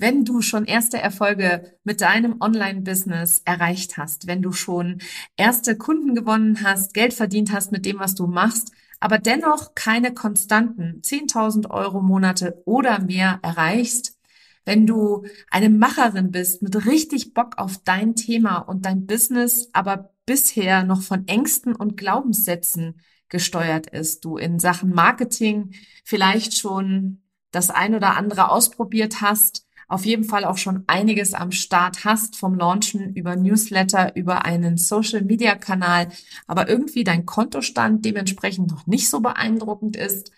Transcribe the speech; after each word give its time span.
Wenn 0.00 0.24
du 0.24 0.42
schon 0.42 0.64
erste 0.64 0.98
Erfolge 0.98 1.76
mit 1.82 2.00
deinem 2.02 2.40
Online-Business 2.40 3.42
erreicht 3.44 3.96
hast, 3.96 4.28
wenn 4.28 4.42
du 4.42 4.52
schon 4.52 5.00
erste 5.36 5.76
Kunden 5.76 6.14
gewonnen 6.14 6.62
hast, 6.62 6.94
Geld 6.94 7.12
verdient 7.12 7.52
hast 7.52 7.72
mit 7.72 7.84
dem, 7.84 7.98
was 7.98 8.14
du 8.14 8.28
machst, 8.28 8.70
aber 9.00 9.18
dennoch 9.18 9.74
keine 9.74 10.14
konstanten 10.14 11.02
10.000 11.02 11.70
Euro 11.70 12.00
Monate 12.00 12.62
oder 12.64 13.00
mehr 13.00 13.40
erreichst, 13.42 14.16
wenn 14.64 14.86
du 14.86 15.24
eine 15.50 15.68
Macherin 15.68 16.30
bist 16.30 16.62
mit 16.62 16.86
richtig 16.86 17.34
Bock 17.34 17.58
auf 17.58 17.78
dein 17.82 18.14
Thema 18.14 18.58
und 18.58 18.86
dein 18.86 19.04
Business, 19.04 19.68
aber 19.72 20.14
bisher 20.26 20.84
noch 20.84 21.02
von 21.02 21.26
Ängsten 21.26 21.74
und 21.74 21.96
Glaubenssätzen 21.96 23.00
gesteuert 23.28 23.88
ist, 23.88 24.24
du 24.24 24.36
in 24.36 24.60
Sachen 24.60 24.90
Marketing 24.90 25.72
vielleicht 26.04 26.56
schon 26.56 27.22
das 27.50 27.70
ein 27.70 27.96
oder 27.96 28.16
andere 28.16 28.50
ausprobiert 28.50 29.22
hast, 29.22 29.67
auf 29.88 30.04
jeden 30.04 30.24
Fall 30.24 30.44
auch 30.44 30.58
schon 30.58 30.84
einiges 30.86 31.32
am 31.34 31.50
Start 31.50 32.04
hast, 32.04 32.36
vom 32.36 32.54
Launchen 32.54 33.14
über 33.14 33.36
Newsletter, 33.36 34.14
über 34.16 34.44
einen 34.44 34.76
Social-Media-Kanal, 34.76 36.08
aber 36.46 36.68
irgendwie 36.68 37.04
dein 37.04 37.24
Kontostand 37.24 38.04
dementsprechend 38.04 38.70
noch 38.70 38.86
nicht 38.86 39.08
so 39.08 39.20
beeindruckend 39.20 39.96
ist, 39.96 40.30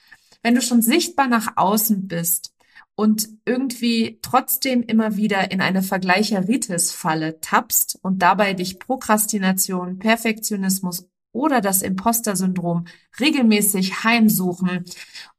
wenn 0.43 0.55
du 0.55 0.63
schon 0.63 0.83
sichtbar 0.83 1.27
nach 1.27 1.57
außen 1.57 2.07
bist 2.07 2.55
und 2.95 3.29
irgendwie 3.45 4.19
trotzdem 4.23 4.83
immer 4.83 5.17
wieder 5.17 5.51
in 5.51 5.61
eine 5.61 5.83
Vergleicheritis-Falle 5.83 7.41
tappst 7.41 7.99
und 8.03 8.23
dabei 8.23 8.55
dich 8.55 8.79
Prokrastination, 8.79 9.99
Perfektionismus 9.99 11.09
oder 11.33 11.61
das 11.61 11.83
Imposter-Syndrom 11.83 12.87
regelmäßig 13.19 14.05
heimsuchen 14.05 14.85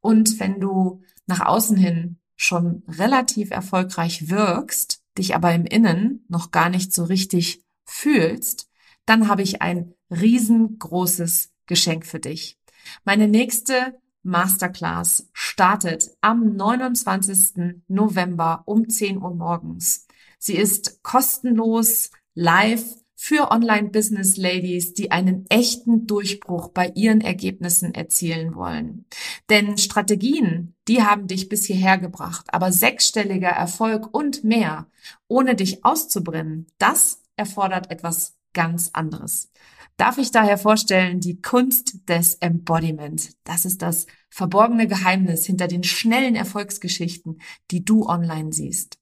und 0.01 0.39
wenn 0.39 0.59
du 0.59 1.01
nach 1.27 1.45
außen 1.45 1.77
hin 1.77 2.20
schon 2.41 2.81
relativ 2.87 3.51
erfolgreich 3.51 4.29
wirkst, 4.29 5.03
dich 5.17 5.35
aber 5.35 5.53
im 5.53 5.65
Innen 5.65 6.25
noch 6.27 6.49
gar 6.49 6.69
nicht 6.69 6.91
so 6.91 7.03
richtig 7.03 7.63
fühlst, 7.85 8.67
dann 9.05 9.27
habe 9.27 9.43
ich 9.43 9.61
ein 9.61 9.93
riesengroßes 10.09 11.51
Geschenk 11.67 12.05
für 12.05 12.19
dich. 12.19 12.57
Meine 13.03 13.27
nächste 13.27 13.99
Masterclass 14.23 15.29
startet 15.33 16.09
am 16.21 16.55
29. 16.55 17.83
November 17.87 18.63
um 18.65 18.89
10 18.89 19.21
Uhr 19.21 19.35
morgens. 19.35 20.07
Sie 20.39 20.55
ist 20.55 21.03
kostenlos, 21.03 22.09
live 22.33 23.00
für 23.23 23.51
Online-Business-Ladies, 23.51 24.95
die 24.95 25.11
einen 25.11 25.45
echten 25.47 26.07
Durchbruch 26.07 26.69
bei 26.69 26.91
ihren 26.95 27.21
Ergebnissen 27.21 27.93
erzielen 27.93 28.55
wollen. 28.55 29.05
Denn 29.47 29.77
Strategien, 29.77 30.73
die 30.87 31.03
haben 31.03 31.27
dich 31.27 31.47
bis 31.47 31.65
hierher 31.65 31.99
gebracht, 31.99 32.47
aber 32.51 32.71
sechsstelliger 32.71 33.49
Erfolg 33.49 34.11
und 34.11 34.43
mehr, 34.43 34.87
ohne 35.27 35.53
dich 35.53 35.85
auszubrennen, 35.85 36.65
das 36.79 37.21
erfordert 37.35 37.91
etwas 37.91 38.39
ganz 38.53 38.89
anderes. 38.93 39.51
Darf 39.97 40.17
ich 40.17 40.31
daher 40.31 40.57
vorstellen, 40.57 41.19
die 41.19 41.43
Kunst 41.43 42.09
des 42.09 42.33
Embodiment. 42.39 43.33
Das 43.43 43.65
ist 43.65 43.83
das 43.83 44.07
verborgene 44.31 44.87
Geheimnis 44.87 45.45
hinter 45.45 45.67
den 45.67 45.83
schnellen 45.83 46.35
Erfolgsgeschichten, 46.35 47.39
die 47.69 47.85
du 47.85 48.07
online 48.07 48.51
siehst. 48.51 49.00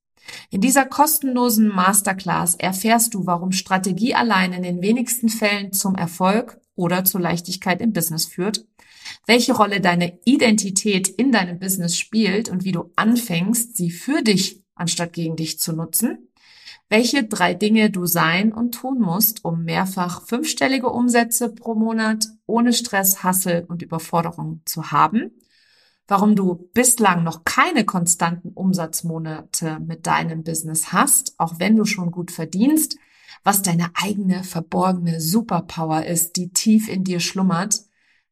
In 0.50 0.62
dieser 0.62 0.86
kostenlosen 0.86 1.68
Masterclass 1.68 2.56
erfährst 2.56 3.14
du, 3.14 3.26
warum 3.26 3.52
Strategie 3.52 4.16
allein 4.16 4.54
in 4.54 4.64
den 4.64 4.82
wenigsten 4.82 5.30
Fällen 5.30 5.72
zum 5.72 5.96
Erfolg 5.96 6.60
oder 6.76 7.06
zur 7.06 7.22
Leichtigkeit 7.22 7.82
im 7.82 7.94
Business 7.94 8.26
führt, 8.26 8.66
welche 9.28 9.54
Rolle 9.54 9.82
deine 9.82 10.20
Identität 10.26 11.08
in 11.08 11.32
deinem 11.32 11.60
Business 11.60 11.98
spielt 11.98 12.50
und 12.50 12.64
wie 12.64 12.72
du 12.72 12.92
anfängst, 12.96 13.78
sie 13.78 13.92
für 13.92 14.22
dich 14.22 14.64
anstatt 14.76 15.14
gegen 15.14 15.36
dich 15.36 15.60
zu 15.60 15.74
nutzen, 15.74 16.30
welche 16.90 17.24
drei 17.24 17.54
Dinge 17.54 17.92
du 17.92 18.06
sein 18.06 18.52
und 18.52 18.74
tun 18.74 19.00
musst, 19.00 19.46
um 19.46 19.64
mehrfach 19.64 20.26
fünfstellige 20.26 20.90
Umsätze 20.90 21.50
pro 21.50 21.76
Monat 21.76 22.28
ohne 22.48 22.74
Stress, 22.74 23.24
Hassel 23.24 23.66
und 23.68 23.82
Überforderung 23.82 24.62
zu 24.66 24.92
haben 24.92 25.32
warum 26.10 26.36
du 26.36 26.70
bislang 26.74 27.24
noch 27.24 27.46
keine 27.46 27.86
konstanten 27.86 28.50
Umsatzmonate 28.50 29.80
mit 29.80 30.08
deinem 30.08 30.44
Business 30.44 30.92
hast, 30.92 31.36
auch 31.38 31.60
wenn 31.60 31.76
du 31.76 31.86
schon 31.86 32.12
gut 32.12 32.32
verdienst, 32.32 32.98
was 33.44 33.62
deine 33.62 33.92
eigene 33.94 34.44
verborgene 34.44 35.22
Superpower 35.22 36.06
ist, 36.06 36.36
die 36.36 36.50
tief 36.50 36.90
in 36.90 37.04
dir 37.04 37.20
schlummert, 37.20 37.84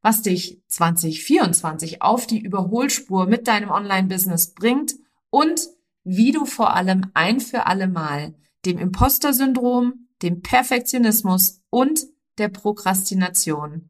was 0.01 0.23
dich 0.23 0.61
2024 0.67 2.01
auf 2.01 2.25
die 2.25 2.39
Überholspur 2.39 3.27
mit 3.27 3.47
deinem 3.47 3.69
Online-Business 3.69 4.53
bringt 4.53 4.95
und 5.29 5.61
wie 6.03 6.31
du 6.31 6.45
vor 6.45 6.75
allem 6.75 7.11
ein 7.13 7.39
für 7.39 7.67
alle 7.67 7.87
Mal 7.87 8.33
dem 8.65 8.79
Imposter-Syndrom, 8.79 10.07
dem 10.23 10.41
Perfektionismus 10.41 11.61
und 11.69 12.01
der 12.39 12.49
Prokrastination 12.49 13.89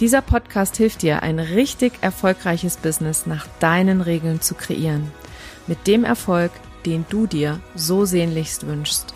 Dieser 0.00 0.22
Podcast 0.22 0.76
hilft 0.76 1.02
dir, 1.02 1.22
ein 1.22 1.38
richtig 1.38 1.92
erfolgreiches 2.00 2.78
Business 2.78 3.26
nach 3.26 3.46
deinen 3.60 4.00
Regeln 4.00 4.40
zu 4.40 4.54
kreieren. 4.54 5.12
Mit 5.66 5.86
dem 5.86 6.04
Erfolg, 6.04 6.50
den 6.86 7.04
du 7.10 7.26
dir 7.26 7.60
so 7.74 8.06
sehnlichst 8.06 8.66
wünschst 8.66 9.14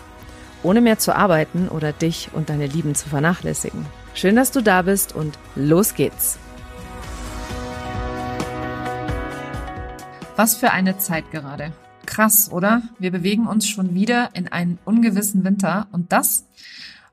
ohne 0.65 0.81
mehr 0.81 0.97
zu 0.97 1.15
arbeiten 1.15 1.69
oder 1.69 1.93
dich 1.93 2.29
und 2.33 2.49
deine 2.49 2.65
Lieben 2.65 2.95
zu 2.95 3.07
vernachlässigen. 3.07 3.85
Schön, 4.15 4.35
dass 4.35 4.51
du 4.51 4.61
da 4.61 4.81
bist 4.81 5.13
und 5.13 5.37
los 5.55 5.93
geht's. 5.93 6.39
Was 10.35 10.55
für 10.55 10.71
eine 10.71 10.97
Zeit 10.97 11.31
gerade. 11.31 11.71
Krass, 12.05 12.51
oder? 12.51 12.81
Wir 12.99 13.11
bewegen 13.11 13.47
uns 13.47 13.67
schon 13.67 13.93
wieder 13.93 14.31
in 14.33 14.47
einen 14.47 14.79
ungewissen 14.85 15.43
Winter 15.43 15.87
und 15.91 16.11
das, 16.11 16.47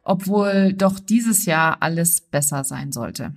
obwohl 0.03 0.73
doch 0.73 0.99
dieses 0.99 1.45
Jahr 1.45 1.77
alles 1.81 2.21
besser 2.21 2.65
sein 2.65 2.91
sollte. 2.91 3.33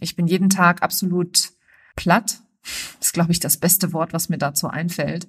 Ich 0.00 0.16
bin 0.16 0.26
jeden 0.26 0.50
Tag 0.50 0.82
absolut 0.82 1.50
platt. 1.96 2.40
Das 2.98 3.08
ist, 3.08 3.12
glaube 3.14 3.32
ich, 3.32 3.40
das 3.40 3.56
beste 3.56 3.92
Wort, 3.92 4.12
was 4.12 4.28
mir 4.28 4.38
dazu 4.38 4.68
einfällt, 4.68 5.28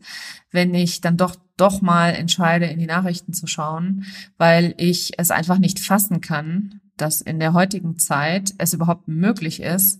wenn 0.51 0.74
ich 0.74 1.01
dann 1.01 1.18
doch 1.18 1.36
doch 1.57 1.81
mal 1.81 2.10
entscheide, 2.10 2.66
in 2.66 2.80
die 2.80 2.86
Nachrichten 2.86 3.33
zu 3.33 3.48
schauen, 3.48 4.06
weil 4.38 4.74
ich 4.77 5.13
es 5.18 5.31
einfach 5.31 5.57
nicht 5.57 5.80
fassen 5.80 6.21
kann, 6.21 6.81
dass 6.98 7.21
in 7.21 7.39
der 7.39 7.54
heutigen 7.54 7.98
Zeit 7.98 8.54
es 8.57 8.74
überhaupt 8.74 9.07
möglich 9.07 9.62
ist, 9.62 10.00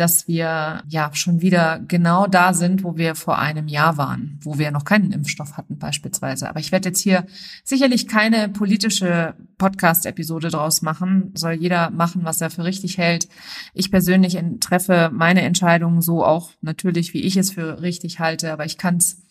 dass 0.00 0.28
wir 0.28 0.82
ja 0.86 1.10
schon 1.12 1.40
wieder 1.40 1.80
genau 1.80 2.26
da 2.26 2.54
sind, 2.54 2.84
wo 2.84 2.96
wir 2.96 3.14
vor 3.14 3.38
einem 3.38 3.66
Jahr 3.66 3.96
waren, 3.96 4.38
wo 4.42 4.56
wir 4.56 4.70
noch 4.70 4.84
keinen 4.84 5.10
Impfstoff 5.10 5.56
hatten 5.56 5.78
beispielsweise. 5.78 6.48
Aber 6.48 6.60
ich 6.60 6.70
werde 6.70 6.90
jetzt 6.90 7.00
hier 7.00 7.26
sicherlich 7.64 8.06
keine 8.06 8.48
politische 8.48 9.34
Podcast-Episode 9.58 10.50
draus 10.50 10.82
machen. 10.82 11.32
Soll 11.34 11.54
jeder 11.54 11.90
machen, 11.90 12.24
was 12.24 12.40
er 12.40 12.50
für 12.50 12.64
richtig 12.64 12.96
hält. 12.98 13.28
Ich 13.74 13.90
persönlich 13.90 14.38
treffe 14.60 15.10
meine 15.12 15.42
Entscheidungen 15.42 16.00
so 16.00 16.24
auch 16.24 16.52
natürlich, 16.60 17.12
wie 17.12 17.22
ich 17.22 17.36
es 17.36 17.50
für 17.50 17.82
richtig 17.82 18.20
halte. 18.20 18.52
Aber 18.52 18.64
ich 18.64 18.78
kann 18.78 18.98
es, 18.98 19.22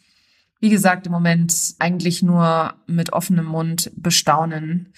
wie 0.59 0.69
gesagt, 0.69 1.05
im 1.05 1.13
Moment 1.13 1.75
eigentlich 1.79 2.23
nur 2.23 2.73
mit 2.87 3.13
offenem 3.13 3.45
Mund 3.45 3.91
bestaunen, 3.95 4.93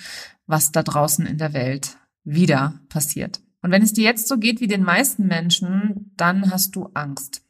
was 0.47 0.71
da 0.71 0.81
draußen 0.81 1.27
in 1.27 1.37
der 1.37 1.53
Welt 1.53 1.97
wieder 2.23 2.79
passiert. 2.89 3.39
Und 3.61 3.71
wenn 3.71 3.81
es 3.81 3.93
dir 3.93 4.03
jetzt 4.03 4.27
so 4.27 4.37
geht 4.37 4.61
wie 4.61 4.67
den 4.67 4.83
meisten 4.83 5.27
Menschen, 5.27 6.13
dann 6.15 6.51
hast 6.51 6.75
du 6.75 6.89
Angst. 6.93 7.41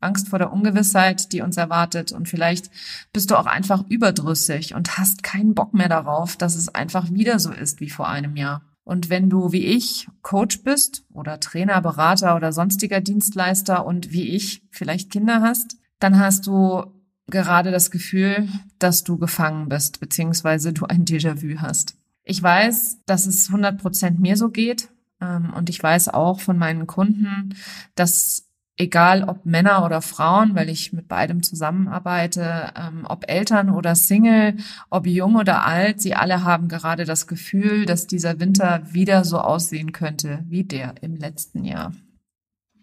Angst 0.00 0.28
vor 0.28 0.38
der 0.38 0.52
Ungewissheit, 0.52 1.32
die 1.32 1.40
uns 1.40 1.56
erwartet. 1.56 2.12
Und 2.12 2.28
vielleicht 2.28 2.70
bist 3.12 3.30
du 3.30 3.36
auch 3.36 3.46
einfach 3.46 3.84
überdrüssig 3.88 4.74
und 4.74 4.98
hast 4.98 5.22
keinen 5.22 5.54
Bock 5.54 5.74
mehr 5.74 5.88
darauf, 5.88 6.36
dass 6.36 6.54
es 6.54 6.68
einfach 6.68 7.10
wieder 7.10 7.38
so 7.38 7.52
ist 7.52 7.80
wie 7.80 7.90
vor 7.90 8.08
einem 8.08 8.36
Jahr. 8.36 8.62
Und 8.84 9.10
wenn 9.10 9.28
du 9.28 9.52
wie 9.52 9.66
ich 9.66 10.08
Coach 10.22 10.62
bist 10.62 11.04
oder 11.12 11.40
Trainer, 11.40 11.80
Berater 11.82 12.36
oder 12.36 12.52
sonstiger 12.52 13.00
Dienstleister 13.00 13.84
und 13.84 14.12
wie 14.12 14.28
ich 14.34 14.62
vielleicht 14.70 15.10
Kinder 15.10 15.42
hast, 15.42 15.76
dann 15.98 16.18
hast 16.18 16.46
du 16.46 16.84
gerade 17.26 17.70
das 17.70 17.90
Gefühl, 17.90 18.48
dass 18.78 19.04
du 19.04 19.18
gefangen 19.18 19.68
bist, 19.68 20.00
beziehungsweise 20.00 20.72
du 20.72 20.86
ein 20.86 21.04
Déjà-vu 21.04 21.60
hast. 21.60 21.96
Ich 22.24 22.42
weiß, 22.42 23.00
dass 23.04 23.26
es 23.26 23.48
100 23.48 23.78
Prozent 23.78 24.20
mir 24.20 24.36
so 24.36 24.48
geht 24.48 24.88
und 25.20 25.68
ich 25.68 25.82
weiß 25.82 26.08
auch 26.08 26.40
von 26.40 26.58
meinen 26.58 26.86
Kunden, 26.86 27.54
dass 27.94 28.48
egal 28.78 29.24
ob 29.24 29.44
Männer 29.44 29.84
oder 29.84 30.00
Frauen, 30.00 30.54
weil 30.54 30.68
ich 30.68 30.92
mit 30.92 31.08
beidem 31.08 31.42
zusammenarbeite, 31.42 32.72
ähm, 32.76 33.04
ob 33.08 33.28
Eltern 33.28 33.70
oder 33.70 33.94
Single, 33.94 34.56
ob 34.88 35.06
jung 35.06 35.36
oder 35.36 35.66
alt, 35.66 36.00
sie 36.00 36.14
alle 36.14 36.44
haben 36.44 36.68
gerade 36.68 37.04
das 37.04 37.26
Gefühl, 37.26 37.84
dass 37.84 38.06
dieser 38.06 38.40
Winter 38.40 38.82
wieder 38.92 39.24
so 39.24 39.38
aussehen 39.38 39.92
könnte 39.92 40.44
wie 40.48 40.64
der 40.64 40.94
im 41.02 41.16
letzten 41.16 41.64
Jahr. 41.64 41.92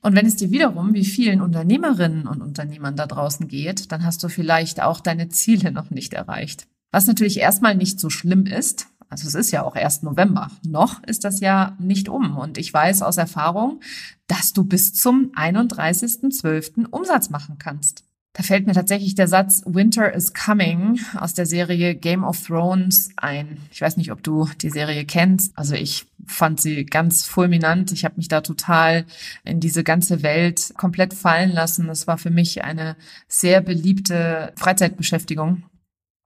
Und 0.01 0.15
wenn 0.15 0.27
es 0.27 0.35
dir 0.35 0.51
wiederum 0.51 0.93
wie 0.93 1.05
vielen 1.05 1.41
Unternehmerinnen 1.41 2.27
und 2.27 2.41
Unternehmern 2.41 2.95
da 2.95 3.07
draußen 3.07 3.47
geht, 3.47 3.91
dann 3.91 4.03
hast 4.03 4.21
du 4.21 4.27
vielleicht 4.27 4.83
auch 4.83 4.99
deine 4.99 5.29
Ziele 5.29 5.71
noch 5.71 5.89
nicht 5.89 6.13
erreicht. 6.13 6.67
Was 6.91 7.07
natürlich 7.07 7.39
erstmal 7.39 7.75
nicht 7.75 7.99
so 7.99 8.09
schlimm 8.09 8.45
ist, 8.45 8.87
also 9.09 9.27
es 9.27 9.35
ist 9.35 9.51
ja 9.51 9.63
auch 9.63 9.75
erst 9.75 10.03
November. 10.03 10.49
Noch 10.65 11.03
ist 11.03 11.23
das 11.23 11.39
ja 11.39 11.75
nicht 11.79 12.09
um. 12.09 12.37
Und 12.37 12.57
ich 12.57 12.73
weiß 12.73 13.01
aus 13.01 13.17
Erfahrung, 13.17 13.81
dass 14.27 14.53
du 14.53 14.63
bis 14.63 14.93
zum 14.93 15.31
31.12. 15.35 16.87
Umsatz 16.89 17.29
machen 17.29 17.57
kannst. 17.59 18.03
Da 18.35 18.43
fällt 18.43 18.67
mir 18.67 18.73
tatsächlich 18.73 19.15
der 19.15 19.29
Satz 19.29 19.63
Winter 19.65 20.13
is 20.13 20.33
coming 20.33 20.99
aus 21.17 21.33
der 21.33 21.45
Serie 21.45 21.95
Game 21.95 22.25
of 22.25 22.45
Thrones 22.45 23.11
ein. 23.15 23.59
Ich 23.71 23.79
weiß 23.79 23.95
nicht, 23.95 24.11
ob 24.11 24.23
du 24.23 24.49
die 24.61 24.69
Serie 24.69 25.05
kennst. 25.05 25.57
Also 25.57 25.75
ich 25.75 26.05
fand 26.25 26.59
sie 26.59 26.85
ganz 26.85 27.25
fulminant. 27.25 27.93
Ich 27.93 28.03
habe 28.03 28.15
mich 28.17 28.27
da 28.27 28.41
total 28.41 29.05
in 29.45 29.61
diese 29.61 29.85
ganze 29.85 30.21
Welt 30.21 30.73
komplett 30.75 31.13
fallen 31.13 31.53
lassen. 31.53 31.87
Es 31.87 32.07
war 32.07 32.17
für 32.17 32.29
mich 32.29 32.61
eine 32.61 32.97
sehr 33.29 33.61
beliebte 33.61 34.51
Freizeitbeschäftigung. 34.57 35.63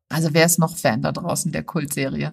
Also 0.09 0.29
wer 0.33 0.45
ist 0.45 0.57
noch 0.57 0.75
Fan 0.75 1.03
da 1.03 1.11
draußen 1.11 1.51
der 1.51 1.63
Kultserie? 1.63 2.31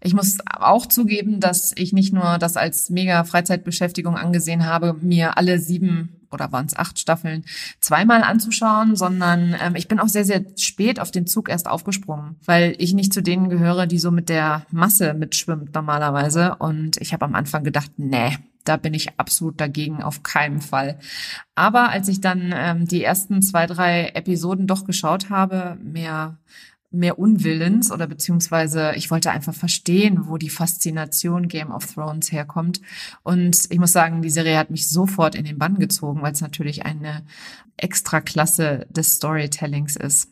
Ich 0.00 0.14
muss 0.14 0.38
auch 0.46 0.86
zugeben, 0.86 1.40
dass 1.40 1.72
ich 1.76 1.92
nicht 1.92 2.12
nur 2.12 2.38
das 2.38 2.56
als 2.56 2.88
mega 2.88 3.24
Freizeitbeschäftigung 3.24 4.16
angesehen 4.16 4.64
habe, 4.64 4.94
mir 5.00 5.36
alle 5.36 5.58
sieben 5.58 6.20
oder 6.30 6.52
waren 6.52 6.66
es 6.66 6.76
acht 6.76 6.98
Staffeln 6.98 7.44
zweimal 7.80 8.22
anzuschauen, 8.22 8.94
sondern 8.94 9.56
ähm, 9.60 9.74
ich 9.74 9.88
bin 9.88 9.98
auch 9.98 10.08
sehr, 10.08 10.24
sehr 10.24 10.44
spät 10.56 11.00
auf 11.00 11.10
den 11.10 11.26
Zug 11.26 11.48
erst 11.48 11.68
aufgesprungen, 11.68 12.36
weil 12.44 12.74
ich 12.78 12.94
nicht 12.94 13.12
zu 13.12 13.22
denen 13.22 13.48
gehöre, 13.48 13.86
die 13.86 13.98
so 13.98 14.10
mit 14.10 14.28
der 14.28 14.64
Masse 14.70 15.14
mitschwimmt 15.14 15.74
normalerweise. 15.74 16.56
Und 16.56 17.00
ich 17.00 17.12
habe 17.12 17.24
am 17.24 17.34
Anfang 17.34 17.64
gedacht, 17.64 17.90
nee, 17.96 18.36
da 18.64 18.76
bin 18.76 18.94
ich 18.94 19.18
absolut 19.18 19.60
dagegen, 19.60 20.02
auf 20.02 20.22
keinen 20.22 20.60
Fall. 20.60 20.98
Aber 21.54 21.90
als 21.90 22.08
ich 22.08 22.20
dann 22.20 22.52
ähm, 22.54 22.86
die 22.86 23.02
ersten 23.02 23.42
zwei, 23.42 23.66
drei 23.66 24.08
Episoden 24.14 24.66
doch 24.66 24.84
geschaut 24.84 25.30
habe, 25.30 25.78
mehr 25.82 26.38
mehr 26.90 27.18
Unwillens 27.18 27.90
oder 27.90 28.06
beziehungsweise 28.06 28.92
ich 28.96 29.10
wollte 29.10 29.30
einfach 29.30 29.54
verstehen, 29.54 30.28
wo 30.28 30.36
die 30.38 30.50
Faszination 30.50 31.48
Game 31.48 31.70
of 31.70 31.94
Thrones 31.94 32.32
herkommt. 32.32 32.80
Und 33.22 33.66
ich 33.70 33.78
muss 33.78 33.92
sagen, 33.92 34.22
die 34.22 34.30
Serie 34.30 34.58
hat 34.58 34.70
mich 34.70 34.88
sofort 34.88 35.34
in 35.34 35.44
den 35.44 35.58
Bann 35.58 35.78
gezogen, 35.78 36.22
weil 36.22 36.32
es 36.32 36.40
natürlich 36.40 36.86
eine 36.86 37.24
extra 37.76 38.20
Klasse 38.20 38.86
des 38.90 39.14
Storytellings 39.14 39.96
ist. 39.96 40.30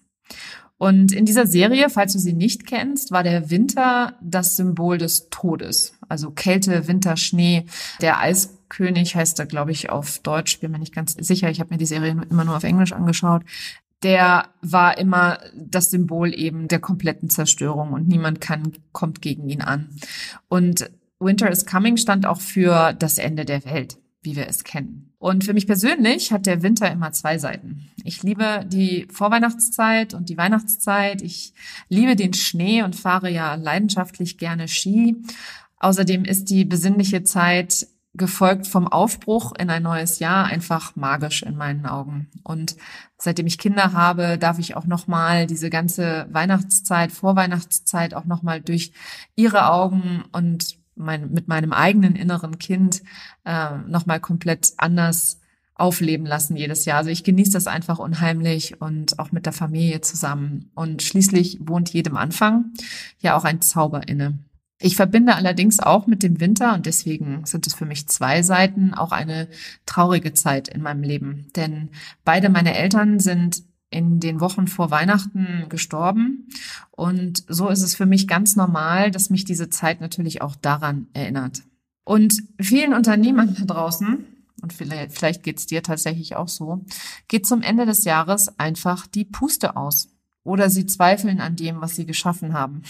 Und 0.77 1.13
in 1.13 1.25
dieser 1.25 1.47
Serie, 1.47 1.89
falls 1.89 2.15
du 2.15 2.19
sie 2.19 2.33
nicht 2.33 2.67
kennst, 2.67 3.13
war 3.13 3.23
der 3.23 3.51
Winter 3.51 4.19
das 4.21 4.57
Symbol 4.57 4.99
des 4.99 5.29
Todes. 5.31 5.95
Also 6.09 6.31
Kälte, 6.33 6.89
Winter, 6.89 7.17
Schnee. 7.17 7.67
Der 8.01 8.19
Eiskönig 8.19 9.15
heißt 9.15 9.39
er, 9.39 9.47
glaube 9.47 9.71
ich, 9.71 9.91
auf 9.91 10.19
Deutsch. 10.19 10.59
Bin 10.59 10.73
mir 10.73 10.81
nicht 10.81 10.95
ganz 10.95 11.13
sicher. 11.13 11.49
Ich 11.49 11.61
habe 11.61 11.73
mir 11.73 11.79
die 11.79 11.87
Serie 11.87 12.17
immer 12.29 12.45
nur 12.45 12.57
auf 12.57 12.65
Englisch 12.65 12.93
angeschaut 12.93 13.45
der 14.05 14.51
war 14.61 14.99
immer 14.99 15.41
das 15.57 15.91
Symbol 15.91 16.35
eben 16.35 16.69
der 16.69 16.79
kompletten 16.79 17.31
Zerstörung 17.31 17.93
und 17.93 18.07
niemand 18.07 18.41
kann, 18.41 18.73
kommt 18.93 19.23
gegen 19.23 19.49
ihn 19.49 19.63
an. 19.63 19.89
Und 20.49 20.91
Winter 21.19 21.51
is 21.51 21.67
Coming 21.67 21.97
stand 21.97 22.27
auch 22.27 22.41
für 22.41 22.93
das 22.93 23.19
Ende 23.19 23.45
der 23.45 23.65
Welt, 23.65 23.97
wie 24.23 24.37
wir 24.37 24.47
es 24.47 24.63
kennen. 24.63 25.15
Und 25.19 25.45
für 25.45 25.55
mich 25.55 25.67
persönlich 25.67 26.33
hat 26.33 26.45
der 26.45 26.63
Winter 26.63 26.91
immer 26.93 27.13
zwei 27.13 27.39
Seiten. 27.39 27.89
Ich 28.05 28.23
liebe 28.23 28.67
die 28.69 29.09
Vorweihnachtszeit 29.11 30.13
und 30.13 30.29
die 30.29 30.37
Weihnachtszeit. 30.37 31.23
Ich 31.23 31.55
liebe 31.89 32.15
den 32.15 32.35
Schnee 32.35 32.83
und 32.83 32.95
fahre 32.95 33.31
ja 33.31 33.55
leidenschaftlich 33.55 34.37
gerne 34.37 34.69
Ski. 34.69 35.17
Außerdem 35.79 36.27
ist 36.27 36.51
die 36.51 36.67
besinnliche 36.67 37.23
Zeit 37.23 37.87
gefolgt 38.15 38.67
vom 38.67 38.87
Aufbruch 38.87 39.53
in 39.59 39.71
ein 39.71 39.83
neues 39.83 40.21
Jahr 40.21 40.45
einfach 40.45 40.95
magisch 40.95 41.43
in 41.43 41.57
meinen 41.57 41.85
Augen. 41.85 42.29
Und 42.45 42.77
seitdem 43.19 43.47
ich 43.47 43.59
Kinder 43.59 43.93
habe, 43.93 44.39
darf 44.39 44.59
ich 44.59 44.77
auch 44.77 44.87
nochmal 44.87 45.47
diese 45.47 45.69
ganze 45.69 46.27
Weihnachtszeit, 46.31 47.11
Vorweihnachtszeit 47.11 48.15
auch 48.15 48.25
nochmal 48.25 48.61
durch 48.61 48.93
ihre 49.35 49.69
Augen 49.69 50.25
und 50.33 50.79
mein, 50.95 51.33
mit 51.33 51.49
meinem 51.49 51.73
eigenen 51.73 52.15
inneren 52.15 52.59
Kind 52.59 53.03
äh, 53.45 53.77
nochmal 53.89 54.21
komplett 54.21 54.75
anders 54.77 55.41
aufleben 55.75 56.25
lassen 56.25 56.57
jedes 56.57 56.85
Jahr. 56.85 56.99
Also 56.99 57.11
ich 57.11 57.25
genieße 57.25 57.53
das 57.53 57.67
einfach 57.67 57.99
unheimlich 57.99 58.81
und 58.81 59.19
auch 59.19 59.33
mit 59.33 59.45
der 59.45 59.53
Familie 59.53 60.01
zusammen. 60.03 60.71
Und 60.75 61.03
schließlich 61.03 61.59
wohnt 61.63 61.93
jedem 61.93 62.17
Anfang 62.17 62.73
ja 63.19 63.37
auch 63.37 63.45
ein 63.45 63.61
Zauber 63.61 64.07
inne. 64.07 64.39
Ich 64.81 64.97
verbinde 64.97 65.37
allerdings 65.37 65.79
auch 65.81 66.07
mit 66.07 66.23
dem 66.23 66.41
Winter 66.41 66.75
und 66.75 66.87
deswegen 66.87 67.47
sind 67.47 67.67
es 67.67 67.75
für 67.75 67.87
mich 67.87 68.09
zwei 68.09 68.43
Seiten 68.43 68.93
auch 68.93 69.13
eine 69.13 69.49
traurige 69.87 70.35
Zeit 70.35 70.69
in 70.69 70.83
meinem 70.83 71.03
Leben. 71.03 71.47
Denn 71.55 71.91
beide 72.25 72.49
meine 72.49 72.77
Eltern 72.77 73.21
sind 73.21 73.63
in 73.91 74.19
den 74.19 74.41
Wochen 74.41 74.67
vor 74.67 74.91
Weihnachten 74.91 75.67
gestorben. 75.69 76.49
Und 76.91 77.45
so 77.49 77.69
ist 77.69 77.83
es 77.83 77.95
für 77.95 78.07
mich 78.07 78.27
ganz 78.27 78.57
normal, 78.57 79.13
dass 79.13 79.31
mich 79.31 79.45
diese 79.45 79.71
Zeit 79.71 80.01
natürlich 80.01 80.43
auch 80.43 80.57
daran 80.57 81.07
erinnert. 81.13 81.63
Und 82.05 82.43
vielen 82.61 82.93
Unternehmern 82.93 83.55
da 83.59 83.65
draußen, 83.65 84.27
und 84.61 84.73
vielleicht, 84.73 85.13
vielleicht 85.13 85.43
geht 85.43 85.59
es 85.59 85.67
dir 85.67 85.83
tatsächlich 85.83 86.37
auch 86.37 86.49
so, 86.49 86.85
geht 87.29 87.47
zum 87.47 87.63
Ende 87.63 87.87
des 87.87 88.05
Jahres 88.05 88.59
einfach 88.59 89.07
die 89.07 89.25
Puste 89.25 89.77
aus 89.77 90.14
oder 90.45 90.71
sie 90.71 90.87
zweifeln 90.87 91.41
an 91.41 91.57
dem, 91.57 91.81
was 91.81 91.97
sie 91.97 92.07
geschaffen 92.07 92.53
haben. 92.53 92.83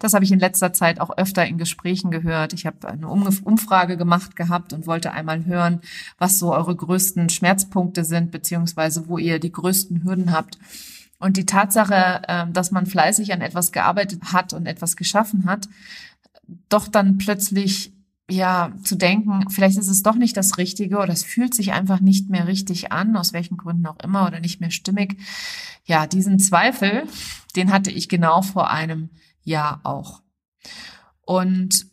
Das 0.00 0.14
habe 0.14 0.24
ich 0.24 0.32
in 0.32 0.38
letzter 0.38 0.72
Zeit 0.72 1.00
auch 1.00 1.16
öfter 1.16 1.46
in 1.46 1.58
Gesprächen 1.58 2.10
gehört. 2.10 2.54
Ich 2.54 2.66
habe 2.66 2.88
eine 2.88 3.08
Umfrage 3.08 3.96
gemacht 3.96 4.34
gehabt 4.34 4.72
und 4.72 4.86
wollte 4.86 5.12
einmal 5.12 5.44
hören, 5.44 5.80
was 6.18 6.38
so 6.38 6.52
eure 6.54 6.74
größten 6.74 7.28
Schmerzpunkte 7.28 8.04
sind, 8.04 8.30
beziehungsweise 8.30 9.08
wo 9.08 9.18
ihr 9.18 9.38
die 9.38 9.52
größten 9.52 10.04
Hürden 10.04 10.32
habt. 10.32 10.58
Und 11.18 11.36
die 11.36 11.46
Tatsache, 11.46 12.22
ähm, 12.28 12.52
dass 12.52 12.70
man 12.70 12.86
fleißig 12.86 13.32
an 13.32 13.40
etwas 13.40 13.72
gearbeitet 13.72 14.32
hat 14.32 14.52
und 14.52 14.66
etwas 14.66 14.96
geschaffen 14.96 15.46
hat, 15.46 15.68
doch 16.68 16.88
dann 16.88 17.18
plötzlich 17.18 17.92
ja, 18.28 18.72
zu 18.82 18.96
denken, 18.96 19.48
vielleicht 19.50 19.78
ist 19.78 19.88
es 19.88 20.02
doch 20.02 20.16
nicht 20.16 20.36
das 20.36 20.58
Richtige 20.58 20.98
oder 20.98 21.12
es 21.12 21.22
fühlt 21.22 21.54
sich 21.54 21.72
einfach 21.72 22.00
nicht 22.00 22.28
mehr 22.28 22.48
richtig 22.48 22.90
an, 22.90 23.16
aus 23.16 23.32
welchen 23.32 23.56
Gründen 23.56 23.86
auch 23.86 23.98
immer 24.02 24.26
oder 24.26 24.40
nicht 24.40 24.60
mehr 24.60 24.72
stimmig. 24.72 25.16
Ja, 25.84 26.06
diesen 26.06 26.40
Zweifel, 26.40 27.04
den 27.54 27.72
hatte 27.72 27.90
ich 27.90 28.08
genau 28.08 28.42
vor 28.42 28.70
einem 28.70 29.10
Jahr 29.44 29.80
auch. 29.84 30.22
Und 31.20 31.86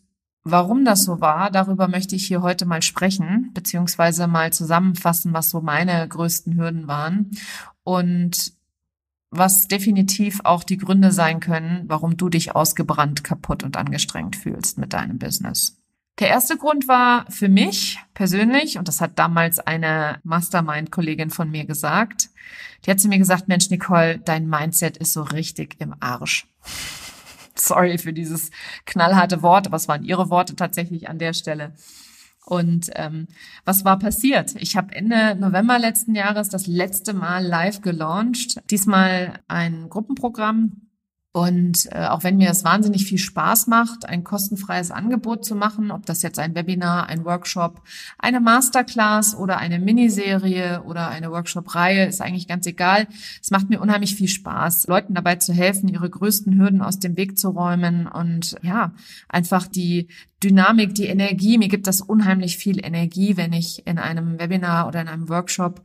warum 0.43 0.85
das 0.85 1.03
so 1.03 1.21
war, 1.21 1.51
darüber 1.51 1.87
möchte 1.87 2.15
ich 2.15 2.25
hier 2.25 2.41
heute 2.41 2.65
mal 2.65 2.81
sprechen, 2.81 3.51
beziehungsweise 3.53 4.25
mal 4.25 4.51
zusammenfassen, 4.51 5.33
was 5.33 5.51
so 5.51 5.61
meine 5.61 6.07
größten 6.07 6.57
Hürden 6.57 6.87
waren 6.87 7.29
und 7.83 8.53
was 9.29 9.67
definitiv 9.67 10.41
auch 10.43 10.63
die 10.63 10.77
Gründe 10.77 11.11
sein 11.11 11.39
können, 11.39 11.83
warum 11.87 12.17
du 12.17 12.29
dich 12.29 12.55
ausgebrannt, 12.55 13.23
kaputt 13.23 13.63
und 13.63 13.77
angestrengt 13.77 14.35
fühlst 14.35 14.79
mit 14.79 14.93
deinem 14.93 15.19
Business. 15.19 15.82
Der 16.19 16.29
erste 16.29 16.57
Grund 16.57 16.87
war 16.87 17.25
für 17.31 17.49
mich 17.49 17.97
persönlich, 18.13 18.77
und 18.77 18.87
das 18.87 19.01
hat 19.01 19.17
damals 19.17 19.59
eine 19.59 20.19
Mastermind-Kollegin 20.23 21.31
von 21.31 21.49
mir 21.49 21.65
gesagt, 21.65 22.29
die 22.85 22.91
hat 22.91 22.99
zu 22.99 23.07
mir 23.07 23.17
gesagt, 23.17 23.47
Mensch, 23.47 23.69
Nicole, 23.69 24.19
dein 24.19 24.47
Mindset 24.47 24.97
ist 24.97 25.13
so 25.13 25.23
richtig 25.23 25.77
im 25.79 25.95
Arsch. 25.99 26.47
Sorry 27.55 27.97
für 27.97 28.13
dieses 28.13 28.51
knallharte 28.85 29.41
Wort, 29.41 29.67
aber 29.67 29.77
es 29.77 29.87
waren 29.87 30.03
ihre 30.03 30.29
Worte 30.29 30.55
tatsächlich 30.55 31.09
an 31.09 31.17
der 31.17 31.33
Stelle. 31.33 31.73
Und 32.45 32.89
ähm, 32.95 33.27
was 33.63 33.85
war 33.85 33.97
passiert? 33.97 34.55
Ich 34.57 34.75
habe 34.75 34.93
Ende 34.93 35.35
November 35.35 35.79
letzten 35.79 36.13
Jahres 36.13 36.49
das 36.49 36.67
letzte 36.67 37.13
Mal 37.13 37.45
live 37.45 37.81
gelauncht. 37.81 38.59
Diesmal 38.69 39.39
ein 39.47 39.89
Gruppenprogramm 39.89 40.82
und 41.35 41.87
äh, 41.91 42.05
auch 42.05 42.23
wenn 42.23 42.37
mir 42.37 42.51
es 42.51 42.63
wahnsinnig 42.63 43.05
viel 43.05 43.17
Spaß 43.17 43.65
macht, 43.65 44.07
ein 44.07 44.23
kostenfreies 44.23 44.91
Angebot 44.91 45.43
zu 45.43 45.55
machen, 45.55 45.89
ob 45.89 46.05
das 46.05 46.21
jetzt 46.21 46.37
ein 46.37 46.53
Webinar, 46.53 47.07
ein 47.09 47.25
Workshop, 47.25 47.81
eine 48.19 48.39
Masterclass 48.39 49.35
oder 49.35 49.57
eine 49.57 49.79
Miniserie 49.79 50.83
oder 50.83 51.07
eine 51.07 51.31
Workshop-Reihe, 51.31 52.05
ist 52.05 52.21
eigentlich 52.21 52.47
ganz 52.47 52.67
egal. 52.67 53.07
Es 53.41 53.49
macht 53.49 53.67
mir 53.67 53.81
unheimlich 53.81 54.13
viel 54.13 54.27
Spaß, 54.27 54.85
Leuten 54.85 55.15
dabei 55.15 55.37
zu 55.37 55.53
helfen, 55.53 55.89
ihre 55.89 56.07
größten 56.07 56.55
Hürden 56.59 56.83
aus 56.83 56.99
dem 56.99 57.17
Weg 57.17 57.39
zu 57.39 57.49
räumen 57.49 58.05
und 58.05 58.55
ja, 58.61 58.93
einfach 59.27 59.65
die 59.65 60.09
Dynamik, 60.43 60.93
die 60.93 61.07
Energie. 61.07 61.57
Mir 61.57 61.67
gibt 61.67 61.87
das 61.87 62.01
unheimlich 62.01 62.57
viel 62.57 62.85
Energie, 62.85 63.37
wenn 63.37 63.53
ich 63.53 63.87
in 63.87 63.97
einem 63.97 64.39
Webinar 64.39 64.87
oder 64.87 65.01
in 65.01 65.07
einem 65.07 65.29
Workshop 65.29 65.81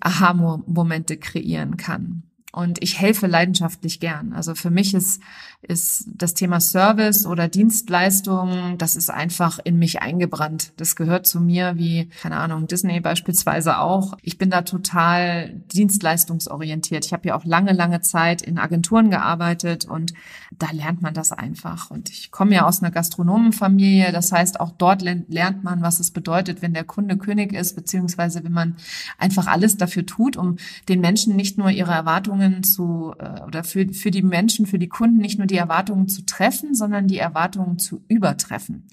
Aha-Momente 0.00 1.18
kreieren 1.18 1.76
kann. 1.76 2.29
Und 2.52 2.82
ich 2.82 3.00
helfe 3.00 3.26
leidenschaftlich 3.26 4.00
gern. 4.00 4.32
Also 4.32 4.54
für 4.54 4.70
mich 4.70 4.94
ist, 4.94 5.22
ist 5.62 6.08
das 6.14 6.34
Thema 6.34 6.60
Service 6.60 7.26
oder 7.26 7.48
Dienstleistung, 7.48 8.78
das 8.78 8.96
ist 8.96 9.10
einfach 9.10 9.58
in 9.62 9.78
mich 9.78 10.02
eingebrannt. 10.02 10.72
Das 10.76 10.96
gehört 10.96 11.26
zu 11.26 11.40
mir 11.40 11.76
wie, 11.76 12.08
keine 12.20 12.36
Ahnung, 12.36 12.66
Disney 12.66 13.00
beispielsweise 13.00 13.78
auch. 13.78 14.16
Ich 14.22 14.38
bin 14.38 14.50
da 14.50 14.62
total 14.62 15.54
dienstleistungsorientiert. 15.72 17.04
Ich 17.04 17.12
habe 17.12 17.28
ja 17.28 17.36
auch 17.36 17.44
lange, 17.44 17.72
lange 17.72 18.00
Zeit 18.00 18.42
in 18.42 18.58
Agenturen 18.58 19.10
gearbeitet 19.10 19.84
und 19.84 20.14
da 20.50 20.70
lernt 20.72 21.02
man 21.02 21.14
das 21.14 21.32
einfach. 21.32 21.90
Und 21.90 22.10
ich 22.10 22.30
komme 22.30 22.54
ja 22.54 22.66
aus 22.66 22.82
einer 22.82 22.90
Gastronomenfamilie. 22.90 24.12
Das 24.12 24.32
heißt, 24.32 24.60
auch 24.60 24.72
dort 24.76 25.02
lernt 25.02 25.64
man, 25.64 25.82
was 25.82 26.00
es 26.00 26.10
bedeutet, 26.10 26.62
wenn 26.62 26.74
der 26.74 26.84
Kunde 26.84 27.16
König 27.16 27.52
ist, 27.52 27.76
beziehungsweise 27.76 28.44
wenn 28.44 28.52
man 28.52 28.76
einfach 29.18 29.46
alles 29.46 29.76
dafür 29.76 30.06
tut, 30.06 30.36
um 30.36 30.56
den 30.88 31.00
Menschen 31.00 31.36
nicht 31.36 31.58
nur 31.58 31.70
ihre 31.70 31.92
Erwartungen 31.92 32.10
Erwartungen 32.10 32.62
zu 32.62 33.14
äh, 33.18 33.42
oder 33.46 33.64
für, 33.64 33.88
für 33.92 34.10
die 34.10 34.22
Menschen, 34.22 34.66
für 34.66 34.78
die 34.78 34.88
Kunden 34.88 35.18
nicht 35.18 35.38
nur 35.38 35.46
die 35.50 35.56
Erwartungen 35.56 36.08
zu 36.08 36.24
treffen, 36.24 36.74
sondern 36.74 37.06
die 37.06 37.18
Erwartungen 37.18 37.78
zu 37.78 38.04
übertreffen. 38.08 38.86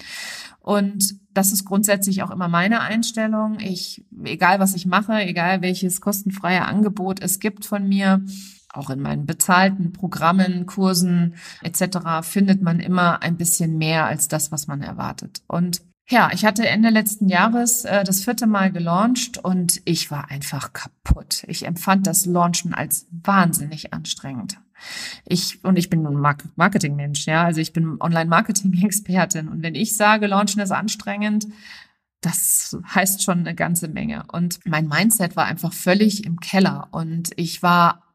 Und 0.60 1.14
das 1.32 1.52
ist 1.52 1.64
grundsätzlich 1.64 2.22
auch 2.22 2.30
immer 2.30 2.48
meine 2.48 2.80
Einstellung. 2.80 3.58
Ich, 3.60 4.04
egal 4.24 4.60
was 4.60 4.74
ich 4.74 4.86
mache, 4.86 5.14
egal 5.22 5.62
welches 5.62 6.00
kostenfreie 6.00 6.64
Angebot 6.64 7.22
es 7.22 7.38
gibt 7.40 7.64
von 7.64 7.88
mir, 7.88 8.22
auch 8.74 8.90
in 8.90 9.00
meinen 9.00 9.24
bezahlten 9.24 9.92
Programmen, 9.92 10.66
Kursen 10.66 11.36
etc. 11.62 12.22
findet 12.22 12.60
man 12.60 12.80
immer 12.80 13.22
ein 13.22 13.36
bisschen 13.36 13.78
mehr 13.78 14.06
als 14.06 14.28
das, 14.28 14.52
was 14.52 14.66
man 14.66 14.82
erwartet. 14.82 15.42
Und 15.46 15.80
ja, 16.10 16.30
ich 16.32 16.46
hatte 16.46 16.66
Ende 16.66 16.88
letzten 16.88 17.28
Jahres 17.28 17.84
äh, 17.84 18.02
das 18.02 18.24
vierte 18.24 18.46
Mal 18.46 18.72
gelauncht 18.72 19.36
und 19.38 19.82
ich 19.84 20.10
war 20.10 20.30
einfach 20.30 20.72
kaputt. 20.72 21.44
Ich 21.48 21.66
empfand 21.66 22.06
das 22.06 22.24
Launchen 22.24 22.72
als 22.72 23.06
wahnsinnig 23.10 23.92
anstrengend. 23.92 24.58
Ich, 25.24 25.62
und 25.64 25.78
ich 25.78 25.90
bin 25.90 26.06
ein 26.06 26.36
Marketingmensch, 26.56 27.26
ja, 27.26 27.44
also 27.44 27.60
ich 27.60 27.72
bin 27.72 28.00
Online-Marketing-Expertin. 28.00 29.48
Und 29.48 29.62
wenn 29.62 29.74
ich 29.74 29.96
sage, 29.96 30.26
Launchen 30.26 30.60
ist 30.60 30.70
anstrengend, 30.70 31.46
das 32.20 32.76
heißt 32.94 33.22
schon 33.22 33.40
eine 33.40 33.54
ganze 33.54 33.88
Menge. 33.88 34.24
Und 34.32 34.60
mein 34.64 34.88
Mindset 34.88 35.36
war 35.36 35.44
einfach 35.44 35.72
völlig 35.72 36.24
im 36.24 36.40
Keller. 36.40 36.88
Und 36.90 37.30
ich 37.36 37.62
war 37.62 38.07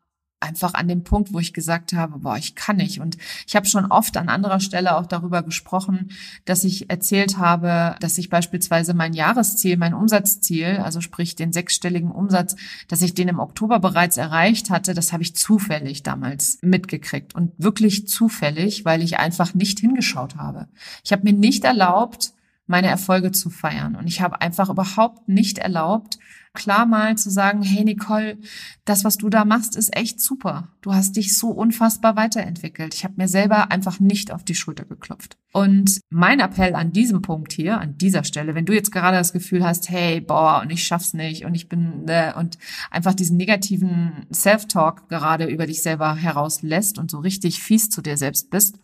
einfach 0.43 0.73
an 0.73 0.87
dem 0.87 1.03
Punkt, 1.03 1.33
wo 1.33 1.39
ich 1.39 1.53
gesagt 1.53 1.93
habe, 1.93 2.19
boah, 2.19 2.37
ich 2.37 2.55
kann 2.55 2.75
nicht. 2.75 2.99
Und 2.99 3.17
ich 3.47 3.55
habe 3.55 3.65
schon 3.65 3.85
oft 3.85 4.15
an 4.17 4.29
anderer 4.29 4.59
Stelle 4.59 4.95
auch 4.95 5.05
darüber 5.05 5.41
gesprochen, 5.41 6.11
dass 6.45 6.63
ich 6.63 6.89
erzählt 6.89 7.37
habe, 7.37 7.95
dass 7.99 8.17
ich 8.17 8.29
beispielsweise 8.29 8.93
mein 8.93 9.13
Jahresziel, 9.13 9.77
mein 9.77 9.93
Umsatzziel, 9.93 10.77
also 10.83 11.01
sprich 11.01 11.35
den 11.35 11.53
sechsstelligen 11.53 12.11
Umsatz, 12.11 12.55
dass 12.87 13.01
ich 13.01 13.13
den 13.13 13.29
im 13.29 13.39
Oktober 13.39 13.79
bereits 13.79 14.17
erreicht 14.17 14.69
hatte, 14.69 14.93
das 14.93 15.13
habe 15.13 15.23
ich 15.23 15.35
zufällig 15.35 16.03
damals 16.03 16.59
mitgekriegt. 16.61 17.33
Und 17.33 17.51
wirklich 17.57 18.07
zufällig, 18.07 18.85
weil 18.85 19.01
ich 19.01 19.17
einfach 19.17 19.53
nicht 19.53 19.79
hingeschaut 19.79 20.35
habe. 20.35 20.67
Ich 21.03 21.11
habe 21.11 21.23
mir 21.23 21.33
nicht 21.33 21.63
erlaubt, 21.63 22.33
meine 22.67 22.87
Erfolge 22.87 23.31
zu 23.31 23.49
feiern. 23.49 23.95
Und 23.95 24.07
ich 24.07 24.21
habe 24.21 24.41
einfach 24.41 24.69
überhaupt 24.69 25.27
nicht 25.27 25.57
erlaubt, 25.57 26.17
klar 26.53 26.85
mal 26.85 27.17
zu 27.17 27.29
sagen, 27.29 27.63
hey 27.63 27.83
Nicole, 27.83 28.37
das, 28.85 29.03
was 29.03 29.17
du 29.17 29.29
da 29.29 29.43
machst, 29.43 29.75
ist 29.75 29.95
echt 29.95 30.21
super. 30.21 30.69
Du 30.81 30.93
hast 30.93 31.15
dich 31.15 31.35
so 31.35 31.49
unfassbar 31.49 32.15
weiterentwickelt. 32.15 32.93
Ich 32.93 33.03
habe 33.03 33.15
mir 33.17 33.27
selber 33.27 33.71
einfach 33.71 33.99
nicht 33.99 34.31
auf 34.31 34.43
die 34.43 34.55
Schulter 34.55 34.85
geklopft. 34.85 35.37
Und 35.51 35.99
mein 36.09 36.39
Appell 36.39 36.75
an 36.75 36.91
diesem 36.91 37.21
Punkt 37.21 37.53
hier, 37.53 37.79
an 37.79 37.97
dieser 37.97 38.23
Stelle, 38.23 38.53
wenn 38.55 38.65
du 38.65 38.73
jetzt 38.73 38.91
gerade 38.91 39.17
das 39.17 39.33
Gefühl 39.33 39.63
hast, 39.65 39.89
hey, 39.89 40.21
boah, 40.21 40.61
und 40.61 40.71
ich 40.71 40.83
schaff's 40.83 41.13
nicht 41.13 41.45
und 41.45 41.55
ich 41.55 41.69
bin 41.69 42.07
äh, 42.07 42.33
und 42.35 42.57
einfach 42.91 43.13
diesen 43.13 43.37
negativen 43.37 44.27
Self-Talk 44.31 45.09
gerade 45.09 45.45
über 45.45 45.65
dich 45.65 45.81
selber 45.81 46.15
herauslässt 46.15 46.99
und 46.99 47.09
so 47.09 47.19
richtig 47.19 47.61
fies 47.63 47.89
zu 47.89 48.01
dir 48.01 48.17
selbst 48.17 48.51
bist, 48.51 48.79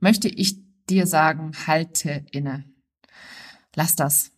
möchte 0.00 0.28
ich 0.28 0.56
dir 0.88 1.06
sagen, 1.06 1.52
halte 1.66 2.24
inne. 2.32 2.64
Lass 3.76 3.94
das. 3.94 4.32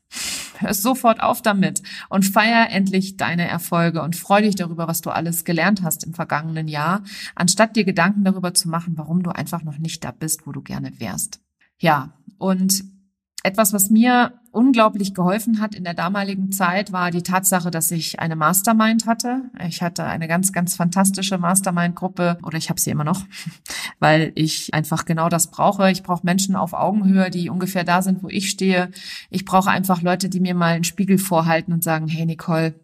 Hör 0.62 0.74
sofort 0.74 1.20
auf 1.20 1.42
damit 1.42 1.82
und 2.08 2.24
feier 2.24 2.70
endlich 2.70 3.16
deine 3.16 3.46
Erfolge 3.48 4.02
und 4.02 4.16
freu 4.16 4.42
dich 4.42 4.54
darüber, 4.54 4.88
was 4.88 5.00
du 5.00 5.10
alles 5.10 5.44
gelernt 5.44 5.82
hast 5.82 6.04
im 6.04 6.14
vergangenen 6.14 6.68
Jahr, 6.68 7.02
anstatt 7.34 7.76
dir 7.76 7.84
Gedanken 7.84 8.24
darüber 8.24 8.54
zu 8.54 8.68
machen, 8.68 8.94
warum 8.96 9.22
du 9.22 9.30
einfach 9.30 9.62
noch 9.62 9.78
nicht 9.78 10.04
da 10.04 10.12
bist, 10.12 10.46
wo 10.46 10.52
du 10.52 10.62
gerne 10.62 10.98
wärst. 11.00 11.40
Ja, 11.78 12.12
und 12.38 12.84
etwas, 13.42 13.72
was 13.72 13.90
mir 13.90 14.32
unglaublich 14.52 15.14
geholfen 15.14 15.60
hat 15.60 15.74
in 15.74 15.84
der 15.84 15.94
damaligen 15.94 16.52
Zeit, 16.52 16.92
war 16.92 17.10
die 17.10 17.22
Tatsache, 17.22 17.70
dass 17.70 17.90
ich 17.90 18.20
eine 18.20 18.36
Mastermind 18.36 19.06
hatte. 19.06 19.50
Ich 19.66 19.82
hatte 19.82 20.04
eine 20.04 20.28
ganz, 20.28 20.52
ganz 20.52 20.76
fantastische 20.76 21.38
Mastermind-Gruppe 21.38 22.38
oder 22.44 22.58
ich 22.58 22.68
habe 22.68 22.80
sie 22.80 22.90
immer 22.90 23.04
noch, 23.04 23.24
weil 23.98 24.32
ich 24.34 24.72
einfach 24.74 25.04
genau 25.04 25.28
das 25.28 25.50
brauche. 25.50 25.90
Ich 25.90 26.02
brauche 26.02 26.24
Menschen 26.24 26.54
auf 26.54 26.72
Augenhöhe, 26.72 27.30
die 27.30 27.50
ungefähr 27.50 27.84
da 27.84 28.02
sind, 28.02 28.22
wo 28.22 28.28
ich 28.28 28.50
stehe. 28.50 28.90
Ich 29.30 29.44
brauche 29.44 29.70
einfach 29.70 30.02
Leute, 30.02 30.28
die 30.28 30.40
mir 30.40 30.54
mal 30.54 30.74
einen 30.74 30.84
Spiegel 30.84 31.18
vorhalten 31.18 31.72
und 31.72 31.82
sagen, 31.82 32.08
hey 32.08 32.26
Nicole, 32.26 32.74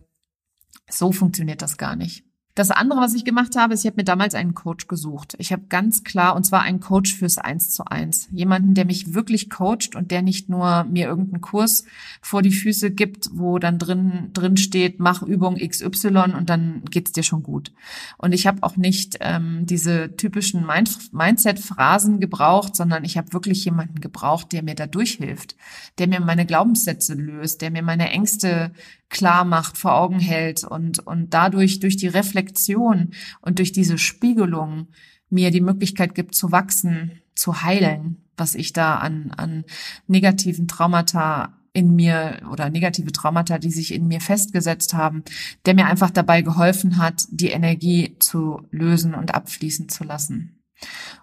so 0.91 1.13
funktioniert 1.13 1.63
das 1.63 1.77
gar 1.77 1.95
nicht. 1.97 2.25
Das 2.59 2.73
andere, 2.73 2.99
was 2.99 3.15
ich 3.15 3.25
gemacht 3.25 3.55
habe, 3.55 3.73
ist, 3.73 3.85
ich 3.85 3.87
habe 3.87 3.99
mir 3.99 4.05
damals 4.05 4.35
einen 4.35 4.53
Coach 4.53 4.89
gesucht. 4.89 5.37
Ich 5.39 5.53
habe 5.53 5.63
ganz 5.69 6.03
klar, 6.03 6.35
und 6.35 6.43
zwar 6.43 6.63
einen 6.63 6.81
Coach 6.81 7.15
fürs 7.15 7.39
Eins 7.39 7.71
zu 7.71 7.85
eins. 7.85 8.27
Jemanden, 8.33 8.75
der 8.75 8.85
mich 8.85 9.15
wirklich 9.15 9.49
coacht 9.49 9.95
und 9.95 10.11
der 10.11 10.23
nicht 10.23 10.49
nur 10.49 10.83
mir 10.83 11.07
irgendeinen 11.07 11.41
Kurs 11.41 11.85
vor 12.21 12.43
die 12.43 12.51
Füße 12.51 12.91
gibt, 12.91 13.31
wo 13.33 13.61
dann 13.61 13.79
drin, 13.79 14.31
drin 14.33 14.57
steht, 14.57 14.99
mach 14.99 15.23
Übung 15.23 15.55
XY 15.55 16.35
und 16.37 16.51
dann 16.51 16.83
geht's 16.91 17.13
dir 17.13 17.23
schon 17.23 17.45
gut. 17.45 17.71
Und 18.17 18.33
ich 18.33 18.49
habe 18.49 18.65
auch 18.65 18.77
nicht 18.77 19.19
ähm, 19.21 19.65
diese 19.65 20.17
typischen 20.17 20.67
Mind 20.67 21.13
Mindset-Phrasen 21.13 22.19
gebraucht, 22.19 22.75
sondern 22.75 23.05
ich 23.05 23.17
habe 23.17 23.33
wirklich 23.33 23.65
jemanden 23.67 24.01
gebraucht, 24.01 24.51
der 24.51 24.65
mir 24.65 24.75
da 24.75 24.89
durchhilft, 24.89 25.55
der 25.99 26.09
mir 26.09 26.19
meine 26.19 26.45
Glaubenssätze 26.45 27.15
löst, 27.15 27.63
der 27.63 27.71
mir 27.71 27.83
meine 27.83 28.11
Ängste 28.11 28.73
klar 29.09 29.45
macht, 29.45 29.79
vor 29.79 29.95
Augen 29.95 30.21
hält 30.21 30.65
und, 30.65 30.99
und 31.07 31.33
dadurch 31.35 31.81
durch 31.81 31.97
die 31.97 32.09
Reflexion 32.09 33.11
und 33.41 33.59
durch 33.59 33.73
diese 33.73 33.99
Spiegelung 33.99 34.89
mir 35.31 35.51
die 35.51 35.61
Möglichkeit 35.61 36.15
gibt 36.15 36.35
zu 36.35 36.53
wachsen, 36.53 37.23
zu 37.35 37.63
heilen, 37.63 38.25
was 38.37 38.55
ich 38.55 38.73
da 38.73 38.97
an, 38.97 39.33
an 39.37 39.65
negativen 40.07 40.69
Traumata 40.69 41.55
in 41.73 41.95
mir 41.95 42.41
oder 42.51 42.71
negative 42.71 43.13
Traumata, 43.13 43.59
die 43.59 43.71
sich 43.71 43.95
in 43.95 44.09
mir 44.09 44.21
festgesetzt 44.21 44.95
haben, 44.95 45.23
der 45.65 45.75
mir 45.75 45.87
einfach 45.87 46.11
dabei 46.11 46.43
geholfen 46.43 46.99
hat, 46.99 47.25
die 47.31 47.51
Energie 47.51 48.17
zu 48.19 48.63
lösen 48.71 49.15
und 49.15 49.35
abfließen 49.35 49.89
zu 49.89 50.05
lassen 50.05 50.59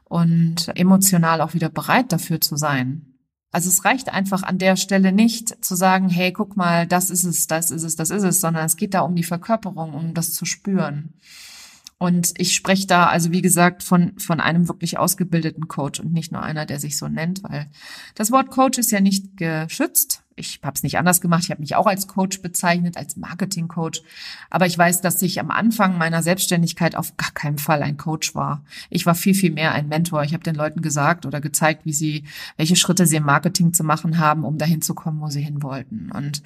und 0.04 0.72
emotional 0.75 1.42
auch 1.42 1.54
wieder 1.54 1.70
bereit 1.70 2.12
dafür 2.12 2.39
zu 2.42 2.56
sein, 2.56 3.14
Also 3.55 3.69
es 3.69 3.85
reicht 3.85 4.09
einfach 4.09 4.43
an 4.43 4.57
der 4.57 4.75
Stelle 4.75 5.13
nicht 5.13 5.63
zu 5.63 5.75
sagen, 5.75 6.09
hey, 6.09 6.33
guck 6.33 6.57
mal, 6.57 6.85
das 6.85 7.09
ist 7.09 7.24
es, 7.24 7.47
das 7.47 7.71
ist 7.71 7.83
es, 7.83 7.95
das 7.95 8.09
ist 8.09 8.24
es, 8.24 8.41
sondern 8.41 8.65
es 8.65 8.75
geht 8.75 8.93
da 8.93 9.00
um 9.00 9.15
die 9.15 9.24
Verkörperung, 9.24 9.93
um 9.93 10.13
das 10.13 10.33
zu 10.33 10.43
spüren. 10.43 11.13
Und 11.97 12.33
ich 12.38 12.53
spreche 12.53 12.85
da 12.85 13.05
also, 13.07 13.31
wie 13.31 13.41
gesagt, 13.41 13.81
von, 13.81 14.19
von 14.19 14.41
einem 14.41 14.67
wirklich 14.67 14.97
ausgebildeten 14.97 15.69
Coach 15.69 16.01
und 16.01 16.12
nicht 16.12 16.33
nur 16.33 16.43
einer, 16.43 16.65
der 16.65 16.81
sich 16.81 16.97
so 16.97 17.07
nennt, 17.07 17.43
weil 17.43 17.71
das 18.13 18.29
Wort 18.29 18.51
Coach 18.51 18.77
ist 18.77 18.91
ja 18.91 19.00
nicht 19.00 19.38
geschützt. 19.38 20.25
Ich 20.38 20.60
habe 20.63 20.75
es 20.75 20.84
nicht 20.84 20.98
anders 20.98 21.22
gemacht. 21.22 21.44
Ich 21.46 21.51
habe 21.51 21.62
mich 21.62 21.75
auch 21.75 21.88
als 21.88 22.08
Coach 22.08 22.42
bezeichnet, 22.42 22.98
als 22.98 23.15
Marketing-Coach. 23.15 24.01
Aber 24.50 24.65
ich 24.65 24.77
weiß, 24.77 25.00
dass 25.00 25.22
ich 25.22 25.39
am 25.39 25.50
Anfang 25.50 25.98
meiner 25.98 26.22
Selbstständigkeit 26.22 26.96
auf 26.96 27.15
gar 27.15 27.32
keinen 27.32 27.58
Fall 27.58 27.82
ein 27.82 27.96
Coach 27.96 28.36
war. 28.36 28.63
Ich 28.89 29.06
war 29.06 29.15
viel, 29.15 29.34
viel 29.34 29.51
mehr 29.51 29.72
ein 29.72 29.88
Mentor. 29.88 30.24
Ich 30.24 30.34
habe 30.34 30.44
den 30.44 30.56
Leuten 30.56 30.82
gesagt 30.82 31.25
oder 31.25 31.39
gezeigt, 31.39 31.86
wie 31.86 31.94
sie, 31.94 32.25
welche 32.58 32.75
Schritte 32.75 33.08
sie 33.08 33.15
im 33.15 33.24
Marketing 33.24 33.72
zu 33.72 33.86
machen 33.86 34.20
haben, 34.20 34.44
um 34.44 34.58
dahin 34.58 34.82
zu 34.82 34.94
kommen, 34.94 35.22
wo 35.22 35.30
sie 35.30 35.42
hin 35.42 35.63
wollten. 35.63 36.12
Und 36.12 36.44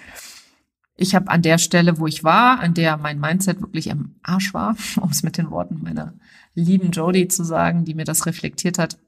ich 0.95 1.15
habe 1.15 1.31
an 1.31 1.41
der 1.41 1.57
Stelle, 1.57 1.97
wo 1.97 2.05
ich 2.05 2.23
war, 2.23 2.59
an 2.59 2.75
der 2.75 2.97
mein 2.97 3.19
Mindset 3.19 3.61
wirklich 3.61 3.87
im 3.87 4.15
Arsch 4.21 4.53
war, 4.53 4.75
um 5.01 5.09
es 5.09 5.23
mit 5.23 5.37
den 5.37 5.49
Worten 5.49 5.81
meiner 5.81 6.13
lieben 6.53 6.91
Jodie 6.91 7.27
zu 7.27 7.43
sagen, 7.43 7.85
die 7.85 7.95
mir 7.95 8.05
das 8.05 8.27
reflektiert 8.27 8.77
hat, 8.77 8.99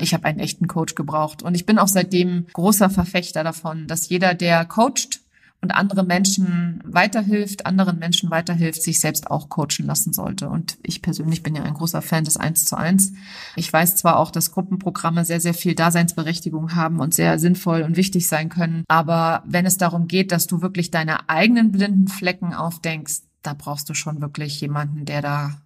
ich 0.00 0.14
habe 0.14 0.24
einen 0.24 0.40
echten 0.40 0.68
Coach 0.68 0.94
gebraucht. 0.94 1.42
Und 1.42 1.54
ich 1.54 1.66
bin 1.66 1.78
auch 1.78 1.88
seitdem 1.88 2.46
großer 2.52 2.90
Verfechter 2.90 3.44
davon, 3.44 3.86
dass 3.86 4.08
jeder, 4.08 4.34
der 4.34 4.64
coacht, 4.64 5.22
und 5.62 5.70
andere 5.70 6.02
Menschen 6.02 6.80
weiterhilft, 6.84 7.66
anderen 7.66 8.00
Menschen 8.00 8.30
weiterhilft, 8.30 8.82
sich 8.82 8.98
selbst 8.98 9.30
auch 9.30 9.48
coachen 9.48 9.86
lassen 9.86 10.12
sollte. 10.12 10.48
Und 10.48 10.76
ich 10.82 11.02
persönlich 11.02 11.44
bin 11.44 11.54
ja 11.54 11.62
ein 11.62 11.74
großer 11.74 12.02
Fan 12.02 12.24
des 12.24 12.36
Eins 12.36 12.64
zu 12.64 12.76
eins. 12.76 13.12
Ich 13.54 13.72
weiß 13.72 13.94
zwar 13.94 14.18
auch, 14.18 14.32
dass 14.32 14.50
Gruppenprogramme 14.50 15.24
sehr, 15.24 15.40
sehr 15.40 15.54
viel 15.54 15.76
Daseinsberechtigung 15.76 16.74
haben 16.74 16.98
und 16.98 17.14
sehr 17.14 17.38
sinnvoll 17.38 17.82
und 17.82 17.96
wichtig 17.96 18.26
sein 18.26 18.48
können. 18.48 18.82
Aber 18.88 19.44
wenn 19.46 19.64
es 19.64 19.78
darum 19.78 20.08
geht, 20.08 20.32
dass 20.32 20.48
du 20.48 20.62
wirklich 20.62 20.90
deine 20.90 21.28
eigenen 21.28 21.70
blinden 21.70 22.08
Flecken 22.08 22.54
aufdenkst, 22.54 23.22
da 23.42 23.54
brauchst 23.54 23.88
du 23.88 23.94
schon 23.94 24.20
wirklich 24.20 24.60
jemanden, 24.60 25.04
der 25.04 25.22
da 25.22 25.62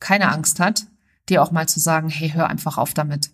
keine 0.00 0.30
Angst 0.30 0.60
hat, 0.60 0.86
dir 1.30 1.42
auch 1.42 1.50
mal 1.50 1.66
zu 1.66 1.80
sagen, 1.80 2.10
hey, 2.10 2.30
hör 2.30 2.48
einfach 2.48 2.76
auf 2.76 2.92
damit. 2.92 3.30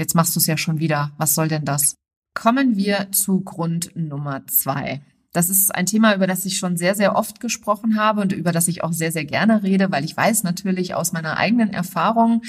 Jetzt 0.00 0.14
machst 0.14 0.34
du 0.34 0.40
es 0.40 0.46
ja 0.46 0.56
schon 0.56 0.80
wieder. 0.80 1.12
Was 1.18 1.34
soll 1.34 1.48
denn 1.48 1.66
das? 1.66 1.94
Kommen 2.32 2.74
wir 2.74 3.12
zu 3.12 3.42
Grund 3.42 3.94
Nummer 3.94 4.46
zwei. 4.46 5.02
Das 5.34 5.50
ist 5.50 5.74
ein 5.74 5.84
Thema, 5.84 6.14
über 6.14 6.26
das 6.26 6.46
ich 6.46 6.56
schon 6.56 6.78
sehr, 6.78 6.94
sehr 6.94 7.16
oft 7.16 7.38
gesprochen 7.38 7.98
habe 7.98 8.22
und 8.22 8.32
über 8.32 8.50
das 8.50 8.66
ich 8.66 8.82
auch 8.82 8.94
sehr, 8.94 9.12
sehr 9.12 9.26
gerne 9.26 9.62
rede, 9.62 9.92
weil 9.92 10.06
ich 10.06 10.16
weiß 10.16 10.42
natürlich 10.42 10.94
aus 10.94 11.12
meiner 11.12 11.36
eigenen 11.36 11.74
Erfahrung, 11.74 12.40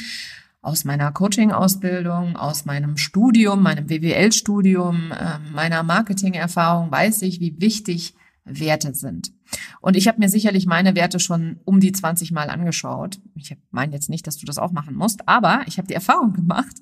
aus 0.62 0.86
meiner 0.86 1.12
Coaching-Ausbildung, 1.12 2.38
aus 2.38 2.64
meinem 2.64 2.96
Studium, 2.96 3.62
meinem 3.62 3.90
WWL-Studium, 3.90 5.12
ähm, 5.12 5.52
meiner 5.52 5.84
Marketing-Erfahrung, 5.84 6.90
weiß 6.90 7.22
ich, 7.24 7.42
wie 7.42 7.60
wichtig 7.60 8.16
Werte 8.46 8.94
sind. 8.94 9.32
Und 9.82 9.96
ich 9.96 10.08
habe 10.08 10.20
mir 10.20 10.30
sicherlich 10.30 10.66
meine 10.66 10.96
Werte 10.96 11.20
schon 11.20 11.60
um 11.66 11.80
die 11.80 11.92
20 11.92 12.32
Mal 12.32 12.50
angeschaut. 12.50 13.20
Ich 13.36 13.56
meine 13.70 13.94
jetzt 13.94 14.10
nicht, 14.10 14.26
dass 14.28 14.38
du 14.38 14.46
das 14.46 14.58
auch 14.58 14.72
machen 14.72 14.96
musst, 14.96 15.28
aber 15.28 15.64
ich 15.68 15.78
habe 15.78 15.88
die 15.88 15.94
Erfahrung 15.94 16.34
gemacht, 16.34 16.76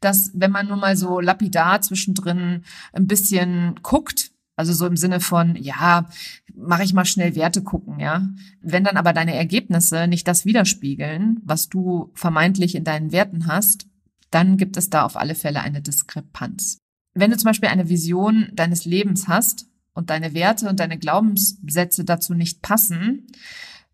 dass 0.00 0.30
wenn 0.34 0.50
man 0.50 0.68
nur 0.68 0.76
mal 0.76 0.96
so 0.96 1.20
lapidar 1.20 1.80
zwischendrin 1.82 2.62
ein 2.92 3.06
bisschen 3.06 3.74
guckt, 3.82 4.32
also 4.56 4.72
so 4.72 4.86
im 4.86 4.96
Sinne 4.96 5.20
von, 5.20 5.56
ja, 5.56 6.08
mache 6.54 6.84
ich 6.84 6.92
mal 6.92 7.06
schnell 7.06 7.34
Werte 7.34 7.62
gucken, 7.62 7.98
ja. 7.98 8.28
Wenn 8.60 8.84
dann 8.84 8.98
aber 8.98 9.12
deine 9.14 9.34
Ergebnisse 9.34 10.06
nicht 10.06 10.28
das 10.28 10.44
widerspiegeln, 10.44 11.40
was 11.44 11.68
du 11.70 12.10
vermeintlich 12.14 12.74
in 12.74 12.84
deinen 12.84 13.10
Werten 13.10 13.46
hast, 13.46 13.86
dann 14.30 14.58
gibt 14.58 14.76
es 14.76 14.90
da 14.90 15.04
auf 15.04 15.16
alle 15.16 15.34
Fälle 15.34 15.62
eine 15.62 15.80
Diskrepanz. 15.80 16.78
Wenn 17.14 17.30
du 17.30 17.36
zum 17.36 17.46
Beispiel 17.46 17.70
eine 17.70 17.88
Vision 17.88 18.50
deines 18.52 18.84
Lebens 18.84 19.28
hast 19.28 19.69
und 19.94 20.10
deine 20.10 20.34
Werte 20.34 20.68
und 20.68 20.80
deine 20.80 20.98
Glaubenssätze 20.98 22.04
dazu 22.04 22.34
nicht 22.34 22.62
passen, 22.62 23.26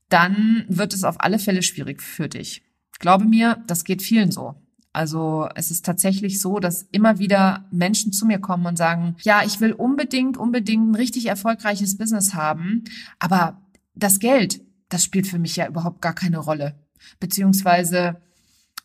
dann 0.09 0.65
wird 0.69 0.95
es 0.95 1.05
auf 1.05 1.21
alle 1.21 1.39
Fälle 1.39 1.63
schwierig 1.63 2.03
für 2.03 2.29
dich. 2.29 2.63
Glaube 2.99 3.25
mir, 3.25 3.63
das 3.67 3.85
geht 3.85 4.03
vielen 4.03 4.31
so. 4.31 4.55
Also 4.93 5.47
es 5.55 5.71
ist 5.71 5.85
tatsächlich 5.85 6.41
so, 6.41 6.59
dass 6.59 6.83
immer 6.91 7.19
wieder 7.19 7.67
Menschen 7.71 8.13
zu 8.13 8.25
mir 8.25 8.39
kommen 8.39 8.65
und 8.65 8.79
sagen, 8.79 9.17
ja, 9.23 9.43
ich 9.45 9.61
will 9.61 9.73
unbedingt, 9.73 10.39
unbedingt 10.39 10.91
ein 10.91 10.95
richtig 10.95 11.27
erfolgreiches 11.27 11.99
Business 11.99 12.33
haben, 12.33 12.85
aber 13.19 13.61
das 13.95 14.21
Geld, 14.21 14.63
das 14.89 15.05
spielt 15.05 15.27
für 15.27 15.39
mich 15.39 15.57
ja 15.57 15.67
überhaupt 15.67 16.01
gar 16.01 16.15
keine 16.15 16.39
Rolle. 16.39 16.79
Beziehungsweise, 17.21 18.23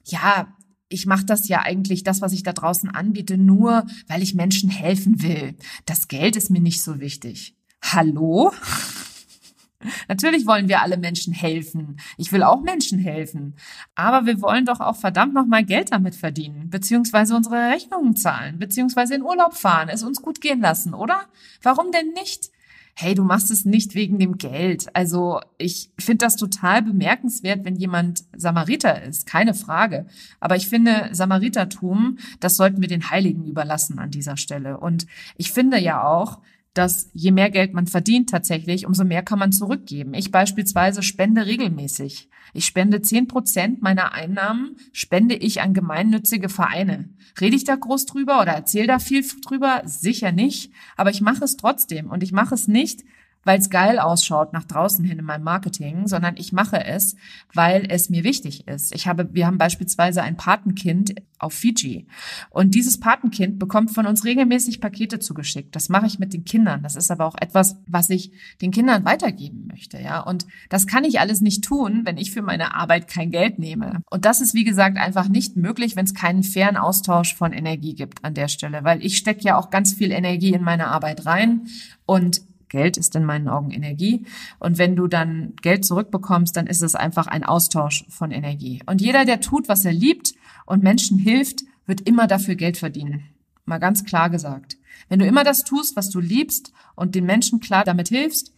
ja, 0.03 0.53
ich 0.91 1.05
mache 1.05 1.25
das 1.25 1.47
ja 1.47 1.61
eigentlich, 1.61 2.03
das, 2.03 2.21
was 2.21 2.33
ich 2.33 2.43
da 2.43 2.53
draußen 2.53 2.89
anbiete, 2.89 3.37
nur, 3.37 3.85
weil 4.07 4.21
ich 4.21 4.35
Menschen 4.35 4.69
helfen 4.69 5.21
will. 5.21 5.55
Das 5.85 6.07
Geld 6.07 6.35
ist 6.35 6.49
mir 6.49 6.61
nicht 6.61 6.83
so 6.83 6.99
wichtig. 6.99 7.55
Hallo? 7.81 8.51
Natürlich 10.07 10.45
wollen 10.45 10.67
wir 10.67 10.81
alle 10.81 10.97
Menschen 10.97 11.33
helfen. 11.33 11.97
Ich 12.17 12.31
will 12.31 12.43
auch 12.43 12.61
Menschen 12.61 12.99
helfen. 12.99 13.55
Aber 13.95 14.25
wir 14.25 14.41
wollen 14.41 14.65
doch 14.65 14.79
auch 14.79 14.95
verdammt 14.95 15.33
nochmal 15.33 15.63
Geld 15.63 15.91
damit 15.91 16.15
verdienen, 16.15 16.69
beziehungsweise 16.69 17.35
unsere 17.35 17.71
Rechnungen 17.71 18.15
zahlen, 18.15 18.59
beziehungsweise 18.59 19.15
in 19.15 19.23
Urlaub 19.23 19.55
fahren, 19.55 19.89
es 19.89 20.03
uns 20.03 20.21
gut 20.21 20.41
gehen 20.41 20.61
lassen, 20.61 20.93
oder? 20.93 21.25
Warum 21.63 21.91
denn 21.91 22.13
nicht? 22.13 22.51
Hey, 22.95 23.15
du 23.15 23.23
machst 23.23 23.51
es 23.51 23.65
nicht 23.65 23.95
wegen 23.95 24.19
dem 24.19 24.37
Geld. 24.37 24.95
Also 24.95 25.39
ich 25.57 25.91
finde 25.97 26.25
das 26.25 26.35
total 26.35 26.81
bemerkenswert, 26.81 27.65
wenn 27.65 27.75
jemand 27.75 28.23
Samariter 28.35 29.01
ist, 29.01 29.25
keine 29.25 29.53
Frage. 29.53 30.05
Aber 30.39 30.55
ich 30.55 30.67
finde, 30.67 31.09
Samaritertum, 31.11 32.17
das 32.39 32.57
sollten 32.57 32.81
wir 32.81 32.87
den 32.87 33.09
Heiligen 33.09 33.45
überlassen 33.45 33.99
an 33.99 34.11
dieser 34.11 34.37
Stelle. 34.37 34.77
Und 34.77 35.07
ich 35.37 35.51
finde 35.51 35.79
ja 35.79 36.03
auch, 36.03 36.39
dass 36.73 37.09
je 37.13 37.31
mehr 37.31 37.49
Geld 37.49 37.73
man 37.73 37.87
verdient 37.87 38.29
tatsächlich, 38.29 38.85
umso 38.85 39.03
mehr 39.03 39.23
kann 39.23 39.39
man 39.39 39.51
zurückgeben. 39.51 40.13
Ich 40.13 40.31
beispielsweise 40.31 41.03
spende 41.03 41.45
regelmäßig. 41.45 42.29
Ich 42.53 42.65
spende 42.65 43.01
zehn 43.01 43.27
Prozent 43.27 43.81
meiner 43.81 44.13
Einnahmen, 44.13 44.75
spende 44.91 45.35
ich 45.35 45.61
an 45.61 45.73
gemeinnützige 45.73 46.49
Vereine. 46.49 47.09
Rede 47.39 47.55
ich 47.55 47.63
da 47.63 47.75
groß 47.75 48.05
drüber 48.05 48.41
oder 48.41 48.53
erzähle 48.53 48.87
da 48.87 48.99
viel 48.99 49.25
drüber? 49.45 49.81
Sicher 49.85 50.31
nicht. 50.31 50.71
Aber 50.97 51.11
ich 51.11 51.21
mache 51.21 51.43
es 51.43 51.57
trotzdem. 51.57 52.09
Und 52.09 52.23
ich 52.23 52.31
mache 52.31 52.55
es 52.55 52.67
nicht, 52.67 53.03
weil 53.43 53.59
es 53.59 53.69
geil 53.69 53.99
ausschaut 53.99 54.53
nach 54.53 54.65
draußen 54.65 55.03
hin 55.03 55.19
in 55.19 55.25
meinem 55.25 55.43
Marketing, 55.43 56.07
sondern 56.07 56.35
ich 56.37 56.53
mache 56.53 56.85
es, 56.85 57.15
weil 57.53 57.85
es 57.89 58.09
mir 58.09 58.23
wichtig 58.23 58.67
ist. 58.67 58.93
Ich 58.93 59.07
habe, 59.07 59.33
wir 59.33 59.47
haben 59.47 59.57
beispielsweise 59.57 60.21
ein 60.21 60.37
Patenkind 60.37 61.15
auf 61.39 61.53
Fiji 61.53 62.07
und 62.51 62.75
dieses 62.75 62.99
Patenkind 62.99 63.57
bekommt 63.57 63.91
von 63.91 64.05
uns 64.05 64.25
regelmäßig 64.25 64.79
Pakete 64.79 65.19
zugeschickt. 65.19 65.75
Das 65.75 65.89
mache 65.89 66.05
ich 66.05 66.19
mit 66.19 66.33
den 66.33 66.45
Kindern. 66.45 66.83
Das 66.83 66.95
ist 66.95 67.09
aber 67.09 67.25
auch 67.25 67.35
etwas, 67.39 67.77
was 67.87 68.09
ich 68.09 68.31
den 68.61 68.71
Kindern 68.71 69.05
weitergeben 69.05 69.67
möchte, 69.67 69.99
ja. 69.99 70.19
Und 70.19 70.45
das 70.69 70.85
kann 70.85 71.03
ich 71.03 71.19
alles 71.19 71.41
nicht 71.41 71.63
tun, 71.63 72.01
wenn 72.05 72.17
ich 72.17 72.31
für 72.31 72.43
meine 72.43 72.75
Arbeit 72.75 73.07
kein 73.07 73.31
Geld 73.31 73.57
nehme. 73.57 74.01
Und 74.09 74.25
das 74.25 74.41
ist 74.41 74.53
wie 74.53 74.63
gesagt 74.63 74.97
einfach 74.97 75.29
nicht 75.29 75.57
möglich, 75.57 75.95
wenn 75.95 76.05
es 76.05 76.13
keinen 76.13 76.43
fairen 76.43 76.77
Austausch 76.77 77.35
von 77.35 77.53
Energie 77.53 77.95
gibt 77.95 78.23
an 78.23 78.35
der 78.35 78.47
Stelle, 78.47 78.83
weil 78.83 79.03
ich 79.03 79.17
stecke 79.17 79.41
ja 79.43 79.57
auch 79.57 79.71
ganz 79.71 79.93
viel 79.93 80.11
Energie 80.11 80.53
in 80.53 80.63
meine 80.63 80.87
Arbeit 80.87 81.25
rein 81.25 81.67
und 82.05 82.41
Geld 82.71 82.97
ist 82.97 83.15
in 83.15 83.25
meinen 83.25 83.47
Augen 83.47 83.71
Energie. 83.71 84.25
Und 84.57 84.77
wenn 84.77 84.95
du 84.95 85.07
dann 85.07 85.53
Geld 85.61 85.85
zurückbekommst, 85.85 86.55
dann 86.55 86.67
ist 86.67 86.81
es 86.81 86.95
einfach 86.95 87.27
ein 87.27 87.43
Austausch 87.43 88.05
von 88.09 88.31
Energie. 88.31 88.81
Und 88.85 89.01
jeder, 89.01 89.25
der 89.25 89.41
tut, 89.41 89.69
was 89.69 89.85
er 89.85 89.93
liebt 89.93 90.33
und 90.65 90.81
Menschen 90.81 91.19
hilft, 91.19 91.63
wird 91.85 92.01
immer 92.01 92.27
dafür 92.27 92.55
Geld 92.55 92.77
verdienen. 92.77 93.25
Mal 93.65 93.79
ganz 93.79 94.05
klar 94.05 94.29
gesagt. 94.29 94.77
Wenn 95.09 95.19
du 95.19 95.25
immer 95.25 95.43
das 95.43 95.63
tust, 95.63 95.95
was 95.95 96.09
du 96.09 96.19
liebst 96.19 96.71
und 96.95 97.13
den 97.13 97.25
Menschen 97.25 97.59
klar 97.59 97.83
damit 97.83 98.07
hilfst 98.07 98.53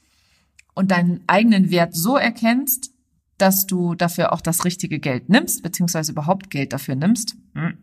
und 0.76 0.92
deinen 0.92 1.24
eigenen 1.28 1.72
Wert 1.72 1.96
so 1.96 2.16
erkennst, 2.16 2.92
dass 3.38 3.66
du 3.66 3.96
dafür 3.96 4.32
auch 4.32 4.42
das 4.42 4.64
richtige 4.64 5.00
Geld 5.00 5.28
nimmst, 5.30 5.64
beziehungsweise 5.64 6.12
überhaupt 6.12 6.50
Geld 6.50 6.72
dafür 6.72 6.96
nimmst. 6.96 7.36
Hm. 7.54 7.78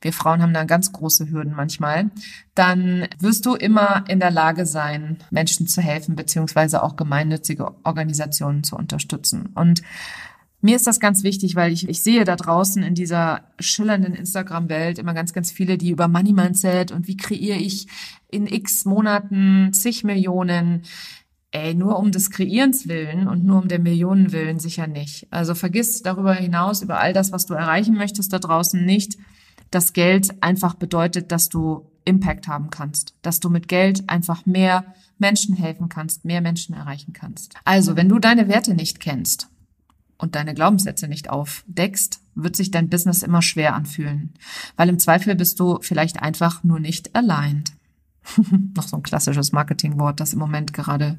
Wir 0.00 0.12
Frauen 0.12 0.42
haben 0.42 0.54
da 0.54 0.64
ganz 0.64 0.92
große 0.92 1.30
Hürden 1.30 1.54
manchmal. 1.54 2.10
Dann 2.54 3.08
wirst 3.18 3.46
du 3.46 3.54
immer 3.54 4.04
in 4.08 4.20
der 4.20 4.30
Lage 4.30 4.66
sein, 4.66 5.18
Menschen 5.30 5.66
zu 5.66 5.80
helfen, 5.80 6.16
beziehungsweise 6.16 6.82
auch 6.82 6.96
gemeinnützige 6.96 7.72
Organisationen 7.84 8.64
zu 8.64 8.76
unterstützen. 8.76 9.50
Und 9.54 9.82
mir 10.62 10.76
ist 10.76 10.86
das 10.86 11.00
ganz 11.00 11.22
wichtig, 11.22 11.56
weil 11.56 11.72
ich, 11.72 11.88
ich 11.88 12.02
sehe 12.02 12.24
da 12.24 12.36
draußen 12.36 12.82
in 12.82 12.94
dieser 12.94 13.42
schillernden 13.58 14.14
Instagram-Welt 14.14 14.98
immer 14.98 15.14
ganz, 15.14 15.32
ganz 15.32 15.50
viele, 15.50 15.78
die 15.78 15.90
über 15.90 16.06
Money 16.06 16.34
Mindset 16.34 16.92
und 16.92 17.08
wie 17.08 17.16
kreiere 17.16 17.56
ich 17.56 17.86
in 18.30 18.46
x 18.46 18.84
Monaten 18.84 19.72
zig 19.72 20.04
Millionen 20.04 20.82
Ey, 21.52 21.74
nur 21.74 21.98
um 21.98 22.12
des 22.12 22.30
Kreierens 22.30 22.86
willen 22.86 23.26
und 23.26 23.44
nur 23.44 23.60
um 23.60 23.68
der 23.68 23.80
Millionen 23.80 24.30
willen 24.30 24.60
sicher 24.60 24.86
nicht. 24.86 25.26
Also 25.30 25.54
vergiss 25.54 26.02
darüber 26.02 26.34
hinaus, 26.34 26.80
über 26.80 27.00
all 27.00 27.12
das, 27.12 27.32
was 27.32 27.46
du 27.46 27.54
erreichen 27.54 27.96
möchtest 27.96 28.32
da 28.32 28.38
draußen 28.38 28.84
nicht, 28.84 29.18
dass 29.70 29.92
Geld 29.92 30.42
einfach 30.42 30.74
bedeutet, 30.74 31.32
dass 31.32 31.48
du 31.48 31.90
Impact 32.04 32.48
haben 32.48 32.70
kannst, 32.70 33.14
dass 33.22 33.40
du 33.40 33.50
mit 33.50 33.68
Geld 33.68 34.08
einfach 34.08 34.46
mehr 34.46 34.94
Menschen 35.18 35.54
helfen 35.54 35.88
kannst, 35.88 36.24
mehr 36.24 36.40
Menschen 36.40 36.74
erreichen 36.74 37.12
kannst. 37.12 37.54
Also, 37.64 37.96
wenn 37.96 38.08
du 38.08 38.18
deine 38.18 38.48
Werte 38.48 38.74
nicht 38.74 39.00
kennst 39.00 39.48
und 40.18 40.34
deine 40.34 40.54
Glaubenssätze 40.54 41.08
nicht 41.08 41.30
aufdeckst, 41.30 42.20
wird 42.34 42.56
sich 42.56 42.70
dein 42.70 42.88
Business 42.88 43.22
immer 43.22 43.42
schwer 43.42 43.74
anfühlen, 43.74 44.34
weil 44.76 44.88
im 44.88 44.98
Zweifel 44.98 45.34
bist 45.34 45.60
du 45.60 45.78
vielleicht 45.82 46.22
einfach 46.22 46.64
nur 46.64 46.80
nicht 46.80 47.14
aligned. 47.14 47.72
Noch 48.76 48.86
so 48.86 48.96
ein 48.96 49.02
klassisches 49.02 49.52
Marketingwort, 49.52 50.20
das 50.20 50.32
im 50.32 50.38
Moment 50.38 50.72
gerade 50.72 51.18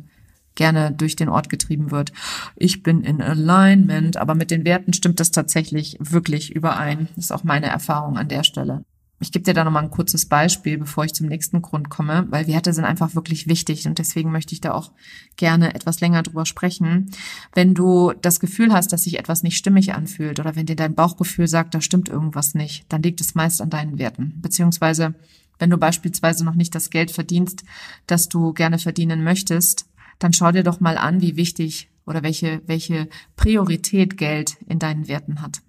gerne 0.56 0.92
durch 0.92 1.16
den 1.16 1.30
Ort 1.30 1.50
getrieben 1.50 1.92
wird. 1.92 2.12
Ich 2.56 2.84
bin 2.84 3.02
in 3.04 3.22
Alignment, 3.22 4.18
aber 4.18 4.36
mit 4.36 4.52
den 4.52 4.66
Werten 4.66 4.94
stimmt 4.94 5.20
das 5.20 5.32
tatsächlich 5.32 5.98
wirklich 6.00 6.56
überein. 6.56 7.08
Das 7.16 7.26
ist 7.26 7.32
auch 7.32 7.44
meine 7.44 7.68
Erfahrung 7.68 8.18
an 8.18 8.28
der 8.28 8.44
Stelle. 8.44 8.84
Ich 9.22 9.32
gebe 9.32 9.46
dir 9.46 9.54
da 9.54 9.64
nochmal 9.64 9.84
ein 9.84 9.92
kurzes 9.92 10.26
Beispiel, 10.26 10.80
bevor 10.80 11.06
ich 11.06 11.14
zum 11.14 11.28
nächsten 11.28 11.62
Grund 11.62 11.92
komme, 11.92 12.26
weil 12.32 12.48
Werte 12.48 12.74
sind 12.74 12.86
einfach 12.86 13.14
wirklich 13.14 13.48
wichtig 13.48 13.86
und 13.86 14.00
deswegen 14.00 14.32
möchte 14.32 14.56
ich 14.56 14.62
da 14.62 14.74
auch 14.74 14.92
gerne 15.36 15.76
etwas 15.76 16.02
länger 16.02 16.24
drüber 16.24 16.48
sprechen. 16.48 17.12
Wenn 17.54 17.76
du 17.76 18.14
das 18.20 18.40
Gefühl 18.40 18.74
hast, 18.74 18.92
dass 18.92 19.04
sich 19.04 19.20
etwas 19.20 19.44
nicht 19.44 19.58
stimmig 19.58 19.94
anfühlt 19.94 20.40
oder 20.40 20.56
wenn 20.56 20.66
dir 20.66 20.76
dein 20.76 20.96
Bauchgefühl 20.96 21.48
sagt, 21.48 21.76
da 21.76 21.82
stimmt 21.82 22.10
irgendwas 22.10 22.56
nicht, 22.56 22.86
dann 22.90 23.04
liegt 23.04 23.22
es 23.22 23.36
meist 23.36 23.62
an 23.62 23.70
deinen 23.70 24.00
Werten. 24.00 24.40
Beziehungsweise, 24.42 25.14
wenn 25.60 25.70
du 25.70 25.78
beispielsweise 25.78 26.44
noch 26.44 26.56
nicht 26.56 26.74
das 26.74 26.90
Geld 26.90 27.12
verdienst, 27.12 27.64
das 28.08 28.28
du 28.28 28.54
gerne 28.54 28.80
verdienen 28.80 29.24
möchtest, 29.24 29.86
dann 30.20 30.34
schau 30.34 30.52
dir 30.52 30.64
doch 30.64 30.80
mal 30.80 30.98
an, 30.98 31.22
wie 31.22 31.36
wichtig 31.36 31.90
oder 32.06 32.24
welche, 32.24 32.62
welche 32.66 33.08
Priorität 33.36 34.18
Geld 34.18 34.58
in 34.68 34.80
deinen 34.80 35.08
Werten 35.08 35.42
hat. 35.42 35.62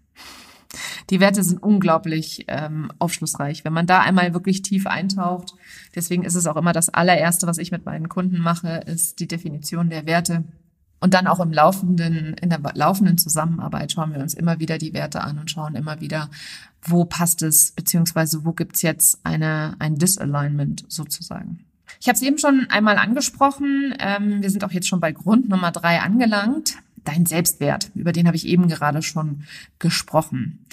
Die 1.10 1.20
Werte 1.20 1.42
sind 1.42 1.62
unglaublich 1.62 2.46
ähm, 2.48 2.90
aufschlussreich. 2.98 3.64
Wenn 3.64 3.72
man 3.72 3.86
da 3.86 4.00
einmal 4.00 4.32
wirklich 4.32 4.62
tief 4.62 4.86
eintaucht, 4.86 5.54
deswegen 5.94 6.24
ist 6.24 6.34
es 6.34 6.46
auch 6.46 6.56
immer 6.56 6.72
das 6.72 6.88
allererste, 6.88 7.46
was 7.46 7.58
ich 7.58 7.70
mit 7.70 7.84
meinen 7.84 8.08
Kunden 8.08 8.38
mache, 8.38 8.82
ist 8.86 9.20
die 9.20 9.28
Definition 9.28 9.90
der 9.90 10.06
Werte. 10.06 10.44
Und 11.00 11.14
dann 11.14 11.26
auch 11.26 11.40
im 11.40 11.52
laufenden, 11.52 12.34
in 12.34 12.48
der 12.48 12.60
laufenden 12.74 13.18
Zusammenarbeit 13.18 13.90
schauen 13.90 14.14
wir 14.14 14.20
uns 14.20 14.34
immer 14.34 14.60
wieder 14.60 14.78
die 14.78 14.94
Werte 14.94 15.20
an 15.20 15.38
und 15.38 15.50
schauen 15.50 15.74
immer 15.74 16.00
wieder, 16.00 16.30
wo 16.80 17.04
passt 17.04 17.42
es, 17.42 17.72
beziehungsweise 17.72 18.44
wo 18.44 18.52
gibt's 18.52 18.82
jetzt 18.82 19.18
eine, 19.24 19.74
ein 19.80 19.96
Disalignment 19.96 20.84
sozusagen. 20.88 21.64
Ich 22.00 22.08
habe 22.08 22.16
es 22.16 22.22
eben 22.22 22.38
schon 22.38 22.66
einmal 22.70 22.98
angesprochen. 22.98 23.94
Ähm, 23.98 24.42
wir 24.42 24.50
sind 24.50 24.64
auch 24.64 24.72
jetzt 24.72 24.88
schon 24.88 25.00
bei 25.00 25.12
Grund 25.12 25.48
Nummer 25.48 25.70
drei 25.72 26.00
angelangt 26.00 26.74
dein 27.04 27.26
Selbstwert, 27.26 27.90
über 27.94 28.12
den 28.12 28.26
habe 28.26 28.36
ich 28.36 28.46
eben 28.46 28.68
gerade 28.68 29.02
schon 29.02 29.44
gesprochen. 29.78 30.66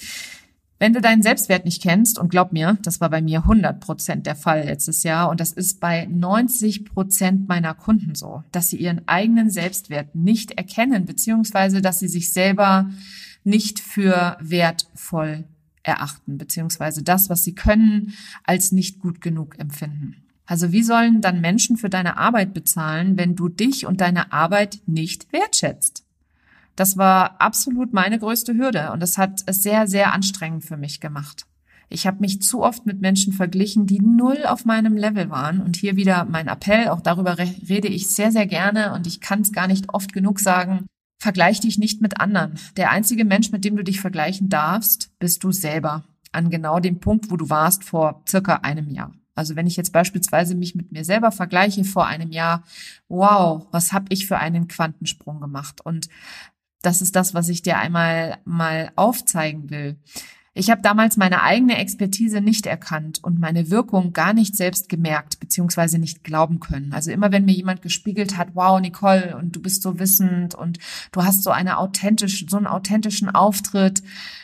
Wenn 0.78 0.94
du 0.94 1.02
deinen 1.02 1.22
Selbstwert 1.22 1.66
nicht 1.66 1.82
kennst, 1.82 2.18
und 2.18 2.30
glaub 2.30 2.52
mir, 2.52 2.78
das 2.82 3.02
war 3.02 3.10
bei 3.10 3.20
mir 3.20 3.40
100 3.40 3.80
Prozent 3.80 4.26
der 4.26 4.34
Fall 4.34 4.64
letztes 4.64 5.02
Jahr, 5.02 5.28
und 5.28 5.38
das 5.38 5.52
ist 5.52 5.78
bei 5.78 6.06
90 6.06 6.86
Prozent 6.86 7.48
meiner 7.48 7.74
Kunden 7.74 8.14
so, 8.14 8.44
dass 8.50 8.68
sie 8.68 8.78
ihren 8.78 9.06
eigenen 9.06 9.50
Selbstwert 9.50 10.14
nicht 10.14 10.52
erkennen, 10.52 11.04
beziehungsweise 11.04 11.82
dass 11.82 11.98
sie 11.98 12.08
sich 12.08 12.32
selber 12.32 12.88
nicht 13.44 13.78
für 13.78 14.38
wertvoll 14.40 15.44
erachten, 15.82 16.38
beziehungsweise 16.38 17.02
das, 17.02 17.28
was 17.28 17.42
sie 17.42 17.54
können, 17.54 18.14
als 18.44 18.72
nicht 18.72 19.00
gut 19.00 19.20
genug 19.20 19.58
empfinden. 19.58 20.29
Also 20.50 20.72
wie 20.72 20.82
sollen 20.82 21.20
dann 21.20 21.40
Menschen 21.40 21.76
für 21.76 21.88
deine 21.88 22.16
Arbeit 22.16 22.52
bezahlen, 22.54 23.16
wenn 23.16 23.36
du 23.36 23.48
dich 23.48 23.86
und 23.86 24.00
deine 24.00 24.32
Arbeit 24.32 24.80
nicht 24.84 25.32
wertschätzt? 25.32 26.04
Das 26.74 26.96
war 26.96 27.40
absolut 27.40 27.92
meine 27.92 28.18
größte 28.18 28.54
Hürde 28.54 28.90
und 28.90 28.98
das 28.98 29.16
hat 29.16 29.44
es 29.46 29.62
sehr, 29.62 29.86
sehr 29.86 30.12
anstrengend 30.12 30.64
für 30.64 30.76
mich 30.76 30.98
gemacht. 30.98 31.46
Ich 31.88 32.04
habe 32.04 32.18
mich 32.18 32.42
zu 32.42 32.64
oft 32.64 32.84
mit 32.84 33.00
Menschen 33.00 33.32
verglichen, 33.32 33.86
die 33.86 34.00
null 34.00 34.44
auf 34.44 34.64
meinem 34.64 34.96
Level 34.96 35.30
waren. 35.30 35.60
Und 35.60 35.76
hier 35.76 35.94
wieder 35.94 36.24
mein 36.24 36.48
Appell, 36.48 36.88
auch 36.88 37.00
darüber 37.00 37.38
rede 37.38 37.86
ich 37.86 38.08
sehr, 38.08 38.32
sehr 38.32 38.46
gerne 38.46 38.92
und 38.92 39.06
ich 39.06 39.20
kann 39.20 39.42
es 39.42 39.52
gar 39.52 39.68
nicht 39.68 39.94
oft 39.94 40.12
genug 40.12 40.40
sagen. 40.40 40.86
Vergleich 41.20 41.60
dich 41.60 41.78
nicht 41.78 42.00
mit 42.00 42.18
anderen. 42.18 42.54
Der 42.76 42.90
einzige 42.90 43.24
Mensch, 43.24 43.52
mit 43.52 43.64
dem 43.64 43.76
du 43.76 43.84
dich 43.84 44.00
vergleichen 44.00 44.48
darfst, 44.48 45.12
bist 45.20 45.44
du 45.44 45.52
selber. 45.52 46.02
An 46.32 46.50
genau 46.50 46.80
dem 46.80 46.98
Punkt, 46.98 47.30
wo 47.30 47.36
du 47.36 47.50
warst 47.50 47.84
vor 47.84 48.24
circa 48.26 48.56
einem 48.56 48.90
Jahr. 48.90 49.12
Also 49.34 49.56
wenn 49.56 49.66
ich 49.66 49.76
jetzt 49.76 49.92
beispielsweise 49.92 50.54
mich 50.54 50.74
mit 50.74 50.92
mir 50.92 51.04
selber 51.04 51.32
vergleiche 51.32 51.84
vor 51.84 52.06
einem 52.06 52.32
Jahr, 52.32 52.64
wow, 53.08 53.66
was 53.70 53.92
habe 53.92 54.06
ich 54.10 54.26
für 54.26 54.38
einen 54.38 54.68
Quantensprung 54.68 55.40
gemacht? 55.40 55.80
Und 55.82 56.08
das 56.82 57.02
ist 57.02 57.16
das, 57.16 57.34
was 57.34 57.48
ich 57.48 57.62
dir 57.62 57.78
einmal 57.78 58.38
mal 58.44 58.90
aufzeigen 58.96 59.70
will. 59.70 59.98
Ich 60.52 60.68
habe 60.68 60.82
damals 60.82 61.16
meine 61.16 61.42
eigene 61.42 61.78
Expertise 61.78 62.40
nicht 62.40 62.66
erkannt 62.66 63.22
und 63.22 63.38
meine 63.38 63.70
Wirkung 63.70 64.12
gar 64.12 64.32
nicht 64.32 64.56
selbst 64.56 64.88
gemerkt 64.88 65.38
beziehungsweise 65.38 65.98
nicht 65.98 66.24
glauben 66.24 66.58
können. 66.58 66.92
Also 66.92 67.12
immer 67.12 67.30
wenn 67.30 67.44
mir 67.44 67.54
jemand 67.54 67.82
gespiegelt 67.82 68.36
hat, 68.36 68.48
wow 68.54 68.80
Nicole 68.80 69.36
und 69.36 69.54
du 69.54 69.62
bist 69.62 69.82
so 69.82 70.00
wissend 70.00 70.56
und 70.56 70.78
du 71.12 71.22
hast 71.22 71.44
so 71.44 71.50
eine 71.50 71.78
authentische, 71.78 72.46
so 72.48 72.56
einen 72.56 72.66
authentischen 72.66 73.30
Auftritt, 73.30 74.02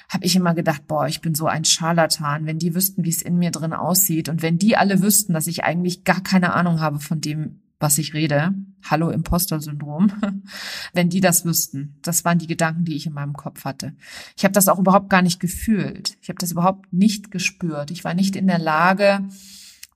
habe 0.09 0.25
ich 0.25 0.37
immer 0.37 0.55
gedacht, 0.55 0.87
boah, 0.87 1.07
ich 1.07 1.21
bin 1.21 1.35
so 1.35 1.47
ein 1.47 1.64
Scharlatan. 1.64 2.47
Wenn 2.47 2.59
die 2.59 2.75
wüssten, 2.75 3.05
wie 3.05 3.11
es 3.11 3.23
in 3.23 3.38
mir 3.38 3.51
drin 3.51 3.73
aussieht 3.73 4.29
und 4.29 4.42
wenn 4.42 4.59
die 4.59 4.77
alle 4.77 5.03
wüssten, 5.03 5.33
dass 5.33 5.47
ich 5.47 5.64
eigentlich 5.64 6.05
gar 6.05 6.23
keine 6.23 6.55
Ahnung 6.55 6.81
habe 6.81 7.01
von 7.01 7.21
dem, 7.21 7.61
was 7.79 7.99
ich 7.99 8.14
rede, 8.14 8.55
hallo 8.83 9.11
Imposter-Syndrom, 9.11 10.12
wenn 10.92 11.11
die 11.11 11.21
das 11.21 11.45
wüssten. 11.45 11.99
Das 12.03 12.25
waren 12.25 12.38
die 12.38 12.47
Gedanken, 12.47 12.85
die 12.85 12.97
ich 12.97 13.07
in 13.07 13.12
meinem 13.12 13.35
Kopf 13.35 13.64
hatte. 13.64 13.95
Ich 14.37 14.45
habe 14.45 14.53
das 14.53 14.69
auch 14.69 14.79
überhaupt 14.79 15.11
gar 15.11 15.23
nicht 15.23 15.40
gefühlt. 15.40 16.16
Ich 16.23 16.29
habe 16.29 16.38
das 16.38 16.53
überhaupt 16.53 16.92
nicht 16.92 17.31
gespürt. 17.31 17.90
Ich 17.90 18.05
war 18.05 18.14
nicht 18.14 18.37
in 18.37 18.47
der 18.47 18.59
Lage, 18.59 19.29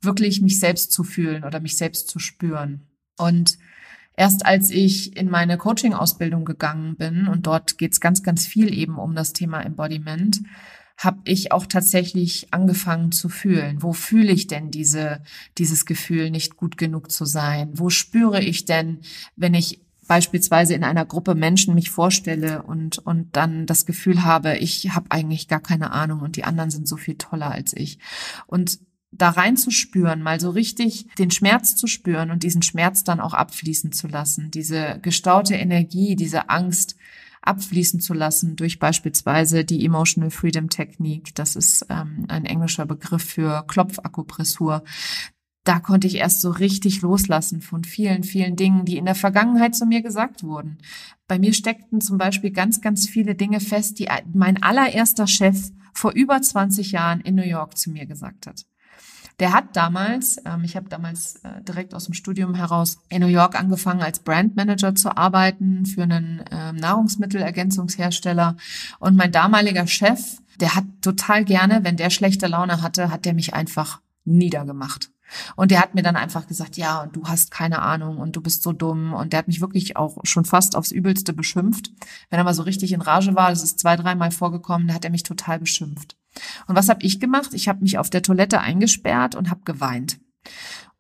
wirklich 0.03 0.43
mich 0.43 0.59
selbst 0.59 0.93
zu 0.93 1.05
fühlen 1.05 1.45
oder 1.45 1.61
mich 1.61 1.77
selbst 1.77 2.09
zu 2.09 2.19
spüren. 2.19 2.87
Und 3.17 3.59
erst 4.21 4.45
als 4.45 4.69
ich 4.69 5.17
in 5.17 5.31
meine 5.31 5.57
Coaching-Ausbildung 5.57 6.45
gegangen 6.45 6.95
bin, 6.97 7.27
und 7.27 7.47
dort 7.47 7.79
geht 7.79 7.95
es 7.95 8.03
ganz, 8.03 8.23
ganz 8.23 8.47
viel 8.47 8.71
eben 8.71 8.99
um 8.99 9.15
das 9.15 9.33
Thema 9.33 9.63
Embodiment, 9.63 10.43
habe 10.99 11.21
ich 11.25 11.53
auch 11.53 11.65
tatsächlich 11.65 12.53
angefangen 12.53 13.13
zu 13.13 13.31
fühlen. 13.31 13.83
Wo 13.83 13.95
fühle 13.95 14.31
ich 14.31 14.47
denn 14.47 14.71
diese, 14.71 15.23
dieses 15.57 15.87
Gefühl, 15.87 16.31
nicht 16.31 16.59
gut 16.59 16.77
genug 16.77 17.11
zu 17.11 17.25
sein? 17.25 17.71
Wo 17.73 17.89
spüre 17.89 18.43
ich 18.43 18.67
denn, 18.67 18.99
wenn 19.37 19.55
ich 19.55 19.81
beispielsweise 20.07 20.75
in 20.75 20.85
einer 20.85 21.07
Gruppe 21.07 21.35
Menschen 21.35 21.75
mich 21.75 21.91
vorstelle 21.91 22.63
und, 22.63 22.99
und 22.99 23.35
dann 23.37 23.65
das 23.65 23.87
Gefühl 23.87 24.23
habe, 24.23 24.59
ich 24.59 24.95
habe 24.95 25.07
eigentlich 25.09 25.49
gar 25.49 25.61
keine 25.61 25.93
Ahnung 25.93 26.21
und 26.21 26.37
die 26.37 26.45
anderen 26.45 26.71
sind 26.71 26.87
so 26.87 26.99
viel 26.99 27.15
toller 27.15 27.53
als 27.53 27.75
ich. 27.75 27.99
Und 28.47 28.81
da 29.13 29.31
reinzuspüren, 29.31 30.23
mal 30.23 30.41
so 30.41 30.51
richtig 30.51 31.07
den 31.19 31.31
Schmerz 31.31 31.75
zu 31.77 31.87
spüren 31.87 32.31
und 32.31 32.43
diesen 32.43 32.63
Schmerz 32.63 33.05
dann 33.05 33.21
auch 33.21 33.35
abfließen 33.35 33.93
zu 33.93 34.07
lassen, 34.07 34.51
diese 34.51 34.99
gestaute 35.03 35.55
Energie, 35.55 36.17
diese 36.17 36.49
Angst, 36.49 36.97
abfließen 37.43 38.01
zu 38.01 38.15
lassen 38.15 38.57
durch 38.57 38.79
beispielsweise 38.79 39.65
die 39.65 39.85
Emotional 39.85 40.31
Freedom 40.31 40.69
Technik. 40.69 41.35
Das 41.35 41.57
ist 41.57 41.87
ähm, 41.89 42.27
ein 42.29 42.45
englischer 42.45 42.87
Begriff 42.87 43.25
für 43.25 43.65
Klopfakupressur. 43.67 44.85
Da 45.65 45.79
konnte 45.81 46.07
ich 46.07 46.17
erst 46.17 46.41
so 46.41 46.51
richtig 46.51 47.03
loslassen 47.03 47.61
von 47.61 47.85
vielen, 47.85 48.25
vielen 48.25 48.57
Dingen, 48.57 48.85
die 48.85 48.97
in 48.97 49.05
der 49.05 49.15
Vergangenheit 49.15 49.75
zu 49.75 49.87
mir 49.87 50.03
gesagt 50.03 50.43
wurden. 50.43 50.79
Bei 51.27 51.39
mir 51.39 51.53
steckten 51.53 52.01
zum 52.01 52.19
Beispiel 52.19 52.51
ganz, 52.51 52.81
ganz 52.81 53.09
viele 53.09 53.35
Dinge 53.35 53.61
fest, 53.61 53.99
die 53.99 54.09
mein 54.33 54.63
allererster 54.63 55.27
Chef 55.27 55.71
vor 55.93 56.13
über 56.13 56.41
20 56.41 56.93
Jahren 56.93 57.21
in 57.21 57.35
New 57.35 57.43
York 57.43 57.77
zu 57.77 57.91
mir 57.91 58.07
gesagt 58.07 58.47
hat. 58.47 58.67
Der 59.41 59.55
hat 59.55 59.75
damals, 59.75 60.37
ähm, 60.45 60.65
ich 60.65 60.77
habe 60.77 60.91
damals 60.91 61.37
äh, 61.37 61.63
direkt 61.63 61.95
aus 61.95 62.05
dem 62.05 62.15
Studium 62.15 62.55
heraus 62.55 62.99
in 63.09 63.23
New 63.23 63.27
York 63.27 63.59
angefangen, 63.59 64.03
als 64.03 64.19
Brandmanager 64.19 64.95
zu 64.95 65.17
arbeiten 65.17 65.87
für 65.87 66.03
einen 66.03 66.41
äh, 66.51 66.73
Nahrungsmittelergänzungshersteller. 66.73 68.57
Und 68.99 69.17
mein 69.17 69.33
damaliger 69.33 69.87
Chef, 69.87 70.21
der 70.61 70.75
hat 70.75 70.85
total 71.01 71.47
gerne, 71.47 71.81
wenn 71.83 71.97
der 71.97 72.11
schlechte 72.11 72.47
Laune 72.47 72.83
hatte, 72.83 73.11
hat 73.11 73.25
der 73.25 73.33
mich 73.33 73.55
einfach 73.55 74.01
niedergemacht. 74.25 75.11
Und 75.57 75.71
der 75.71 75.81
hat 75.81 75.95
mir 75.95 76.03
dann 76.03 76.17
einfach 76.17 76.47
gesagt, 76.47 76.77
ja, 76.77 77.03
und 77.03 77.17
du 77.17 77.27
hast 77.27 77.51
keine 77.51 77.81
Ahnung 77.81 78.19
und 78.19 78.37
du 78.37 78.43
bist 78.43 78.63
so 78.63 78.73
dumm. 78.73 79.15
Und 79.15 79.33
der 79.33 79.39
hat 79.39 79.49
mich 79.49 79.63
wirklich 79.63 79.97
auch 79.97 80.19
schon 80.25 80.45
fast 80.45 80.77
aufs 80.77 80.91
Übelste 80.91 81.33
beschimpft. 81.33 81.93
Wenn 82.29 82.39
er 82.39 82.45
mal 82.45 82.53
so 82.53 82.65
richtig 82.65 82.93
in 82.93 83.01
Rage 83.01 83.35
war, 83.35 83.49
das 83.49 83.63
ist 83.63 83.79
zwei, 83.79 83.97
dreimal 83.97 84.33
vorgekommen, 84.33 84.89
da 84.89 84.95
hat 84.95 85.05
er 85.05 85.11
mich 85.11 85.23
total 85.23 85.61
beschimpft. 85.61 86.20
Und 86.67 86.77
was 86.77 86.89
habe 86.89 87.03
ich 87.03 87.21
gemacht? 87.21 87.55
Ich 87.55 87.69
habe 87.69 87.83
mich 87.83 87.99
auf 87.99 88.11
der 88.11 88.23
Toilette 88.23 88.61
eingesperrt 88.61 89.35
und 89.35 89.51
habe 89.51 89.63
geweint. 89.65 90.21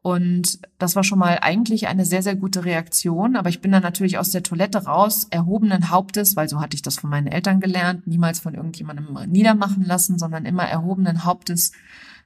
Und 0.03 0.61
das 0.79 0.97
war 0.97 1.05
schon 1.05 1.19
mal 1.19 1.39
eigentlich 1.43 1.87
eine 1.87 2.07
sehr, 2.07 2.23
sehr 2.23 2.35
gute 2.35 2.65
Reaktion. 2.65 3.37
Aber 3.37 3.51
ich 3.51 3.61
bin 3.61 3.71
dann 3.71 3.83
natürlich 3.83 4.19
aus 4.19 4.31
der 4.31 4.43
Toilette 4.43 4.85
raus, 4.85 5.27
erhobenen 5.31 5.91
Hauptes, 5.91 6.37
weil 6.37 6.49
so 6.49 6.61
hatte 6.61 6.75
ich 6.75 6.83
das 6.83 6.99
von 6.99 7.11
meinen 7.11 7.27
Eltern 7.27 7.61
gelernt, 7.61 8.07
niemals 8.07 8.41
von 8.41 8.55
irgendjemandem 8.55 9.31
niedermachen 9.31 9.85
lassen, 9.85 10.19
sondern 10.19 10.47
immer 10.47 10.65
erhobenen 10.65 11.25
Hauptes 11.25 11.73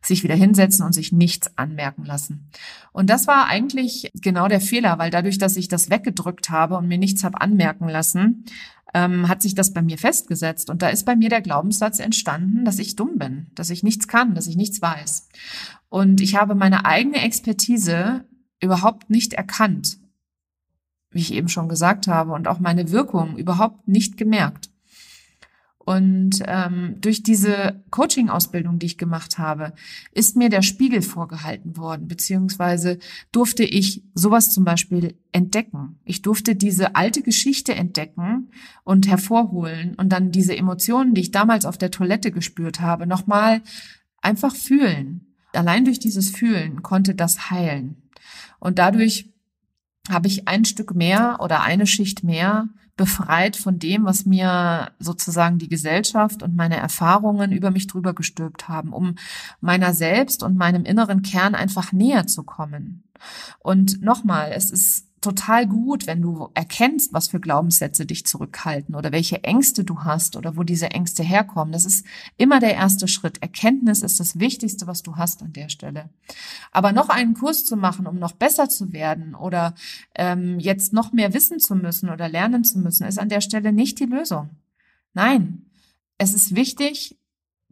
sich 0.07 0.23
wieder 0.23 0.35
hinsetzen 0.35 0.85
und 0.85 0.93
sich 0.93 1.13
nichts 1.13 1.57
anmerken 1.57 2.05
lassen. 2.05 2.51
Und 2.93 3.11
das 3.11 3.27
war 3.27 3.47
eigentlich 3.47 4.11
genau 4.15 4.49
der 4.49 4.61
Fehler, 4.61 4.99
weil 4.99 5.11
dadurch, 5.11 5.39
dass 5.39 5.57
ich 5.57 5.69
das 5.69 5.91
weggedrückt 5.91 6.51
habe 6.51 6.77
und 6.77 6.89
mir 6.89 6.99
nichts 6.99 7.25
habe 7.25 7.41
anmerken 7.41 7.89
lassen, 7.89 8.45
ähm, 8.95 9.29
hat 9.29 9.43
sich 9.43 9.55
das 9.55 9.73
bei 9.73 9.83
mir 9.83 9.99
festgesetzt. 9.99 10.71
Und 10.71 10.83
da 10.83 10.89
ist 10.89 11.05
bei 11.05 11.17
mir 11.17 11.29
der 11.29 11.43
Glaubenssatz 11.43 11.99
entstanden, 11.99 12.65
dass 12.65 12.79
ich 12.79 12.97
dumm 12.97 13.19
bin, 13.19 13.49
dass 13.55 13.71
ich 13.71 13.83
nichts 13.83 14.09
kann, 14.09 14.35
dass 14.35 14.47
ich 14.47 14.57
nichts 14.57 14.81
weiß. 14.81 15.29
Und 15.89 16.21
ich 16.21 16.37
habe 16.37 16.55
meine 16.55 16.85
eigene 16.85 17.23
Expertise 17.23 18.25
überhaupt 18.61 19.11
nicht 19.11 19.35
erkannt, 19.35 19.99
wie 21.11 21.21
ich 21.21 21.33
eben 21.33 21.49
schon 21.49 21.69
gesagt 21.69 22.07
habe, 22.07 22.33
und 22.33 22.49
auch 22.49 22.61
meine 22.61 22.91
Wirkung 22.91 23.37
überhaupt 23.37 23.89
nicht 23.89 24.17
gemerkt. 24.17 24.71
Und 25.85 26.43
ähm, 26.47 26.97
durch 27.03 27.23
diese 27.23 27.83
Coaching-Ausbildung, 27.91 28.79
die 28.79 28.87
ich 28.87 28.99
gemacht 28.99 29.37
habe, 29.39 29.75
ist 30.13 30.35
mir 30.35 30.49
der 30.49 30.63
Spiegel 30.63 31.03
vorgehalten 31.03 31.77
worden, 31.77 32.09
beziehungsweise 32.09 32.99
durfte 33.33 33.65
ich 33.65 34.03
sowas 34.15 34.51
zum 34.51 34.65
Beispiel 34.65 35.15
entdecken. 35.33 35.99
Ich 36.05 36.23
durfte 36.23 36.57
diese 36.57 36.97
alte 36.97 37.21
Geschichte 37.21 37.75
entdecken 37.75 38.51
und 38.85 39.09
hervorholen 39.09 39.95
und 39.97 40.09
dann 40.09 40.31
diese 40.31 40.57
Emotionen, 40.57 41.13
die 41.13 41.21
ich 41.21 41.33
damals 41.33 41.67
auf 41.67 41.77
der 41.77 41.91
Toilette 41.91 42.31
gespürt 42.31 42.81
habe, 42.81 43.07
nochmal 43.07 43.61
einfach 44.23 44.57
fühlen. 44.57 45.35
Allein 45.53 45.85
durch 45.85 45.99
dieses 45.99 46.31
Fühlen 46.31 46.83
konnte 46.83 47.15
das 47.15 47.51
heilen. 47.51 48.03
Und 48.59 48.79
dadurch 48.79 49.31
habe 50.09 50.29
ich 50.29 50.49
ein 50.49 50.65
Stück 50.65 50.95
mehr 50.95 51.39
oder 51.41 51.63
eine 51.63 51.87
Schicht 51.87 52.25
mehr 52.25 52.69
befreit 52.97 53.57
von 53.57 53.79
dem, 53.79 54.05
was 54.05 54.25
mir 54.25 54.93
sozusagen 54.99 55.59
die 55.59 55.69
Gesellschaft 55.69 56.43
und 56.43 56.55
meine 56.55 56.77
Erfahrungen 56.77 57.53
über 57.53 57.71
mich 57.71 57.87
drüber 57.87 58.15
gestülpt 58.15 58.69
haben, 58.69 58.93
um 58.93 59.17
meiner 59.61 59.95
selbst 59.95 60.43
und 60.43 60.57
meinem 60.57 60.85
inneren 60.85 61.23
Kern 61.23 61.55
einfach 61.55 61.93
näher 61.93 62.27
zu 62.27 62.45
kommen. 62.45 63.03
Und 63.59 64.03
nochmal, 64.03 64.53
es 64.53 64.71
ist 64.71 65.09
total 65.25 65.67
gut, 65.67 66.07
wenn 66.07 66.21
du 66.21 66.51
erkennst, 66.55 67.13
was 67.13 67.29
für 67.29 67.41
Glaubenssätze 67.41 68.05
dich 68.05 68.27
zurückhalten 68.27 68.95
oder 68.95 69.11
welche 69.11 69.43
Ängste 69.43 69.83
du 69.83 70.01
hast 70.01 70.37
oder 70.37 70.57
wo 70.57 70.63
diese 70.63 70.91
Ängste 70.91 71.23
herkommen. 71.23 71.73
Das 71.73 71.87
ist 71.87 72.07
immer 72.37 72.61
der 72.61 72.75
erste 72.75 73.09
Schritt. 73.09 73.41
Erkenntnis 73.41 74.03
ist 74.03 74.21
das 74.21 74.39
Wichtigste, 74.39 74.87
was 74.87 75.03
du 75.03 75.17
hast 75.17 75.43
an 75.43 75.55
der 75.55 75.71
Stelle. 75.71 76.11
Aber 76.73 76.93
noch 76.93 77.09
einen 77.09 77.35
Kurs 77.35 77.65
zu 77.65 77.77
machen, 77.77 78.07
um 78.07 78.19
noch 78.19 78.33
besser 78.33 78.69
zu 78.69 78.93
werden 78.93 79.35
oder 79.35 79.75
ähm, 80.15 80.61
jetzt 80.61 80.93
noch 80.93 81.13
mehr 81.13 81.33
wissen 81.33 81.59
zu 81.59 81.75
müssen 81.75 82.11
oder 82.11 82.29
lernen 82.29 82.63
zu 82.63 82.79
müssen, 82.79 83.07
ist 83.07 83.19
an 83.19 83.31
der 83.31 83.41
Stelle 83.41 83.73
nicht 83.73 83.99
die 84.01 84.05
Lösung. 84.05 84.51
Nein, 85.15 85.67
es 86.19 86.35
ist 86.35 86.55
wichtig, 86.55 87.19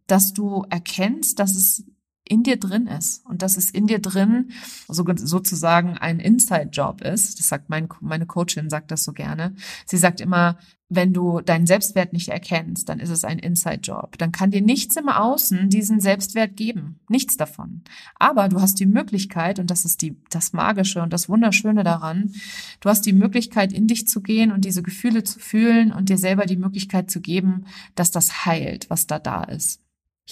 dass 0.07 0.33
du 0.33 0.65
erkennst, 0.71 1.39
dass 1.39 1.55
es 1.55 1.85
in 2.33 2.43
dir 2.43 2.57
drin 2.57 2.87
ist 2.87 3.27
und 3.27 3.43
dass 3.43 3.59
es 3.59 3.71
in 3.71 3.87
dir 3.87 3.99
drin 3.99 4.53
so, 4.89 5.05
sozusagen 5.17 5.99
ein 5.99 6.19
Inside-Job 6.19 7.03
ist. 7.03 7.39
Das 7.39 7.49
sagt 7.49 7.69
mein, 7.69 7.91
meine 8.01 8.25
Coachin, 8.25 8.71
sagt 8.71 8.91
das 8.91 9.05
so 9.05 9.13
gerne. 9.13 9.55
Sie 9.85 9.99
sagt 9.99 10.23
immer, 10.23 10.57
wenn 10.89 11.13
du 11.13 11.43
deinen 11.43 11.67
Selbstwert 11.67 12.15
nicht 12.15 12.29
erkennst, 12.29 12.89
dann 12.89 13.01
ist 13.01 13.11
es 13.11 13.25
ein 13.25 13.39
Inside-Job. 13.39 14.17
Dann 14.17 14.33
kann 14.33 14.51
dir 14.51 14.63
nichts 14.63 14.97
im 14.97 15.11
Außen 15.11 15.69
diesen 15.69 16.01
Selbstwert 16.01 16.57
geben. 16.57 17.01
Nichts 17.09 17.37
davon. 17.37 17.83
Aber 18.19 18.49
du 18.49 18.63
hast 18.63 18.81
die 18.81 18.87
Möglichkeit, 18.87 19.59
und 19.59 19.71
das 19.71 19.85
ist 19.85 20.01
die, 20.01 20.17
das 20.31 20.55
Magische 20.55 21.03
und 21.03 21.13
das 21.13 21.29
Wunderschöne 21.29 21.85
daran, 21.85 22.33
du 22.81 22.89
hast 22.89 23.05
die 23.05 23.13
Möglichkeit, 23.13 23.75
in 23.75 23.87
dich 23.87 24.09
zu 24.09 24.23
gehen 24.23 24.53
und 24.53 24.65
diese 24.65 24.83
Gefühle 24.83 25.23
zu 25.23 25.39
fühlen 25.39 25.93
und 25.93 26.09
dir 26.09 26.19
selber 26.19 26.47
die 26.47 26.57
Möglichkeit 26.57 27.11
zu 27.11 27.21
geben, 27.21 27.67
dass 27.95 28.11
das 28.11 28.47
heilt, 28.47 28.89
was 28.89 29.07
da 29.07 29.19
da 29.19 29.45
ist. 29.45 29.82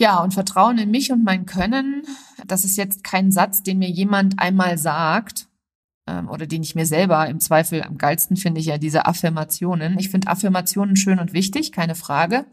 Ja, 0.01 0.23
und 0.23 0.33
Vertrauen 0.33 0.79
in 0.79 0.91
mich 0.91 1.13
und 1.13 1.25
mein 1.25 1.45
Können, 1.45 2.05
das 2.47 2.65
ist 2.65 2.79
jetzt 2.79 3.05
kein 3.05 3.31
Satz, 3.31 3.63
den 3.63 3.79
mir 3.79 3.91
jemand 3.91 4.39
einmal 4.39 4.79
sagt 4.79 5.47
ähm, 6.07 6.27
oder 6.31 6.47
den 6.47 6.63
ich 6.63 6.75
mir 6.75 6.87
selber 6.87 7.29
im 7.29 7.39
Zweifel 7.39 7.83
am 7.83 7.99
geilsten 7.99 8.39
finde 8.39 8.61
ich 8.63 8.67
ja 8.67 8.79
diese 8.79 9.05
Affirmationen. 9.05 9.99
Ich 9.99 10.09
finde 10.09 10.29
Affirmationen 10.29 10.97
schön 10.97 11.19
und 11.19 11.35
wichtig, 11.35 11.71
keine 11.71 11.95
Frage. 11.95 12.47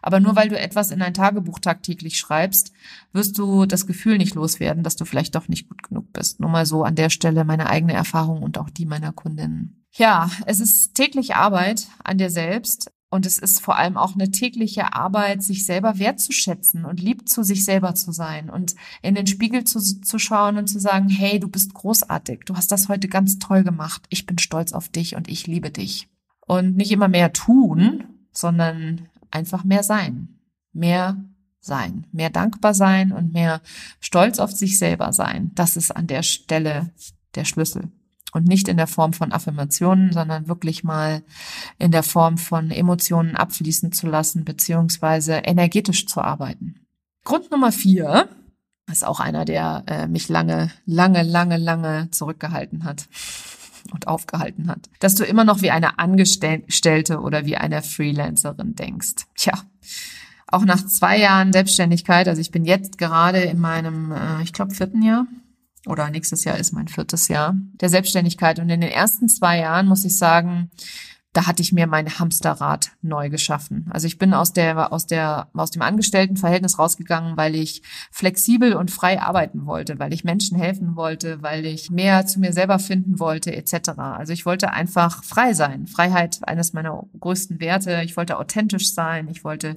Aber 0.00 0.18
nur 0.18 0.34
weil 0.34 0.48
du 0.48 0.58
etwas 0.58 0.92
in 0.92 1.02
ein 1.02 1.12
Tagebuch 1.12 1.58
tagtäglich 1.58 2.16
schreibst, 2.16 2.72
wirst 3.12 3.36
du 3.36 3.66
das 3.66 3.86
Gefühl 3.86 4.16
nicht 4.16 4.34
loswerden, 4.34 4.82
dass 4.82 4.96
du 4.96 5.04
vielleicht 5.04 5.34
doch 5.34 5.46
nicht 5.46 5.68
gut 5.68 5.82
genug 5.82 6.10
bist. 6.14 6.40
Nur 6.40 6.48
mal 6.48 6.64
so 6.64 6.84
an 6.84 6.94
der 6.94 7.10
Stelle 7.10 7.44
meine 7.44 7.68
eigene 7.68 7.92
Erfahrung 7.92 8.42
und 8.42 8.56
auch 8.56 8.70
die 8.70 8.86
meiner 8.86 9.12
Kundinnen. 9.12 9.84
Ja, 9.92 10.30
es 10.46 10.58
ist 10.58 10.94
täglich 10.94 11.34
Arbeit 11.34 11.86
an 12.02 12.16
dir 12.16 12.30
selbst. 12.30 12.90
Und 13.14 13.26
es 13.26 13.38
ist 13.38 13.60
vor 13.60 13.78
allem 13.78 13.96
auch 13.96 14.14
eine 14.14 14.32
tägliche 14.32 14.92
Arbeit, 14.92 15.40
sich 15.40 15.64
selber 15.64 16.00
wertzuschätzen 16.00 16.84
und 16.84 16.98
lieb 17.00 17.28
zu 17.28 17.44
sich 17.44 17.64
selber 17.64 17.94
zu 17.94 18.10
sein 18.10 18.50
und 18.50 18.74
in 19.02 19.14
den 19.14 19.28
Spiegel 19.28 19.62
zu, 19.62 19.78
zu 19.78 20.18
schauen 20.18 20.58
und 20.58 20.66
zu 20.66 20.80
sagen, 20.80 21.08
hey, 21.08 21.38
du 21.38 21.46
bist 21.46 21.74
großartig, 21.74 22.40
du 22.44 22.56
hast 22.56 22.72
das 22.72 22.88
heute 22.88 23.06
ganz 23.06 23.38
toll 23.38 23.62
gemacht, 23.62 24.02
ich 24.08 24.26
bin 24.26 24.38
stolz 24.38 24.72
auf 24.72 24.88
dich 24.88 25.14
und 25.14 25.28
ich 25.28 25.46
liebe 25.46 25.70
dich. 25.70 26.08
Und 26.44 26.74
nicht 26.74 26.90
immer 26.90 27.06
mehr 27.06 27.32
tun, 27.32 28.02
sondern 28.32 29.08
einfach 29.30 29.62
mehr 29.62 29.84
sein. 29.84 30.40
Mehr 30.72 31.16
sein, 31.60 32.08
mehr 32.10 32.30
dankbar 32.30 32.74
sein 32.74 33.12
und 33.12 33.32
mehr 33.32 33.60
stolz 34.00 34.40
auf 34.40 34.50
sich 34.50 34.76
selber 34.76 35.12
sein. 35.12 35.52
Das 35.54 35.76
ist 35.76 35.92
an 35.92 36.08
der 36.08 36.24
Stelle 36.24 36.90
der 37.36 37.44
Schlüssel 37.44 37.92
und 38.34 38.46
nicht 38.46 38.68
in 38.68 38.76
der 38.76 38.88
Form 38.88 39.12
von 39.12 39.32
Affirmationen, 39.32 40.12
sondern 40.12 40.48
wirklich 40.48 40.84
mal 40.84 41.22
in 41.78 41.92
der 41.92 42.02
Form 42.02 42.36
von 42.36 42.70
Emotionen 42.70 43.36
abfließen 43.36 43.92
zu 43.92 44.08
lassen, 44.08 44.44
beziehungsweise 44.44 45.34
energetisch 45.36 46.06
zu 46.06 46.20
arbeiten. 46.20 46.80
Grund 47.22 47.50
Nummer 47.50 47.72
vier 47.72 48.28
ist 48.90 49.06
auch 49.06 49.20
einer, 49.20 49.44
der 49.44 49.84
äh, 49.86 50.06
mich 50.08 50.28
lange, 50.28 50.70
lange, 50.84 51.22
lange, 51.22 51.56
lange 51.56 52.10
zurückgehalten 52.10 52.84
hat 52.84 53.08
und 53.92 54.08
aufgehalten 54.08 54.68
hat, 54.68 54.90
dass 54.98 55.14
du 55.14 55.24
immer 55.24 55.44
noch 55.44 55.62
wie 55.62 55.70
eine 55.70 55.98
Angestellte 55.98 57.20
oder 57.20 57.46
wie 57.46 57.56
eine 57.56 57.82
Freelancerin 57.82 58.74
denkst. 58.74 59.26
Tja, 59.36 59.54
auch 60.48 60.64
nach 60.64 60.84
zwei 60.86 61.18
Jahren 61.18 61.52
Selbstständigkeit, 61.52 62.28
also 62.28 62.40
ich 62.40 62.50
bin 62.50 62.64
jetzt 62.64 62.98
gerade 62.98 63.40
in 63.40 63.60
meinem, 63.60 64.10
äh, 64.12 64.42
ich 64.42 64.52
glaube, 64.52 64.74
vierten 64.74 65.02
Jahr, 65.02 65.26
oder 65.86 66.10
nächstes 66.10 66.44
Jahr 66.44 66.58
ist 66.58 66.72
mein 66.72 66.88
viertes 66.88 67.28
Jahr 67.28 67.54
der 67.80 67.88
Selbstständigkeit. 67.88 68.58
Und 68.58 68.70
in 68.70 68.80
den 68.80 68.90
ersten 68.90 69.28
zwei 69.28 69.58
Jahren 69.58 69.86
muss 69.86 70.04
ich 70.04 70.16
sagen, 70.16 70.70
da 71.34 71.46
hatte 71.48 71.62
ich 71.62 71.72
mir 71.72 71.88
mein 71.88 72.20
Hamsterrad 72.20 72.92
neu 73.02 73.28
geschaffen. 73.28 73.86
Also 73.90 74.06
ich 74.06 74.18
bin 74.18 74.32
aus 74.32 74.52
der, 74.52 74.92
aus 74.92 75.06
der, 75.06 75.48
aus 75.52 75.72
dem 75.72 75.82
Angestelltenverhältnis 75.82 76.78
rausgegangen, 76.78 77.36
weil 77.36 77.56
ich 77.56 77.82
flexibel 78.12 78.74
und 78.74 78.92
frei 78.92 79.20
arbeiten 79.20 79.66
wollte, 79.66 79.98
weil 79.98 80.14
ich 80.14 80.22
Menschen 80.22 80.56
helfen 80.56 80.94
wollte, 80.94 81.42
weil 81.42 81.66
ich 81.66 81.90
mehr 81.90 82.24
zu 82.24 82.38
mir 82.38 82.52
selber 82.52 82.78
finden 82.78 83.18
wollte, 83.18 83.52
etc. 83.52 83.90
Also 83.98 84.32
ich 84.32 84.46
wollte 84.46 84.72
einfach 84.72 85.24
frei 85.24 85.54
sein. 85.54 85.88
Freiheit, 85.88 86.38
eines 86.46 86.72
meiner 86.72 87.04
größten 87.18 87.58
Werte. 87.58 88.02
Ich 88.04 88.16
wollte 88.16 88.38
authentisch 88.38 88.94
sein. 88.94 89.26
Ich 89.28 89.42
wollte 89.42 89.76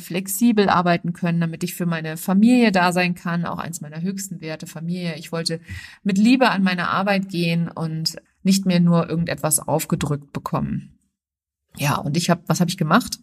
flexibel 0.00 0.68
arbeiten 0.68 1.12
können, 1.12 1.40
damit 1.40 1.64
ich 1.64 1.74
für 1.74 1.86
meine 1.86 2.16
Familie 2.16 2.72
da 2.72 2.92
sein 2.92 3.14
kann. 3.14 3.44
Auch 3.44 3.58
eins 3.58 3.80
meiner 3.80 4.00
höchsten 4.00 4.40
Werte, 4.40 4.66
Familie. 4.66 5.16
Ich 5.16 5.32
wollte 5.32 5.60
mit 6.02 6.18
Liebe 6.18 6.50
an 6.50 6.62
meine 6.62 6.88
Arbeit 6.88 7.28
gehen 7.28 7.68
und 7.68 8.16
nicht 8.42 8.66
mehr 8.66 8.80
nur 8.80 9.08
irgendetwas 9.08 9.58
aufgedrückt 9.58 10.32
bekommen. 10.32 10.93
Ja, 11.76 11.96
und 11.96 12.16
ich 12.16 12.30
habe, 12.30 12.40
was 12.46 12.60
habe 12.60 12.70
ich 12.70 12.76
gemacht? 12.76 13.18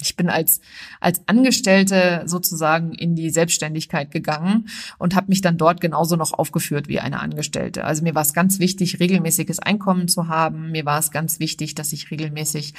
Ich 0.00 0.16
bin 0.16 0.30
als 0.30 0.62
als 1.00 1.20
Angestellte 1.26 2.22
sozusagen 2.24 2.94
in 2.94 3.14
die 3.14 3.28
Selbstständigkeit 3.28 4.10
gegangen 4.10 4.68
und 4.96 5.14
habe 5.14 5.28
mich 5.28 5.42
dann 5.42 5.58
dort 5.58 5.82
genauso 5.82 6.16
noch 6.16 6.32
aufgeführt 6.32 6.88
wie 6.88 6.98
eine 6.98 7.20
Angestellte. 7.20 7.84
Also 7.84 8.02
mir 8.02 8.14
war 8.14 8.22
es 8.22 8.32
ganz 8.32 8.58
wichtig, 8.58 9.00
regelmäßiges 9.00 9.58
Einkommen 9.58 10.08
zu 10.08 10.28
haben. 10.28 10.70
Mir 10.70 10.86
war 10.86 10.98
es 10.98 11.10
ganz 11.10 11.40
wichtig, 11.40 11.74
dass 11.74 11.92
ich 11.92 12.10
regelmäßig 12.10 12.72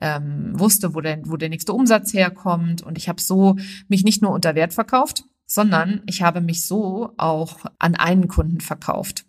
ähm, 0.00 0.52
wusste, 0.54 0.94
wo 0.94 1.00
der 1.00 1.18
wo 1.24 1.36
der 1.36 1.48
nächste 1.48 1.72
Umsatz 1.72 2.12
herkommt. 2.12 2.82
Und 2.82 2.98
ich 2.98 3.08
habe 3.08 3.20
so 3.20 3.56
mich 3.88 4.04
nicht 4.04 4.22
nur 4.22 4.30
unter 4.30 4.54
Wert 4.54 4.72
verkauft, 4.74 5.24
sondern 5.44 6.02
ich 6.06 6.22
habe 6.22 6.40
mich 6.40 6.64
so 6.64 7.14
auch 7.16 7.64
an 7.80 7.96
einen 7.96 8.28
Kunden 8.28 8.60
verkauft. 8.60 9.24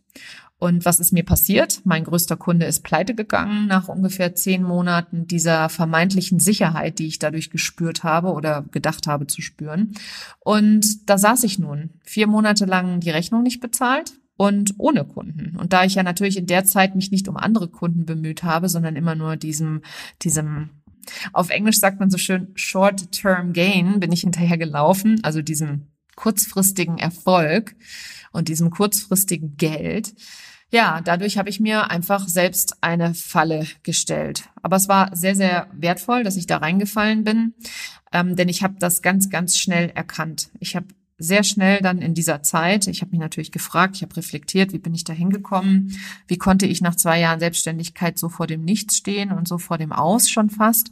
Und 0.59 0.83
was 0.83 0.99
ist 0.99 1.13
mir 1.13 1.23
passiert? 1.23 1.81
Mein 1.85 2.03
größter 2.03 2.35
Kunde 2.35 2.65
ist 2.65 2.83
pleite 2.83 3.15
gegangen 3.15 3.65
nach 3.67 3.87
ungefähr 3.87 4.35
zehn 4.35 4.61
Monaten 4.61 5.25
dieser 5.25 5.69
vermeintlichen 5.69 6.39
Sicherheit, 6.39 6.99
die 6.99 7.07
ich 7.07 7.17
dadurch 7.17 7.49
gespürt 7.49 8.03
habe 8.03 8.33
oder 8.33 8.65
gedacht 8.71 9.07
habe 9.07 9.25
zu 9.25 9.41
spüren. 9.41 9.93
Und 10.39 11.09
da 11.09 11.17
saß 11.17 11.45
ich 11.45 11.59
nun 11.59 11.91
vier 12.03 12.27
Monate 12.27 12.65
lang 12.65 12.99
die 12.99 13.09
Rechnung 13.09 13.41
nicht 13.41 13.61
bezahlt 13.61 14.11
und 14.35 14.73
ohne 14.77 15.05
Kunden. 15.05 15.55
Und 15.57 15.71
da 15.71 15.85
ich 15.85 15.95
ja 15.95 16.03
natürlich 16.03 16.37
in 16.37 16.45
der 16.45 16.65
Zeit 16.65 16.93
mich 16.93 17.09
nicht 17.09 17.29
um 17.29 17.37
andere 17.37 17.69
Kunden 17.69 18.05
bemüht 18.05 18.43
habe, 18.43 18.67
sondern 18.67 18.97
immer 18.97 19.15
nur 19.15 19.37
diesem, 19.37 19.81
diesem 20.21 20.71
auf 21.31 21.49
Englisch 21.49 21.79
sagt 21.79 22.01
man 22.01 22.09
so 22.09 22.17
schön 22.17 22.49
Short-Term 22.55 23.53
Gain 23.53 23.99
bin 23.99 24.11
ich 24.11 24.21
hinterher 24.21 24.57
gelaufen, 24.57 25.21
also 25.23 25.41
diesem 25.41 25.87
kurzfristigen 26.15 26.97
Erfolg 26.97 27.75
und 28.31 28.49
diesem 28.49 28.69
kurzfristigen 28.69 29.55
Geld 29.55 30.13
ja, 30.71 31.01
dadurch 31.01 31.37
habe 31.37 31.49
ich 31.49 31.59
mir 31.59 31.89
einfach 31.89 32.27
selbst 32.27 32.77
eine 32.81 33.13
Falle 33.13 33.65
gestellt. 33.83 34.49
Aber 34.61 34.75
es 34.75 34.87
war 34.87 35.15
sehr, 35.15 35.35
sehr 35.35 35.67
wertvoll, 35.73 36.23
dass 36.23 36.37
ich 36.37 36.47
da 36.47 36.57
reingefallen 36.57 37.23
bin, 37.23 37.53
ähm, 38.11 38.35
denn 38.35 38.49
ich 38.49 38.63
habe 38.63 38.75
das 38.79 39.01
ganz, 39.01 39.29
ganz 39.29 39.57
schnell 39.57 39.89
erkannt. 39.89 40.49
Ich 40.59 40.75
habe 40.75 40.87
sehr 41.17 41.43
schnell 41.43 41.79
dann 41.81 42.01
in 42.01 42.13
dieser 42.13 42.43
Zeit, 42.43 42.87
ich 42.87 43.01
habe 43.01 43.11
mich 43.11 43.19
natürlich 43.19 43.51
gefragt, 43.51 43.97
ich 43.97 44.03
habe 44.03 44.15
reflektiert, 44.15 44.71
wie 44.71 44.79
bin 44.79 44.93
ich 44.93 45.03
da 45.03 45.11
hingekommen, 45.11 45.99
wie 46.27 46.37
konnte 46.37 46.65
ich 46.65 46.81
nach 46.81 46.95
zwei 46.95 47.19
Jahren 47.19 47.39
Selbstständigkeit 47.39 48.17
so 48.17 48.29
vor 48.29 48.47
dem 48.47 48.63
Nichts 48.63 48.97
stehen 48.97 49.31
und 49.31 49.47
so 49.47 49.57
vor 49.57 49.77
dem 49.77 49.91
Aus 49.91 50.29
schon 50.29 50.49
fast. 50.49 50.91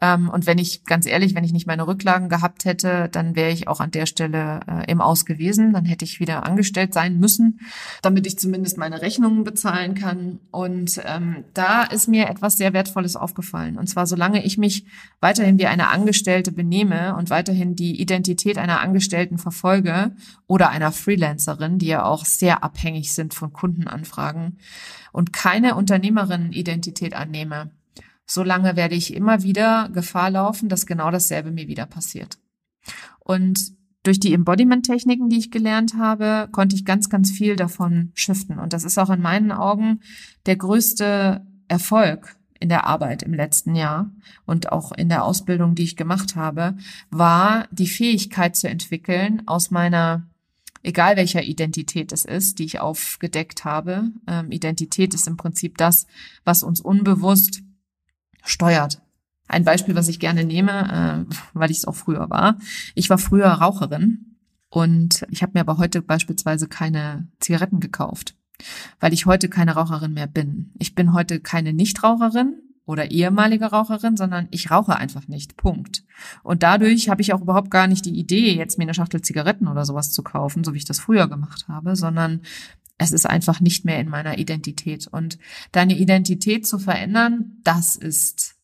Ähm, 0.00 0.28
und 0.28 0.46
wenn 0.46 0.58
ich, 0.58 0.84
ganz 0.84 1.06
ehrlich, 1.06 1.34
wenn 1.34 1.44
ich 1.44 1.52
nicht 1.52 1.66
meine 1.66 1.86
Rücklagen 1.86 2.28
gehabt 2.28 2.64
hätte, 2.64 3.08
dann 3.10 3.34
wäre 3.34 3.50
ich 3.50 3.68
auch 3.68 3.80
an 3.80 3.90
der 3.90 4.06
Stelle 4.06 4.60
äh, 4.68 4.90
im 4.90 5.00
Aus 5.00 5.24
gewesen. 5.24 5.72
Dann 5.72 5.84
hätte 5.84 6.04
ich 6.04 6.20
wieder 6.20 6.46
angestellt 6.46 6.94
sein 6.94 7.18
müssen, 7.18 7.60
damit 8.02 8.26
ich 8.26 8.38
zumindest 8.38 8.78
meine 8.78 9.02
Rechnungen 9.02 9.44
bezahlen 9.44 9.94
kann. 9.94 10.38
Und 10.50 11.00
ähm, 11.04 11.44
da 11.54 11.82
ist 11.82 12.08
mir 12.08 12.28
etwas 12.28 12.56
sehr 12.56 12.72
Wertvolles 12.72 13.16
aufgefallen. 13.16 13.76
Und 13.76 13.88
zwar, 13.88 14.06
solange 14.06 14.44
ich 14.44 14.58
mich 14.58 14.84
weiterhin 15.20 15.58
wie 15.58 15.66
eine 15.66 15.88
Angestellte 15.88 16.52
benehme 16.52 17.16
und 17.16 17.30
weiterhin 17.30 17.74
die 17.74 18.00
Identität 18.00 18.58
einer 18.58 18.80
Angestellten 18.80 19.38
verfolge 19.38 20.12
oder 20.46 20.70
einer 20.70 20.92
Freelancerin, 20.92 21.78
die 21.78 21.86
ja 21.86 22.04
auch 22.04 22.24
sehr 22.24 22.62
abhängig 22.62 23.12
sind 23.12 23.34
von 23.34 23.52
Kundenanfragen 23.52 24.58
und 25.12 25.32
keine 25.32 25.74
Unternehmerinnen-Identität 25.74 27.14
annehme, 27.14 27.70
solange 28.28 28.76
werde 28.76 28.94
ich 28.94 29.14
immer 29.14 29.42
wieder 29.42 29.88
Gefahr 29.92 30.30
laufen, 30.30 30.68
dass 30.68 30.86
genau 30.86 31.10
dasselbe 31.10 31.50
mir 31.50 31.66
wieder 31.66 31.86
passiert. 31.86 32.38
Und 33.18 33.72
durch 34.02 34.20
die 34.20 34.32
Embodiment-Techniken, 34.32 35.28
die 35.28 35.38
ich 35.38 35.50
gelernt 35.50 35.94
habe, 35.98 36.48
konnte 36.52 36.76
ich 36.76 36.84
ganz, 36.84 37.10
ganz 37.10 37.30
viel 37.30 37.56
davon 37.56 38.12
shiften. 38.14 38.58
Und 38.58 38.72
das 38.72 38.84
ist 38.84 38.98
auch 38.98 39.10
in 39.10 39.20
meinen 39.20 39.52
Augen 39.52 40.00
der 40.46 40.56
größte 40.56 41.44
Erfolg 41.66 42.36
in 42.60 42.68
der 42.68 42.86
Arbeit 42.86 43.22
im 43.22 43.34
letzten 43.34 43.74
Jahr 43.74 44.10
und 44.46 44.72
auch 44.72 44.92
in 44.92 45.08
der 45.08 45.24
Ausbildung, 45.24 45.74
die 45.74 45.84
ich 45.84 45.96
gemacht 45.96 46.36
habe, 46.36 46.76
war 47.10 47.68
die 47.70 47.86
Fähigkeit 47.86 48.56
zu 48.56 48.68
entwickeln, 48.68 49.42
aus 49.46 49.70
meiner, 49.70 50.26
egal 50.82 51.16
welcher 51.16 51.42
Identität 51.42 52.12
es 52.12 52.24
ist, 52.24 52.58
die 52.58 52.64
ich 52.64 52.80
aufgedeckt 52.80 53.64
habe. 53.64 54.10
Ähm, 54.26 54.50
Identität 54.50 55.14
ist 55.14 55.28
im 55.28 55.36
Prinzip 55.36 55.78
das, 55.78 56.06
was 56.44 56.62
uns 56.62 56.80
unbewusst 56.80 57.62
steuert. 58.44 59.00
Ein 59.48 59.64
Beispiel, 59.64 59.94
was 59.94 60.08
ich 60.08 60.20
gerne 60.20 60.44
nehme, 60.44 61.26
äh, 61.30 61.34
weil 61.54 61.70
ich 61.70 61.78
es 61.78 61.84
auch 61.86 61.94
früher 61.94 62.28
war. 62.28 62.58
Ich 62.94 63.08
war 63.08 63.18
früher 63.18 63.48
Raucherin 63.48 64.36
und 64.68 65.26
ich 65.30 65.42
habe 65.42 65.52
mir 65.54 65.60
aber 65.60 65.78
heute 65.78 66.02
beispielsweise 66.02 66.68
keine 66.68 67.28
Zigaretten 67.40 67.80
gekauft, 67.80 68.36
weil 69.00 69.14
ich 69.14 69.26
heute 69.26 69.48
keine 69.48 69.74
Raucherin 69.74 70.12
mehr 70.12 70.26
bin. 70.26 70.72
Ich 70.78 70.94
bin 70.94 71.14
heute 71.14 71.40
keine 71.40 71.72
Nichtraucherin 71.72 72.56
oder 72.84 73.10
ehemalige 73.10 73.66
Raucherin, 73.66 74.16
sondern 74.16 74.48
ich 74.50 74.70
rauche 74.70 74.96
einfach 74.96 75.28
nicht. 75.28 75.56
Punkt. 75.56 76.04
Und 76.42 76.62
dadurch 76.62 77.08
habe 77.08 77.22
ich 77.22 77.32
auch 77.32 77.40
überhaupt 77.40 77.70
gar 77.70 77.86
nicht 77.86 78.04
die 78.04 78.18
Idee, 78.18 78.54
jetzt 78.54 78.78
mir 78.78 78.84
eine 78.84 78.94
Schachtel 78.94 79.22
Zigaretten 79.22 79.68
oder 79.68 79.84
sowas 79.84 80.12
zu 80.12 80.22
kaufen, 80.22 80.64
so 80.64 80.74
wie 80.74 80.78
ich 80.78 80.86
das 80.86 81.00
früher 81.00 81.28
gemacht 81.28 81.66
habe, 81.68 81.96
sondern 81.96 82.40
es 82.98 83.12
ist 83.12 83.26
einfach 83.26 83.60
nicht 83.60 83.84
mehr 83.84 84.00
in 84.00 84.08
meiner 84.08 84.38
Identität. 84.38 85.06
Und 85.06 85.38
deine 85.72 85.96
Identität 85.96 86.66
zu 86.66 86.78
verändern, 86.78 87.58
das 87.62 87.96
ist 87.96 88.56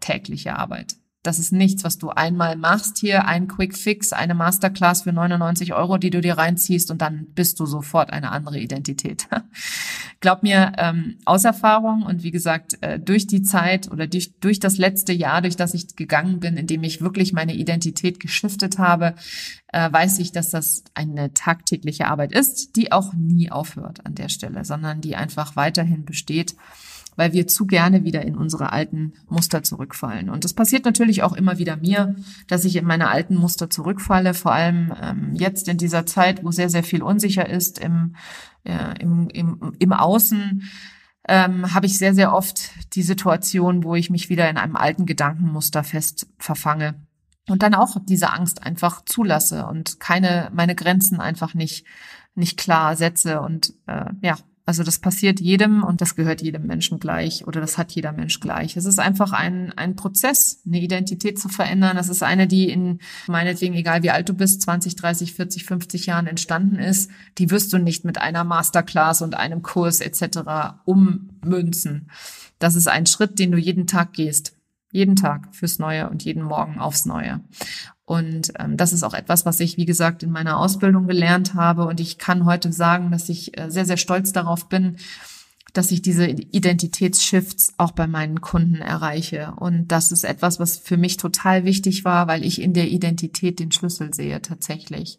tägliche 0.00 0.58
Arbeit. 0.58 0.96
Das 1.26 1.40
ist 1.40 1.52
nichts, 1.52 1.82
was 1.82 1.98
du 1.98 2.10
einmal 2.10 2.56
machst 2.56 2.98
hier, 2.98 3.26
ein 3.26 3.48
Quick 3.48 3.76
Fix, 3.76 4.12
eine 4.12 4.34
Masterclass 4.34 5.02
für 5.02 5.12
99 5.12 5.74
Euro, 5.74 5.98
die 5.98 6.10
du 6.10 6.20
dir 6.20 6.38
reinziehst 6.38 6.90
und 6.90 7.02
dann 7.02 7.26
bist 7.34 7.58
du 7.58 7.66
sofort 7.66 8.12
eine 8.12 8.30
andere 8.30 8.58
Identität. 8.60 9.26
Glaub 10.20 10.42
mir, 10.42 10.72
ähm, 10.78 11.18
aus 11.24 11.44
Erfahrung 11.44 12.02
und 12.02 12.22
wie 12.22 12.30
gesagt, 12.30 12.80
äh, 12.80 13.00
durch 13.00 13.26
die 13.26 13.42
Zeit 13.42 13.90
oder 13.90 14.06
durch, 14.06 14.38
durch 14.38 14.60
das 14.60 14.78
letzte 14.78 15.12
Jahr, 15.12 15.42
durch 15.42 15.56
das 15.56 15.74
ich 15.74 15.96
gegangen 15.96 16.38
bin, 16.38 16.56
in 16.56 16.68
dem 16.68 16.84
ich 16.84 17.00
wirklich 17.00 17.32
meine 17.32 17.54
Identität 17.54 18.20
geschiftet 18.20 18.78
habe, 18.78 19.14
äh, 19.72 19.92
weiß 19.92 20.20
ich, 20.20 20.30
dass 20.30 20.50
das 20.50 20.84
eine 20.94 21.34
tagtägliche 21.34 22.06
Arbeit 22.06 22.32
ist, 22.32 22.76
die 22.76 22.92
auch 22.92 23.12
nie 23.14 23.50
aufhört 23.50 24.06
an 24.06 24.14
der 24.14 24.28
Stelle, 24.28 24.64
sondern 24.64 25.00
die 25.00 25.16
einfach 25.16 25.56
weiterhin 25.56 26.04
besteht 26.04 26.54
weil 27.16 27.32
wir 27.32 27.46
zu 27.46 27.66
gerne 27.66 28.04
wieder 28.04 28.22
in 28.22 28.36
unsere 28.36 28.72
alten 28.72 29.14
Muster 29.28 29.62
zurückfallen. 29.62 30.30
Und 30.30 30.44
das 30.44 30.54
passiert 30.54 30.84
natürlich 30.84 31.22
auch 31.22 31.32
immer 31.32 31.58
wieder 31.58 31.76
mir, 31.76 32.16
dass 32.46 32.64
ich 32.64 32.76
in 32.76 32.84
meine 32.84 33.08
alten 33.08 33.34
Muster 33.34 33.70
zurückfalle, 33.70 34.34
vor 34.34 34.52
allem 34.52 34.92
ähm, 35.02 35.34
jetzt 35.34 35.68
in 35.68 35.78
dieser 35.78 36.06
Zeit, 36.06 36.44
wo 36.44 36.50
sehr, 36.50 36.70
sehr 36.70 36.84
viel 36.84 37.02
unsicher 37.02 37.48
ist 37.48 37.78
im, 37.78 38.14
äh, 38.64 39.00
im, 39.00 39.28
im, 39.30 39.72
im 39.78 39.92
Außen. 39.92 40.62
Ähm, 41.28 41.74
habe 41.74 41.86
ich 41.86 41.98
sehr, 41.98 42.14
sehr 42.14 42.32
oft 42.32 42.70
die 42.94 43.02
Situation, 43.02 43.82
wo 43.82 43.96
ich 43.96 44.10
mich 44.10 44.28
wieder 44.28 44.48
in 44.48 44.58
einem 44.58 44.76
alten 44.76 45.06
Gedankenmuster 45.06 45.82
fest 45.82 46.28
verfange 46.38 46.94
und 47.48 47.62
dann 47.62 47.74
auch 47.74 47.96
diese 48.04 48.32
Angst 48.32 48.62
einfach 48.62 49.04
zulasse 49.04 49.66
und 49.66 50.00
keine 50.00 50.50
meine 50.52 50.74
Grenzen 50.74 51.20
einfach 51.20 51.54
nicht 51.54 51.86
nicht 52.34 52.58
klar 52.58 52.96
setze 52.96 53.40
und 53.40 53.74
äh, 53.86 54.06
ja 54.20 54.36
also 54.66 54.82
das 54.82 54.98
passiert 54.98 55.38
jedem 55.38 55.84
und 55.84 56.00
das 56.00 56.16
gehört 56.16 56.42
jedem 56.42 56.66
Menschen 56.66 56.98
gleich 56.98 57.46
oder 57.46 57.60
das 57.60 57.78
hat 57.78 57.92
jeder 57.92 58.10
Mensch 58.10 58.40
gleich. 58.40 58.76
Es 58.76 58.84
ist 58.84 58.98
einfach 58.98 59.32
ein, 59.32 59.72
ein 59.76 59.94
Prozess, 59.94 60.60
eine 60.66 60.80
Identität 60.80 61.38
zu 61.38 61.48
verändern. 61.48 61.96
Das 61.96 62.08
ist 62.08 62.24
eine, 62.24 62.48
die 62.48 62.68
in 62.68 62.98
meinetwegen, 63.28 63.74
egal 63.74 64.02
wie 64.02 64.10
alt 64.10 64.28
du 64.28 64.34
bist, 64.34 64.62
20, 64.62 64.96
30, 64.96 65.34
40, 65.34 65.64
50 65.64 66.06
Jahren 66.06 66.26
entstanden 66.26 66.80
ist. 66.80 67.12
Die 67.38 67.50
wirst 67.50 67.72
du 67.72 67.78
nicht 67.78 68.04
mit 68.04 68.20
einer 68.20 68.42
Masterclass 68.42 69.22
und 69.22 69.36
einem 69.36 69.62
Kurs 69.62 70.00
etc. 70.00 70.80
ummünzen. 70.84 72.10
Das 72.58 72.74
ist 72.74 72.88
ein 72.88 73.06
Schritt, 73.06 73.38
den 73.38 73.52
du 73.52 73.58
jeden 73.58 73.86
Tag 73.86 74.14
gehst. 74.14 74.56
Jeden 74.90 75.14
Tag 75.14 75.54
fürs 75.54 75.78
Neue 75.78 76.10
und 76.10 76.24
jeden 76.24 76.42
Morgen 76.42 76.80
aufs 76.80 77.06
Neue. 77.06 77.40
Und 78.06 78.52
ähm, 78.58 78.76
das 78.76 78.92
ist 78.92 79.02
auch 79.02 79.14
etwas, 79.14 79.44
was 79.44 79.58
ich, 79.58 79.76
wie 79.76 79.84
gesagt, 79.84 80.22
in 80.22 80.30
meiner 80.30 80.58
Ausbildung 80.58 81.08
gelernt 81.08 81.54
habe. 81.54 81.86
Und 81.86 82.00
ich 82.00 82.18
kann 82.18 82.46
heute 82.46 82.72
sagen, 82.72 83.10
dass 83.10 83.28
ich 83.28 83.58
äh, 83.58 83.68
sehr, 83.68 83.84
sehr 83.84 83.96
stolz 83.96 84.32
darauf 84.32 84.68
bin, 84.68 84.96
dass 85.76 85.90
ich 85.90 86.00
diese 86.00 86.26
Identitätsshifts 86.26 87.74
auch 87.76 87.92
bei 87.92 88.06
meinen 88.06 88.40
Kunden 88.40 88.76
erreiche. 88.76 89.52
Und 89.56 89.88
das 89.88 90.10
ist 90.10 90.24
etwas, 90.24 90.58
was 90.58 90.78
für 90.78 90.96
mich 90.96 91.16
total 91.18 91.64
wichtig 91.64 92.04
war, 92.04 92.26
weil 92.28 92.44
ich 92.44 92.62
in 92.62 92.72
der 92.72 92.88
Identität 92.88 93.58
den 93.58 93.72
Schlüssel 93.72 94.14
sehe 94.14 94.40
tatsächlich. 94.40 95.18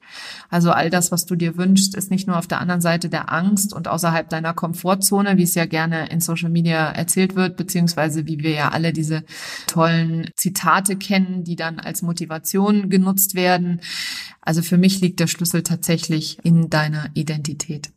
Also 0.50 0.72
all 0.72 0.90
das, 0.90 1.12
was 1.12 1.26
du 1.26 1.36
dir 1.36 1.58
wünschst, 1.58 1.96
ist 1.96 2.10
nicht 2.10 2.28
nur 2.28 2.38
auf 2.38 2.48
der 2.48 2.60
anderen 2.60 2.82
Seite 2.82 3.10
der 3.10 3.32
Angst 3.32 3.74
und 3.74 3.88
außerhalb 3.88 4.30
deiner 4.30 4.54
Komfortzone, 4.54 5.38
wie 5.38 5.44
es 5.44 5.54
ja 5.54 5.66
gerne 5.66 6.10
in 6.10 6.22
Social 6.22 6.50
Media 6.50 6.90
erzählt 6.90 7.36
wird, 7.36 7.58
beziehungsweise 7.58 8.26
wie 8.26 8.40
wir 8.40 8.52
ja 8.52 8.70
alle 8.70 8.94
diese 8.94 9.24
tollen 9.68 10.32
Zitate 10.36 10.96
kennen, 10.96 11.44
die 11.44 11.56
dann 11.56 11.80
als 11.80 12.02
Motivation 12.02 12.90
genutzt 12.90 13.36
werden. 13.36 13.82
Also 14.42 14.62
für 14.62 14.78
mich 14.78 15.02
liegt 15.02 15.20
der 15.20 15.28
Schlüssel 15.28 15.62
tatsächlich 15.62 16.40
in 16.44 16.70
deiner 16.70 17.10
Identität. 17.14 17.92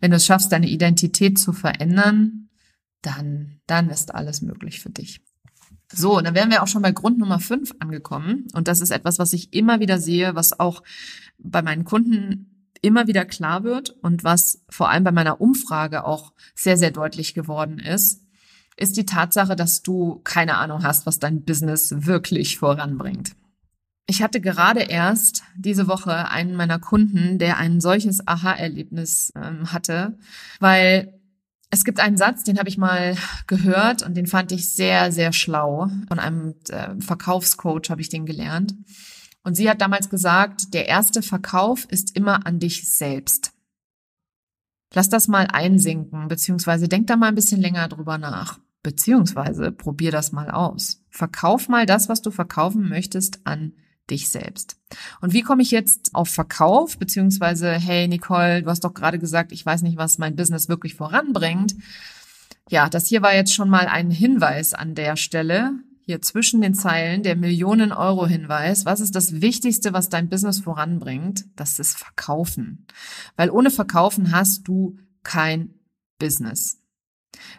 Wenn 0.00 0.10
du 0.10 0.16
es 0.16 0.26
schaffst, 0.26 0.52
deine 0.52 0.68
Identität 0.68 1.38
zu 1.38 1.52
verändern, 1.52 2.48
dann, 3.02 3.60
dann 3.66 3.90
ist 3.90 4.14
alles 4.14 4.42
möglich 4.42 4.80
für 4.80 4.90
dich. 4.90 5.20
So, 5.92 6.20
dann 6.20 6.34
wären 6.34 6.50
wir 6.50 6.62
auch 6.62 6.68
schon 6.68 6.82
bei 6.82 6.92
Grund 6.92 7.18
Nummer 7.18 7.38
fünf 7.38 7.72
angekommen. 7.78 8.48
Und 8.54 8.68
das 8.68 8.80
ist 8.80 8.90
etwas, 8.90 9.18
was 9.18 9.32
ich 9.32 9.52
immer 9.52 9.78
wieder 9.78 9.98
sehe, 9.98 10.34
was 10.34 10.58
auch 10.58 10.82
bei 11.38 11.62
meinen 11.62 11.84
Kunden 11.84 12.68
immer 12.82 13.06
wieder 13.06 13.24
klar 13.24 13.64
wird 13.64 13.90
und 14.02 14.24
was 14.24 14.62
vor 14.68 14.90
allem 14.90 15.04
bei 15.04 15.12
meiner 15.12 15.40
Umfrage 15.40 16.04
auch 16.04 16.32
sehr, 16.54 16.76
sehr 16.76 16.90
deutlich 16.90 17.34
geworden 17.34 17.78
ist, 17.78 18.22
ist 18.76 18.96
die 18.96 19.06
Tatsache, 19.06 19.56
dass 19.56 19.82
du 19.82 20.20
keine 20.24 20.56
Ahnung 20.56 20.82
hast, 20.82 21.06
was 21.06 21.18
dein 21.18 21.44
Business 21.44 21.94
wirklich 22.06 22.58
voranbringt. 22.58 23.34
Ich 24.08 24.22
hatte 24.22 24.40
gerade 24.40 24.82
erst 24.82 25.42
diese 25.56 25.88
Woche 25.88 26.30
einen 26.30 26.54
meiner 26.54 26.78
Kunden, 26.78 27.38
der 27.38 27.56
ein 27.56 27.80
solches 27.80 28.26
Aha-Erlebnis 28.26 29.32
ähm, 29.34 29.72
hatte, 29.72 30.16
weil 30.60 31.20
es 31.70 31.84
gibt 31.84 31.98
einen 31.98 32.16
Satz, 32.16 32.44
den 32.44 32.58
habe 32.58 32.68
ich 32.68 32.78
mal 32.78 33.16
gehört 33.48 34.02
und 34.02 34.16
den 34.16 34.28
fand 34.28 34.52
ich 34.52 34.68
sehr, 34.68 35.10
sehr 35.10 35.32
schlau. 35.32 35.90
Von 36.06 36.20
einem 36.20 36.54
äh, 36.68 36.94
Verkaufscoach 37.00 37.90
habe 37.90 38.00
ich 38.00 38.08
den 38.08 38.26
gelernt. 38.26 38.74
Und 39.42 39.56
sie 39.56 39.68
hat 39.68 39.80
damals 39.80 40.08
gesagt, 40.08 40.74
der 40.74 40.88
erste 40.88 41.22
Verkauf 41.22 41.84
ist 41.86 42.16
immer 42.16 42.46
an 42.46 42.60
dich 42.60 42.88
selbst. 42.88 43.52
Lass 44.94 45.08
das 45.08 45.28
mal 45.28 45.48
einsinken, 45.52 46.28
beziehungsweise 46.28 46.88
denk 46.88 47.08
da 47.08 47.16
mal 47.16 47.28
ein 47.28 47.34
bisschen 47.34 47.60
länger 47.60 47.88
drüber 47.88 48.18
nach, 48.18 48.60
beziehungsweise 48.82 49.72
probier 49.72 50.12
das 50.12 50.30
mal 50.32 50.50
aus. 50.50 51.04
Verkauf 51.10 51.68
mal 51.68 51.86
das, 51.86 52.08
was 52.08 52.22
du 52.22 52.30
verkaufen 52.30 52.88
möchtest, 52.88 53.40
an 53.44 53.72
dich 54.10 54.28
selbst. 54.28 54.76
Und 55.20 55.32
wie 55.32 55.42
komme 55.42 55.62
ich 55.62 55.70
jetzt 55.70 56.14
auf 56.14 56.28
Verkauf, 56.28 56.98
beziehungsweise, 56.98 57.72
hey 57.72 58.08
Nicole, 58.08 58.62
du 58.62 58.70
hast 58.70 58.84
doch 58.84 58.94
gerade 58.94 59.18
gesagt, 59.18 59.52
ich 59.52 59.64
weiß 59.64 59.82
nicht, 59.82 59.96
was 59.96 60.18
mein 60.18 60.36
Business 60.36 60.68
wirklich 60.68 60.94
voranbringt. 60.94 61.74
Ja, 62.68 62.88
das 62.88 63.06
hier 63.06 63.22
war 63.22 63.34
jetzt 63.34 63.54
schon 63.54 63.68
mal 63.68 63.86
ein 63.86 64.10
Hinweis 64.10 64.74
an 64.74 64.94
der 64.94 65.16
Stelle, 65.16 65.72
hier 66.06 66.22
zwischen 66.22 66.60
den 66.60 66.74
Zeilen, 66.74 67.24
der 67.24 67.34
Millionen-Euro-Hinweis. 67.34 68.86
Was 68.86 69.00
ist 69.00 69.16
das 69.16 69.40
Wichtigste, 69.40 69.92
was 69.92 70.08
dein 70.08 70.28
Business 70.28 70.60
voranbringt? 70.60 71.44
Das 71.56 71.80
ist 71.80 71.98
Verkaufen. 71.98 72.86
Weil 73.34 73.50
ohne 73.50 73.70
Verkaufen 73.70 74.30
hast 74.30 74.68
du 74.68 74.98
kein 75.24 75.74
Business. 76.18 76.80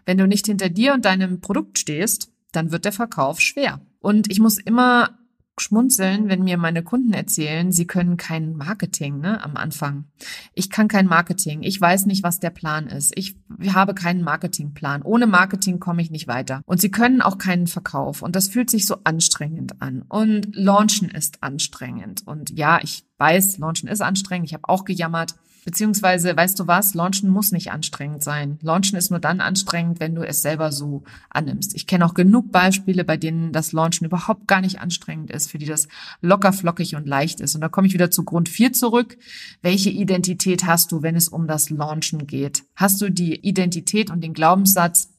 Wenn 0.06 0.18
du 0.18 0.28
nicht 0.28 0.46
hinter 0.46 0.70
dir 0.70 0.94
und 0.94 1.04
deinem 1.04 1.42
Produkt 1.42 1.78
stehst, 1.78 2.32
dann 2.54 2.72
wird 2.72 2.86
der 2.86 2.94
Verkauf 2.94 3.42
schwer. 3.42 3.82
Und 4.00 4.32
ich 4.32 4.40
muss 4.40 4.58
immer 4.58 5.18
schmunzeln, 5.60 6.30
wenn 6.30 6.44
mir 6.44 6.58
meine 6.58 6.84
Kunden 6.84 7.14
erzählen, 7.14 7.72
sie 7.72 7.88
können 7.88 8.18
kein 8.18 8.56
Marketing 8.56 9.20
ne, 9.20 9.44
am 9.44 9.58
Anfang. 9.58 10.06
Ich 10.54 10.70
kann 10.70 10.88
kein 10.88 11.08
Marketing. 11.08 11.64
Ich 11.64 11.80
weiß 11.80 12.06
nicht, 12.06 12.24
was 12.24 12.40
der 12.40 12.50
Plan 12.50 12.88
ist. 12.88 13.14
Ich 13.16 13.36
habe 13.74 13.94
keinen 13.94 14.24
Marketingplan. 14.24 15.02
Ohne 15.02 15.28
Marketing 15.28 15.80
komme 15.80 16.02
ich 16.02 16.12
nicht 16.12 16.28
weiter. 16.28 16.62
Und 16.66 16.82
sie 16.82 16.92
können 16.92 17.22
auch 17.22 17.38
keinen 17.38 17.68
Verkauf. 17.68 18.22
Und 18.22 18.36
das 18.36 18.48
fühlt 18.48 18.70
sich 18.70 18.86
so 18.86 18.98
anstrengend 19.04 19.82
an. 19.82 20.04
Und 20.08 20.56
Launchen 20.56 21.10
ist 21.10 21.44
anstrengend. 21.44 22.22
Und 22.26 22.52
ja, 22.58 22.80
ich 22.82 23.06
weiß, 23.18 23.58
Launchen 23.58 23.90
ist 23.90 24.02
anstrengend. 24.02 24.48
Ich 24.48 24.54
habe 24.54 24.70
auch 24.70 24.86
gejammert. 24.86 25.36
Beziehungsweise, 25.68 26.38
weißt 26.38 26.58
du 26.62 26.68
was, 26.68 26.94
Launchen 26.94 27.30
muss 27.30 27.52
nicht 27.52 27.74
anstrengend 27.74 28.24
sein. 28.24 28.58
Launchen 28.62 28.98
ist 28.98 29.10
nur 29.10 29.20
dann 29.20 29.42
anstrengend, 29.42 30.00
wenn 30.00 30.16
du 30.16 30.26
es 30.26 30.42
selber 30.42 30.72
so 30.72 31.04
annimmst. 31.30 31.76
Ich 31.76 31.88
kenne 31.88 32.06
auch 32.06 32.14
genug 32.14 32.54
Beispiele, 32.54 33.04
bei 33.04 33.18
denen 33.18 33.52
das 33.52 33.74
Launchen 33.74 34.08
überhaupt 34.08 34.48
gar 34.48 34.62
nicht 34.62 34.80
anstrengend 34.80 35.30
ist, 35.30 35.52
für 35.52 35.58
die 35.58 35.66
das 35.66 35.90
locker, 36.22 36.54
flockig 36.54 36.96
und 36.96 37.06
leicht 37.06 37.42
ist. 37.42 37.54
Und 37.54 37.60
da 37.60 37.68
komme 37.68 37.86
ich 37.86 37.94
wieder 37.94 38.10
zu 38.10 38.24
Grund 38.24 38.48
4 38.48 38.72
zurück. 38.72 39.18
Welche 39.62 39.90
Identität 39.90 40.66
hast 40.66 40.94
du, 40.94 41.02
wenn 41.02 41.18
es 41.18 41.28
um 41.28 41.48
das 41.48 41.70
Launchen 41.70 42.28
geht? 42.28 42.64
Hast 42.78 43.02
du 43.02 43.12
die 43.12 43.36
Identität 43.36 44.10
und 44.10 44.24
den 44.24 44.34
Glaubenssatz, 44.34 45.10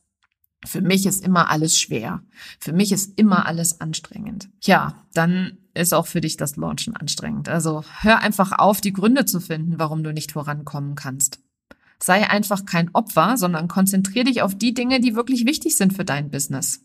für 0.65 0.81
mich 0.81 1.07
ist 1.07 1.25
immer 1.25 1.51
alles 1.51 1.79
schwer. 1.79 2.23
Für 2.59 2.73
mich 2.73 2.93
ist 2.93 3.19
immer 3.19 3.47
alles 3.47 3.81
anstrengend. 3.81 4.49
Ja, 4.63 5.05
dann 5.15 5.59
ist 5.75 5.95
auch 5.95 6.07
für 6.07 6.21
dich 6.21 6.37
das 6.37 6.57
Launchen 6.57 6.97
anstrengend. 6.97 7.49
Also 7.49 7.85
hör 8.01 8.19
einfach 8.19 8.53
auf, 8.59 8.81
die 8.81 8.93
Gründe 8.93 9.25
zu 9.25 9.41
finden, 9.41 9.79
warum 9.79 10.03
du 10.03 10.13
nicht 10.13 10.33
vorankommen 10.33 10.95
kannst. 10.97 11.41
Sei 12.01 12.29
einfach 12.29 12.65
kein 12.65 12.91
Opfer, 12.95 13.37
sondern 13.37 13.69
konzentrier 13.69 14.25
dich 14.25 14.43
auf 14.43 14.57
die 14.57 14.75
Dinge, 14.75 15.01
die 15.01 15.15
wirklich 15.15 15.47
wichtig 15.47 15.77
sind 15.77 15.93
für 15.95 16.05
dein 16.05 16.31
Business. 16.31 16.85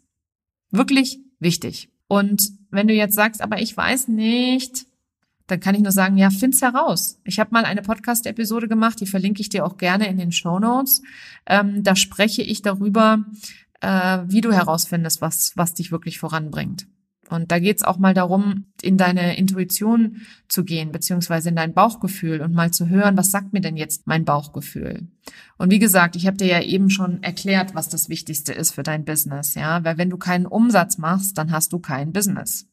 Wirklich 0.72 1.20
wichtig. 1.40 1.90
Und 2.08 2.52
wenn 2.70 2.88
du 2.88 2.94
jetzt 2.94 3.16
sagst, 3.16 3.42
aber 3.42 3.60
ich 3.60 3.76
weiß 3.76 4.08
nicht, 4.08 4.86
dann 5.48 5.60
kann 5.60 5.76
ich 5.76 5.82
nur 5.82 5.92
sagen, 5.92 6.18
ja, 6.18 6.30
find's 6.30 6.62
heraus. 6.62 7.20
Ich 7.26 7.40
habe 7.40 7.52
mal 7.52 7.66
eine 7.66 7.82
Podcast-Episode 7.82 8.68
gemacht, 8.68 9.00
die 9.02 9.06
verlinke 9.06 9.42
ich 9.42 9.50
dir 9.50 9.66
auch 9.66 9.78
gerne 9.78 10.08
in 10.08 10.18
den 10.18 10.32
Show 10.32 10.60
Notes. 10.60 11.02
Ähm, 11.46 11.84
da 11.84 11.96
spreche 11.96 12.42
ich 12.42 12.62
darüber, 12.62 13.26
äh, 13.84 14.24
wie 14.28 14.42
du 14.42 14.52
herausfindest, 14.52 15.22
was, 15.22 15.52
was 15.56 15.74
dich 15.74 15.92
wirklich 15.92 16.18
voranbringt. 16.18 16.88
Und 17.30 17.52
da 17.52 17.60
geht's 17.60 17.84
auch 17.84 17.98
mal 17.98 18.14
darum, 18.14 18.66
in 18.82 18.98
deine 18.98 19.38
Intuition 19.38 20.22
zu 20.48 20.64
gehen, 20.64 20.92
beziehungsweise 20.92 21.50
in 21.50 21.56
dein 21.56 21.74
Bauchgefühl 21.74 22.42
und 22.42 22.54
mal 22.54 22.72
zu 22.72 22.90
hören, 22.90 23.18
was 23.18 23.32
sagt 23.32 23.54
mir 23.54 23.62
denn 23.62 23.78
jetzt 23.78 24.08
mein 24.08 24.26
Bauchgefühl? 24.26 25.08
Und 25.58 25.72
wie 25.72 25.80
gesagt, 25.80 26.16
ich 26.16 26.28
habe 26.28 26.38
dir 26.38 26.48
ja 26.48 26.62
eben 26.62 26.90
schon 26.90 27.24
erklärt, 27.24 27.76
was 27.76 27.90
das 27.90 28.10
Wichtigste 28.10 28.54
ist 28.54 28.72
für 28.72 28.84
dein 28.84 29.06
Business, 29.06 29.56
ja, 29.56 29.84
weil 29.84 29.98
wenn 29.98 30.10
du 30.10 30.18
keinen 30.18 30.46
Umsatz 30.46 30.98
machst, 30.98 31.38
dann 31.38 31.52
hast 31.52 31.74
du 31.74 31.80
kein 31.80 32.12
Business. 32.12 32.68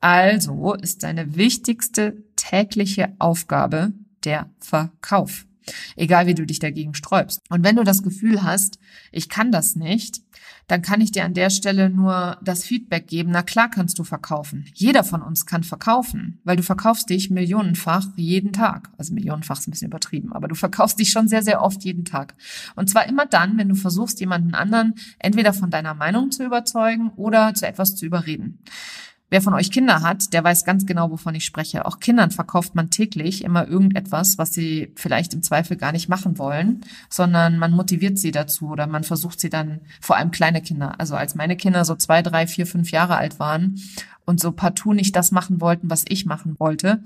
Also 0.00 0.74
ist 0.74 1.02
deine 1.02 1.36
wichtigste 1.36 2.22
tägliche 2.36 3.14
Aufgabe 3.18 3.92
der 4.24 4.50
Verkauf. 4.60 5.47
Egal 5.96 6.26
wie 6.26 6.34
du 6.34 6.46
dich 6.46 6.58
dagegen 6.58 6.94
sträubst. 6.94 7.40
Und 7.48 7.64
wenn 7.64 7.76
du 7.76 7.84
das 7.84 8.02
Gefühl 8.02 8.42
hast, 8.42 8.78
ich 9.12 9.28
kann 9.28 9.52
das 9.52 9.76
nicht, 9.76 10.22
dann 10.68 10.82
kann 10.82 11.00
ich 11.00 11.10
dir 11.10 11.24
an 11.24 11.34
der 11.34 11.50
Stelle 11.50 11.88
nur 11.88 12.36
das 12.42 12.62
Feedback 12.62 13.06
geben. 13.06 13.30
Na 13.32 13.42
klar 13.42 13.70
kannst 13.70 13.98
du 13.98 14.04
verkaufen. 14.04 14.66
Jeder 14.74 15.02
von 15.02 15.22
uns 15.22 15.46
kann 15.46 15.64
verkaufen, 15.64 16.40
weil 16.44 16.56
du 16.56 16.62
verkaufst 16.62 17.08
dich 17.08 17.30
millionenfach 17.30 18.06
jeden 18.16 18.52
Tag. 18.52 18.90
Also 18.98 19.14
millionenfach 19.14 19.58
ist 19.58 19.66
ein 19.66 19.70
bisschen 19.70 19.88
übertrieben, 19.88 20.32
aber 20.32 20.46
du 20.46 20.54
verkaufst 20.54 20.98
dich 20.98 21.10
schon 21.10 21.26
sehr, 21.26 21.42
sehr 21.42 21.62
oft 21.62 21.82
jeden 21.84 22.04
Tag. 22.04 22.34
Und 22.76 22.90
zwar 22.90 23.08
immer 23.08 23.24
dann, 23.24 23.56
wenn 23.56 23.70
du 23.70 23.74
versuchst, 23.74 24.20
jemanden 24.20 24.54
anderen 24.54 24.94
entweder 25.18 25.54
von 25.54 25.70
deiner 25.70 25.94
Meinung 25.94 26.30
zu 26.30 26.44
überzeugen 26.44 27.10
oder 27.16 27.54
zu 27.54 27.66
etwas 27.66 27.96
zu 27.96 28.04
überreden. 28.04 28.58
Wer 29.30 29.42
von 29.42 29.52
euch 29.52 29.70
Kinder 29.70 30.00
hat, 30.00 30.32
der 30.32 30.42
weiß 30.42 30.64
ganz 30.64 30.86
genau, 30.86 31.10
wovon 31.10 31.34
ich 31.34 31.44
spreche. 31.44 31.84
Auch 31.84 32.00
Kindern 32.00 32.30
verkauft 32.30 32.74
man 32.74 32.88
täglich 32.88 33.44
immer 33.44 33.68
irgendetwas, 33.68 34.38
was 34.38 34.54
sie 34.54 34.92
vielleicht 34.96 35.34
im 35.34 35.42
Zweifel 35.42 35.76
gar 35.76 35.92
nicht 35.92 36.08
machen 36.08 36.38
wollen, 36.38 36.80
sondern 37.10 37.58
man 37.58 37.72
motiviert 37.72 38.18
sie 38.18 38.30
dazu 38.30 38.70
oder 38.70 38.86
man 38.86 39.04
versucht 39.04 39.38
sie 39.38 39.50
dann, 39.50 39.80
vor 40.00 40.16
allem 40.16 40.30
kleine 40.30 40.62
Kinder. 40.62 40.98
Also 40.98 41.14
als 41.14 41.34
meine 41.34 41.56
Kinder 41.56 41.84
so 41.84 41.94
zwei, 41.94 42.22
drei, 42.22 42.46
vier, 42.46 42.66
fünf 42.66 42.90
Jahre 42.90 43.16
alt 43.16 43.38
waren 43.38 43.78
und 44.24 44.40
so 44.40 44.50
partout 44.52 44.94
nicht 44.94 45.14
das 45.14 45.30
machen 45.30 45.60
wollten, 45.60 45.90
was 45.90 46.04
ich 46.08 46.24
machen 46.24 46.56
wollte, 46.58 47.02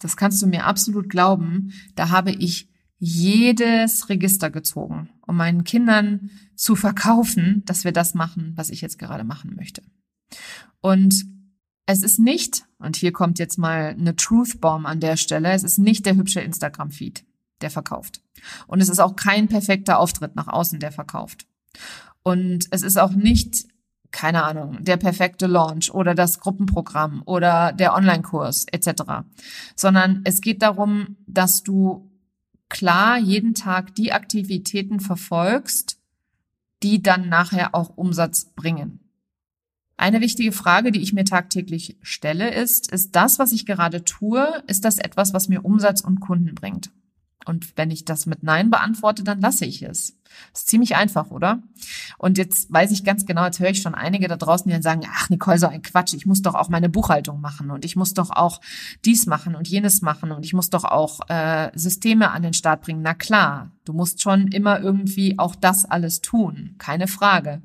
das 0.00 0.16
kannst 0.16 0.40
du 0.40 0.46
mir 0.46 0.64
absolut 0.64 1.10
glauben, 1.10 1.72
da 1.94 2.08
habe 2.08 2.30
ich 2.30 2.68
jedes 2.98 4.08
Register 4.08 4.50
gezogen, 4.50 5.10
um 5.26 5.36
meinen 5.36 5.64
Kindern 5.64 6.30
zu 6.54 6.74
verkaufen, 6.74 7.62
dass 7.66 7.84
wir 7.84 7.92
das 7.92 8.14
machen, 8.14 8.52
was 8.56 8.70
ich 8.70 8.80
jetzt 8.80 8.98
gerade 8.98 9.24
machen 9.24 9.54
möchte. 9.56 9.82
Und 10.80 11.26
es 11.90 12.02
ist 12.02 12.18
nicht, 12.18 12.64
und 12.78 12.96
hier 12.96 13.12
kommt 13.12 13.38
jetzt 13.38 13.58
mal 13.58 13.94
eine 13.98 14.16
Truth 14.16 14.60
Bomb 14.60 14.86
an 14.86 15.00
der 15.00 15.16
Stelle, 15.16 15.52
es 15.52 15.62
ist 15.62 15.78
nicht 15.78 16.06
der 16.06 16.16
hübsche 16.16 16.40
Instagram-Feed, 16.40 17.24
der 17.60 17.70
verkauft. 17.70 18.22
Und 18.66 18.80
es 18.80 18.88
ist 18.88 19.00
auch 19.00 19.16
kein 19.16 19.48
perfekter 19.48 19.98
Auftritt 19.98 20.36
nach 20.36 20.48
außen, 20.48 20.80
der 20.80 20.92
verkauft. 20.92 21.46
Und 22.22 22.66
es 22.70 22.82
ist 22.82 22.98
auch 22.98 23.12
nicht, 23.12 23.66
keine 24.10 24.44
Ahnung, 24.44 24.78
der 24.80 24.96
perfekte 24.96 25.46
Launch 25.46 25.92
oder 25.92 26.14
das 26.14 26.40
Gruppenprogramm 26.40 27.22
oder 27.24 27.72
der 27.72 27.94
Online-Kurs 27.94 28.66
etc., 28.70 29.02
sondern 29.76 30.22
es 30.24 30.40
geht 30.40 30.62
darum, 30.62 31.16
dass 31.26 31.62
du 31.62 32.10
klar 32.68 33.18
jeden 33.18 33.54
Tag 33.54 33.94
die 33.94 34.12
Aktivitäten 34.12 35.00
verfolgst, 35.00 35.98
die 36.82 37.02
dann 37.02 37.28
nachher 37.28 37.74
auch 37.74 37.96
Umsatz 37.96 38.46
bringen. 38.54 39.00
Eine 40.00 40.22
wichtige 40.22 40.52
Frage, 40.52 40.92
die 40.92 41.02
ich 41.02 41.12
mir 41.12 41.26
tagtäglich 41.26 41.98
stelle, 42.00 42.54
ist, 42.54 42.90
ist 42.90 43.14
das, 43.14 43.38
was 43.38 43.52
ich 43.52 43.66
gerade 43.66 44.02
tue, 44.02 44.62
ist 44.66 44.86
das 44.86 44.96
etwas, 44.96 45.34
was 45.34 45.50
mir 45.50 45.62
Umsatz 45.62 46.00
und 46.00 46.20
Kunden 46.20 46.54
bringt? 46.54 46.90
Und 47.44 47.76
wenn 47.76 47.90
ich 47.90 48.06
das 48.06 48.24
mit 48.24 48.42
Nein 48.42 48.70
beantworte, 48.70 49.24
dann 49.24 49.42
lasse 49.42 49.66
ich 49.66 49.82
es. 49.82 50.16
Das 50.52 50.62
ist 50.62 50.68
ziemlich 50.68 50.96
einfach, 50.96 51.30
oder? 51.30 51.62
Und 52.16 52.38
jetzt 52.38 52.72
weiß 52.72 52.92
ich 52.92 53.04
ganz 53.04 53.26
genau, 53.26 53.44
jetzt 53.44 53.60
höre 53.60 53.68
ich 53.68 53.82
schon 53.82 53.94
einige 53.94 54.26
da 54.26 54.36
draußen, 54.36 54.66
die 54.66 54.72
dann 54.72 54.80
sagen, 54.80 55.02
ach 55.06 55.28
Nicole, 55.28 55.58
so 55.58 55.66
ein 55.66 55.82
Quatsch, 55.82 56.14
ich 56.14 56.24
muss 56.24 56.40
doch 56.40 56.54
auch 56.54 56.70
meine 56.70 56.88
Buchhaltung 56.88 57.42
machen 57.42 57.70
und 57.70 57.84
ich 57.84 57.94
muss 57.94 58.14
doch 58.14 58.30
auch 58.30 58.62
dies 59.04 59.26
machen 59.26 59.54
und 59.54 59.68
jenes 59.68 60.00
machen 60.00 60.32
und 60.32 60.46
ich 60.46 60.54
muss 60.54 60.70
doch 60.70 60.84
auch 60.84 61.20
äh, 61.28 61.70
Systeme 61.74 62.30
an 62.30 62.42
den 62.42 62.54
Start 62.54 62.80
bringen. 62.80 63.02
Na 63.02 63.12
klar, 63.12 63.70
du 63.84 63.92
musst 63.92 64.22
schon 64.22 64.48
immer 64.48 64.80
irgendwie 64.80 65.38
auch 65.38 65.54
das 65.54 65.84
alles 65.84 66.22
tun, 66.22 66.76
keine 66.78 67.06
Frage. 67.06 67.60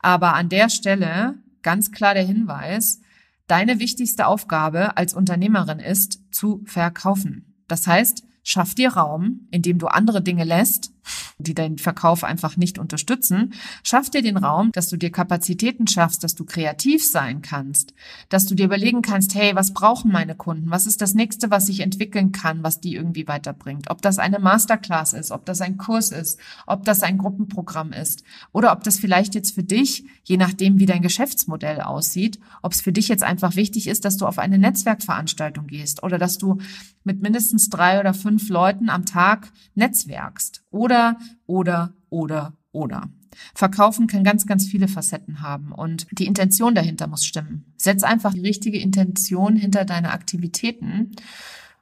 Aber 0.00 0.34
an 0.34 0.48
der 0.48 0.68
Stelle 0.68 1.36
ganz 1.66 1.90
klar 1.90 2.14
der 2.14 2.22
Hinweis, 2.22 3.00
deine 3.48 3.80
wichtigste 3.80 4.28
Aufgabe 4.28 4.96
als 4.96 5.14
Unternehmerin 5.14 5.80
ist, 5.80 6.20
zu 6.32 6.62
verkaufen. 6.64 7.56
Das 7.66 7.88
heißt, 7.88 8.22
Schaff 8.48 8.76
dir 8.76 8.90
Raum, 8.90 9.48
in 9.50 9.62
dem 9.62 9.80
du 9.80 9.88
andere 9.88 10.22
Dinge 10.22 10.44
lässt, 10.44 10.92
die 11.38 11.54
deinen 11.54 11.78
Verkauf 11.78 12.24
einfach 12.24 12.56
nicht 12.56 12.78
unterstützen. 12.78 13.54
Schaff 13.82 14.10
dir 14.10 14.22
den 14.22 14.36
Raum, 14.36 14.72
dass 14.72 14.88
du 14.88 14.96
dir 14.96 15.10
Kapazitäten 15.10 15.86
schaffst, 15.86 16.24
dass 16.24 16.34
du 16.34 16.44
kreativ 16.44 17.06
sein 17.06 17.42
kannst, 17.42 17.94
dass 18.28 18.46
du 18.46 18.54
dir 18.54 18.66
überlegen 18.66 19.02
kannst, 19.02 19.34
hey, 19.34 19.54
was 19.54 19.72
brauchen 19.72 20.10
meine 20.10 20.34
Kunden? 20.34 20.70
Was 20.70 20.86
ist 20.86 21.00
das 21.00 21.14
nächste, 21.14 21.50
was 21.50 21.68
ich 21.68 21.80
entwickeln 21.80 22.32
kann, 22.32 22.62
was 22.62 22.80
die 22.80 22.94
irgendwie 22.94 23.28
weiterbringt? 23.28 23.90
Ob 23.90 24.02
das 24.02 24.18
eine 24.18 24.38
Masterclass 24.38 25.12
ist, 25.12 25.30
ob 25.30 25.44
das 25.46 25.60
ein 25.60 25.76
Kurs 25.76 26.10
ist, 26.10 26.38
ob 26.66 26.84
das 26.84 27.02
ein 27.02 27.18
Gruppenprogramm 27.18 27.92
ist 27.92 28.22
oder 28.52 28.72
ob 28.72 28.82
das 28.84 28.98
vielleicht 28.98 29.34
jetzt 29.34 29.54
für 29.54 29.64
dich, 29.64 30.04
je 30.24 30.36
nachdem, 30.36 30.78
wie 30.78 30.86
dein 30.86 31.02
Geschäftsmodell 31.02 31.80
aussieht, 31.80 32.38
ob 32.62 32.72
es 32.72 32.80
für 32.80 32.92
dich 32.92 33.08
jetzt 33.08 33.22
einfach 33.22 33.56
wichtig 33.56 33.86
ist, 33.88 34.04
dass 34.04 34.16
du 34.16 34.26
auf 34.26 34.38
eine 34.38 34.58
Netzwerkveranstaltung 34.58 35.66
gehst 35.66 36.02
oder 36.02 36.18
dass 36.18 36.38
du 36.38 36.58
mit 37.04 37.22
mindestens 37.22 37.70
drei 37.70 38.00
oder 38.00 38.12
fünf 38.12 38.48
Leuten 38.48 38.90
am 38.90 39.06
Tag 39.06 39.52
netzwerkst. 39.74 40.64
Oder, 40.76 41.16
oder, 41.46 41.94
oder, 42.10 42.52
oder. 42.70 43.08
Verkaufen 43.54 44.06
kann 44.06 44.24
ganz, 44.24 44.46
ganz 44.46 44.66
viele 44.66 44.88
Facetten 44.88 45.40
haben 45.40 45.72
und 45.72 46.06
die 46.10 46.26
Intention 46.26 46.74
dahinter 46.74 47.06
muss 47.06 47.24
stimmen. 47.24 47.72
Setz 47.78 48.02
einfach 48.02 48.34
die 48.34 48.40
richtige 48.40 48.78
Intention 48.78 49.56
hinter 49.56 49.86
deine 49.86 50.10
Aktivitäten 50.10 51.12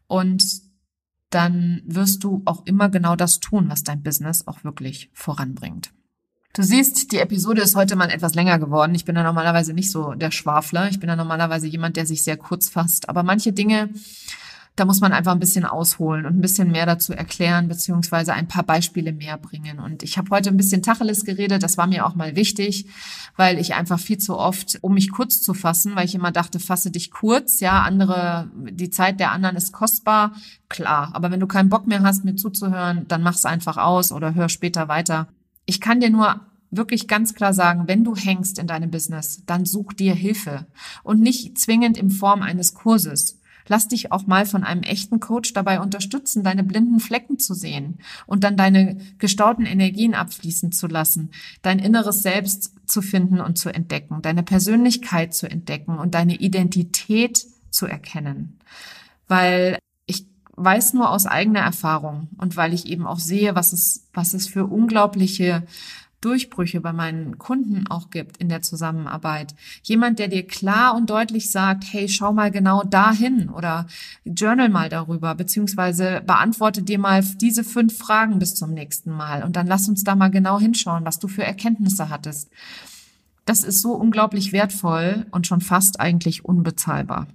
und 0.07 0.63
dann 1.31 1.83
wirst 1.87 2.23
du 2.23 2.43
auch 2.45 2.65
immer 2.67 2.89
genau 2.89 3.17
das 3.17 3.41
tun, 3.41 3.69
was 3.69 3.83
dein 3.83 4.05
Business 4.05 4.47
auch 4.47 4.63
wirklich 4.63 5.11
voranbringt. 5.13 5.93
Du 6.55 6.63
siehst, 6.63 7.11
die 7.11 7.19
Episode 7.19 7.63
ist 7.63 7.75
heute 7.75 7.97
mal 7.97 8.11
etwas 8.11 8.37
länger 8.37 8.61
geworden. 8.61 8.95
Ich 8.95 9.05
bin 9.05 9.17
da 9.17 9.25
normalerweise 9.25 9.75
nicht 9.75 9.91
so 9.91 10.15
der 10.15 10.31
Schwafler. 10.31 10.89
Ich 10.89 11.01
bin 11.01 11.09
da 11.09 11.17
normalerweise 11.17 11.67
jemand, 11.67 11.97
der 11.97 12.07
sich 12.07 12.23
sehr 12.23 12.37
kurz 12.37 12.69
fasst. 12.69 13.09
Aber 13.09 13.25
manche 13.25 13.53
Dinge 13.53 13.91
da 14.77 14.85
muss 14.85 15.01
man 15.01 15.12
einfach 15.12 15.33
ein 15.33 15.39
bisschen 15.39 15.64
ausholen 15.64 16.27
und 16.27 16.37
ein 16.37 16.41
bisschen 16.41 16.72
mehr 16.72 16.85
dazu 16.85 17.12
erklären, 17.12 17.68
beziehungsweise 17.68 18.33
ein 18.33 18.49
paar 18.49 18.64
Beispiele 18.64 19.12
mehr 19.12 19.39
bringen. 19.39 19.79
Und 19.79 20.03
ich 20.03 20.18
habe 20.18 20.31
heute 20.31 20.51
ein 20.51 20.57
bisschen 20.57 20.83
Tacheles 20.83 21.25
geredet, 21.25 21.62
das 21.62 21.79
war 21.79 21.87
mir 21.87 22.05
auch 22.05 22.16
mal 22.16 22.35
wichtig, 22.35 22.87
weil 23.37 23.61
ich 23.61 23.75
einfach 23.75 24.01
viel 24.01 24.18
zu 24.18 24.37
oft, 24.37 24.79
um 24.81 24.95
mich 24.95 25.12
kurz 25.12 25.41
zu 25.41 25.55
fassen, 25.55 25.95
weil 25.95 26.07
ich 26.07 26.16
immer 26.16 26.33
dachte, 26.33 26.59
fasse 26.59 26.91
dich 26.91 27.12
kurz, 27.12 27.61
ja, 27.61 27.83
andere, 27.83 28.51
die 28.55 28.91
Zeit 28.91 29.20
der 29.20 29.31
anderen 29.31 29.55
ist 29.55 29.72
kostbar, 29.72 30.33
klar. 30.68 31.11
Aber 31.12 31.31
wenn 31.31 31.41
du 31.41 31.47
keinen 31.47 31.68
Bock 31.68 31.87
mehr 31.87 32.03
hast, 32.03 32.25
mir 32.25 32.35
zuzuhören, 32.35 33.07
dann 33.07 33.22
mach's 33.22 33.45
einfach 33.45 33.77
aus 33.77 34.11
oder 34.11 34.35
hör 34.35 34.49
später 34.49 34.89
weiter. 34.89 35.29
Ich 35.66 35.81
kann 35.81 36.01
dir 36.01 36.11
nur 36.11 36.41
wirklich 36.72 37.07
ganz 37.07 37.35
klar 37.35 37.55
sagen, 37.55 37.85
wenn 37.87 38.03
du 38.03 38.16
hängst 38.16 38.59
in 38.59 38.66
deinem 38.66 38.91
Business, 38.91 39.45
dann 39.47 39.64
such 39.66 39.93
dir 39.93 40.14
Hilfe 40.14 40.66
und 41.05 41.20
nicht 41.20 41.59
zwingend 41.59 41.97
in 41.97 42.11
Form 42.11 42.43
eines 42.43 42.75
Kurses. 42.75 43.39
Lass 43.67 43.89
dich 43.89 44.12
auch 44.12 44.27
mal 44.27 44.47
von 44.47 44.65
einem 44.65 44.83
echten 44.83 45.21
Coach 45.21 45.53
dabei 45.53 45.81
unterstützen, 45.81 46.45
deine 46.45 46.65
blinden 46.65 47.01
Flecken 47.01 47.39
zu 47.39 47.55
sehen 47.55 47.99
und 48.27 48.45
dann 48.45 48.57
deine 48.57 48.99
gestauten 49.19 49.67
Energien 49.67 50.15
abfließen 50.15 50.73
zu 50.73 50.87
lassen, 50.87 51.31
dein 51.62 51.79
inneres 51.79 52.23
Selbst 52.23 52.75
zu 52.87 53.01
finden 53.03 53.41
und 53.41 53.59
zu 53.59 53.73
entdecken, 53.73 54.21
deine 54.23 54.43
Persönlichkeit 54.43 55.35
zu 55.35 55.51
entdecken 55.51 55.99
und 55.99 56.15
deine 56.15 56.37
Identität 56.37 57.47
zu 57.71 57.87
erkennen. 57.87 58.59
Weil 59.29 59.79
ich 60.07 60.27
weiß 60.57 60.93
nur 60.93 61.11
aus 61.11 61.27
eigener 61.27 61.61
Erfahrung 61.61 62.29
und 62.37 62.57
weil 62.57 62.75
ich 62.75 62.87
eben 62.87 63.07
auch 63.07 63.19
sehe, 63.19 63.55
was 63.55 63.73
es, 63.73 64.09
was 64.12 64.35
es 64.35 64.47
für 64.47 64.67
unglaubliche 64.67 65.67
Durchbrüche 66.25 66.81
bei 66.81 66.93
meinen 66.93 67.39
Kunden 67.39 67.87
auch 67.89 68.11
gibt 68.11 68.39
in 68.39 68.49
der 68.49 68.62
Zusammenarbeit. 68.62 69.55
Jemand, 69.83 70.18
der 70.18 70.29
dir 70.29 70.47
klar 70.47 70.95
und 70.97 71.11
deutlich 71.11 71.51
sagt, 71.51 71.85
hey, 71.91 72.09
schau 72.09 72.33
mal 72.33 72.51
genau 72.51 72.83
dahin 72.83 73.49
oder 73.51 73.87
journal 74.25 74.68
mal 74.68 74.89
darüber, 74.89 75.35
beziehungsweise 75.35 76.22
beantworte 76.27 76.83
dir 76.83 76.99
mal 76.99 77.22
diese 77.22 77.64
fünf 77.64 77.99
Fragen 77.99 78.39
bis 78.39 78.55
zum 78.55 78.72
nächsten 78.72 79.11
Mal 79.11 79.43
und 79.43 79.57
dann 79.57 79.66
lass 79.66 79.89
uns 79.89 80.05
da 80.05 80.14
mal 80.14 80.31
genau 80.31 80.59
hinschauen, 80.59 81.05
was 81.05 81.18
du 81.18 81.29
für 81.29 81.45
Erkenntnisse 81.45 82.09
hattest. 82.09 82.51
Das 83.45 83.62
ist 83.62 83.83
so 83.83 83.93
unglaublich 83.93 84.53
wertvoll 84.53 85.27
und 85.31 85.47
schon 85.47 85.61
fast 85.61 86.01
eigentlich 86.01 86.45
unbezahlbar. 86.45 87.27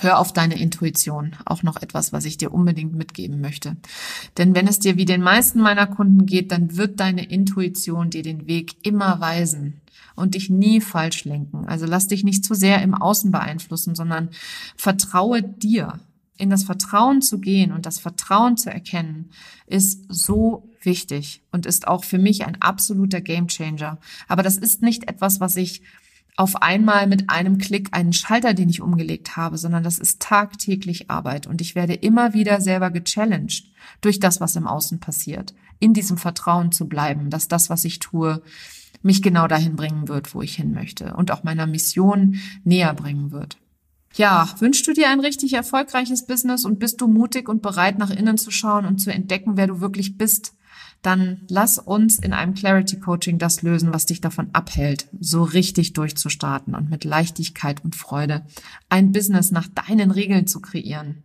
Hör 0.00 0.18
auf 0.18 0.32
deine 0.32 0.58
Intuition. 0.58 1.36
Auch 1.44 1.62
noch 1.62 1.80
etwas, 1.80 2.12
was 2.12 2.24
ich 2.24 2.36
dir 2.36 2.52
unbedingt 2.52 2.94
mitgeben 2.94 3.40
möchte. 3.40 3.76
Denn 4.36 4.54
wenn 4.54 4.66
es 4.66 4.78
dir 4.78 4.96
wie 4.96 5.04
den 5.04 5.22
meisten 5.22 5.60
meiner 5.60 5.86
Kunden 5.86 6.26
geht, 6.26 6.52
dann 6.52 6.76
wird 6.76 7.00
deine 7.00 7.24
Intuition 7.24 8.10
dir 8.10 8.22
den 8.22 8.46
Weg 8.46 8.76
immer 8.82 9.20
weisen 9.20 9.80
und 10.16 10.34
dich 10.34 10.50
nie 10.50 10.80
falsch 10.80 11.24
lenken. 11.24 11.66
Also 11.66 11.86
lass 11.86 12.08
dich 12.08 12.24
nicht 12.24 12.44
zu 12.44 12.54
sehr 12.54 12.82
im 12.82 12.94
Außen 12.94 13.30
beeinflussen, 13.30 13.94
sondern 13.94 14.30
vertraue 14.76 15.42
dir. 15.42 16.00
In 16.36 16.50
das 16.50 16.64
Vertrauen 16.64 17.22
zu 17.22 17.38
gehen 17.38 17.70
und 17.70 17.86
das 17.86 18.00
Vertrauen 18.00 18.56
zu 18.56 18.68
erkennen, 18.68 19.30
ist 19.68 20.04
so 20.08 20.68
wichtig 20.82 21.42
und 21.52 21.64
ist 21.64 21.86
auch 21.86 22.02
für 22.02 22.18
mich 22.18 22.44
ein 22.44 22.60
absoluter 22.60 23.20
Gamechanger. 23.20 23.98
Aber 24.26 24.42
das 24.42 24.58
ist 24.58 24.82
nicht 24.82 25.08
etwas, 25.08 25.38
was 25.38 25.54
ich 25.54 25.82
auf 26.36 26.62
einmal 26.62 27.06
mit 27.06 27.30
einem 27.30 27.58
Klick 27.58 27.88
einen 27.92 28.12
Schalter, 28.12 28.54
den 28.54 28.68
ich 28.68 28.80
umgelegt 28.80 29.36
habe, 29.36 29.56
sondern 29.56 29.84
das 29.84 29.98
ist 29.98 30.20
tagtäglich 30.20 31.10
Arbeit 31.10 31.46
und 31.46 31.60
ich 31.60 31.74
werde 31.74 31.94
immer 31.94 32.34
wieder 32.34 32.60
selber 32.60 32.90
gechallenged 32.90 33.70
durch 34.00 34.18
das, 34.18 34.40
was 34.40 34.56
im 34.56 34.66
Außen 34.66 34.98
passiert, 34.98 35.54
in 35.78 35.94
diesem 35.94 36.18
Vertrauen 36.18 36.72
zu 36.72 36.88
bleiben, 36.88 37.30
dass 37.30 37.46
das, 37.46 37.70
was 37.70 37.84
ich 37.84 38.00
tue, 38.00 38.42
mich 39.02 39.22
genau 39.22 39.46
dahin 39.46 39.76
bringen 39.76 40.08
wird, 40.08 40.34
wo 40.34 40.42
ich 40.42 40.56
hin 40.56 40.72
möchte 40.72 41.14
und 41.14 41.30
auch 41.30 41.44
meiner 41.44 41.66
Mission 41.66 42.36
näher 42.64 42.94
bringen 42.94 43.30
wird. 43.30 43.58
Ja, 44.16 44.48
wünschst 44.58 44.86
du 44.86 44.92
dir 44.92 45.10
ein 45.10 45.20
richtig 45.20 45.52
erfolgreiches 45.54 46.26
Business 46.26 46.64
und 46.64 46.78
bist 46.78 47.00
du 47.00 47.08
mutig 47.08 47.48
und 47.48 47.62
bereit, 47.62 47.98
nach 47.98 48.10
innen 48.10 48.38
zu 48.38 48.50
schauen 48.50 48.86
und 48.86 48.98
zu 48.98 49.12
entdecken, 49.12 49.56
wer 49.56 49.66
du 49.66 49.80
wirklich 49.80 50.16
bist? 50.16 50.54
Dann 51.04 51.42
lass 51.48 51.78
uns 51.78 52.18
in 52.18 52.32
einem 52.32 52.54
Clarity 52.54 52.98
Coaching 52.98 53.38
das 53.38 53.62
lösen, 53.62 53.92
was 53.92 54.06
dich 54.06 54.20
davon 54.20 54.48
abhält, 54.52 55.08
so 55.20 55.42
richtig 55.42 55.92
durchzustarten 55.92 56.74
und 56.74 56.90
mit 56.90 57.04
Leichtigkeit 57.04 57.84
und 57.84 57.94
Freude 57.94 58.46
ein 58.88 59.12
Business 59.12 59.50
nach 59.50 59.68
deinen 59.68 60.10
Regeln 60.10 60.46
zu 60.46 60.60
kreieren. 60.60 61.22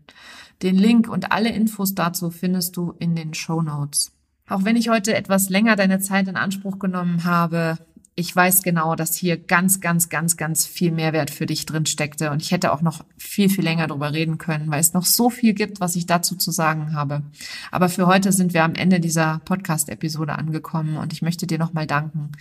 Den 0.61 0.75
Link 0.75 1.07
und 1.07 1.32
alle 1.32 1.49
Infos 1.49 1.95
dazu 1.95 2.30
findest 2.30 2.75
du 2.75 2.93
in 2.99 3.15
den 3.15 3.34
Show 3.34 3.61
Notes. 3.61 4.11
Auch 4.49 4.65
wenn 4.65 4.75
ich 4.75 4.89
heute 4.89 5.15
etwas 5.15 5.49
länger 5.49 5.75
deine 5.75 5.99
Zeit 5.99 6.27
in 6.27 6.36
Anspruch 6.36 6.80
genommen 6.80 7.23
habe, 7.23 7.77
ich 8.20 8.36
weiß 8.36 8.63
genau, 8.63 8.95
dass 8.95 9.15
hier 9.15 9.38
ganz, 9.38 9.80
ganz, 9.80 10.09
ganz, 10.09 10.36
ganz 10.36 10.65
viel 10.65 10.91
Mehrwert 10.91 11.32
für 11.32 11.45
dich 11.45 11.65
drin 11.65 11.86
steckte. 11.86 12.32
Und 12.32 12.41
ich 12.41 12.51
hätte 12.51 12.74
auch 12.74 12.82
noch 12.82 13.05
viel, 13.17 13.49
viel 13.49 13.63
länger 13.63 13.88
darüber 13.88 14.11
reden 14.11 14.38
können, 14.38 14.70
weil 14.70 14.82
es 14.82 14.93
noch 14.93 15.05
so 15.05 15.30
viel 15.30 15.53
gibt, 15.53 15.80
was 15.80 15.95
ich 15.95 16.05
dazu 16.05 16.36
zu 16.36 16.51
sagen 16.51 16.93
habe. 16.93 17.24
Aber 17.72 17.88
für 17.88 18.07
heute 18.07 18.34
sind 18.34 18.53
wir 18.53 18.65
am 18.65 18.76
Ende 18.76 18.99
dieser 18.99 19.39
Podcast-Episode 19.45 20.38
angekommen 20.38 20.97
und 20.97 21.13
ich 21.13 21.22
möchte 21.22 21.47
dir 21.47 21.57
nochmal 21.57 21.88
danken. 21.88 22.34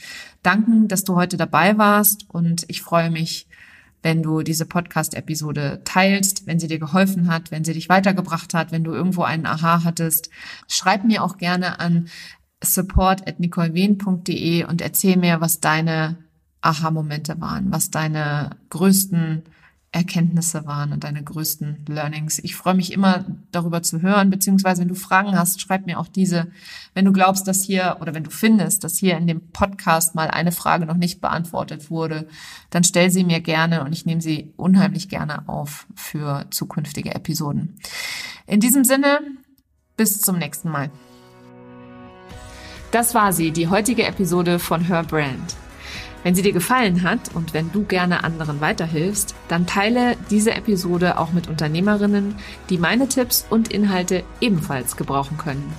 Danken, 0.42 0.88
dass 0.88 1.04
du 1.04 1.14
heute 1.14 1.36
dabei 1.36 1.78
warst 1.78 2.26
und 2.28 2.64
ich 2.66 2.82
freue 2.82 3.10
mich, 3.10 3.46
wenn 4.02 4.22
du 4.22 4.42
diese 4.42 4.66
Podcast-Episode 4.66 5.80
teilst, 5.84 6.46
wenn 6.46 6.60
sie 6.60 6.68
dir 6.68 6.78
geholfen 6.78 7.28
hat, 7.28 7.50
wenn 7.50 7.64
sie 7.64 7.72
dich 7.72 7.88
weitergebracht 7.88 8.54
hat, 8.54 8.70
wenn 8.70 8.84
du 8.84 8.92
irgendwo 8.92 9.22
einen 9.22 9.46
Aha 9.46 9.82
hattest. 9.84 10.30
Schreib 10.68 11.04
mir 11.04 11.22
auch 11.22 11.36
gerne 11.36 11.80
an 11.80 12.08
support 12.62 13.26
at 13.28 13.40
nicolewehn.de 13.40 14.64
und 14.64 14.80
erzähl 14.80 15.16
mir, 15.16 15.40
was 15.40 15.60
deine 15.60 16.16
Aha-Momente 16.60 17.40
waren, 17.40 17.70
was 17.70 17.90
deine 17.90 18.50
größten 18.70 19.44
Erkenntnisse 19.90 20.66
waren 20.66 20.92
und 20.92 21.04
deine 21.04 21.22
größten 21.22 21.86
Learnings. 21.88 22.38
Ich 22.40 22.56
freue 22.56 22.74
mich 22.74 22.92
immer 22.92 23.24
darüber 23.52 23.82
zu 23.82 24.02
hören, 24.02 24.28
beziehungsweise 24.28 24.82
wenn 24.82 24.88
du 24.88 24.94
Fragen 24.94 25.36
hast, 25.36 25.62
schreib 25.62 25.86
mir 25.86 25.98
auch 25.98 26.08
diese. 26.08 26.48
Wenn 26.92 27.06
du 27.06 27.12
glaubst, 27.12 27.48
dass 27.48 27.64
hier 27.64 27.96
oder 28.00 28.12
wenn 28.12 28.24
du 28.24 28.30
findest, 28.30 28.84
dass 28.84 28.98
hier 28.98 29.16
in 29.16 29.26
dem 29.26 29.48
Podcast 29.48 30.14
mal 30.14 30.28
eine 30.28 30.52
Frage 30.52 30.84
noch 30.84 30.96
nicht 30.96 31.22
beantwortet 31.22 31.90
wurde, 31.90 32.28
dann 32.68 32.84
stell 32.84 33.10
sie 33.10 33.24
mir 33.24 33.40
gerne 33.40 33.82
und 33.82 33.94
ich 33.94 34.04
nehme 34.04 34.20
sie 34.20 34.52
unheimlich 34.56 35.08
gerne 35.08 35.48
auf 35.48 35.86
für 35.94 36.44
zukünftige 36.50 37.14
Episoden. 37.14 37.78
In 38.46 38.60
diesem 38.60 38.84
Sinne, 38.84 39.20
bis 39.96 40.20
zum 40.20 40.36
nächsten 40.38 40.68
Mal. 40.68 40.90
Das 42.90 43.14
war 43.14 43.32
sie, 43.32 43.50
die 43.50 43.68
heutige 43.68 44.04
Episode 44.04 44.58
von 44.58 44.80
Her 44.80 45.02
Brand. 45.02 45.56
Wenn 46.22 46.34
sie 46.34 46.42
dir 46.42 46.52
gefallen 46.52 47.02
hat 47.02 47.34
und 47.34 47.54
wenn 47.54 47.70
du 47.70 47.84
gerne 47.84 48.24
anderen 48.24 48.60
weiterhilfst, 48.60 49.34
dann 49.48 49.66
teile 49.66 50.16
diese 50.30 50.52
Episode 50.52 51.18
auch 51.18 51.32
mit 51.32 51.48
Unternehmerinnen, 51.48 52.34
die 52.70 52.78
meine 52.78 53.08
Tipps 53.08 53.46
und 53.50 53.72
Inhalte 53.72 54.24
ebenfalls 54.40 54.96
gebrauchen 54.96 55.38
können. 55.38 55.72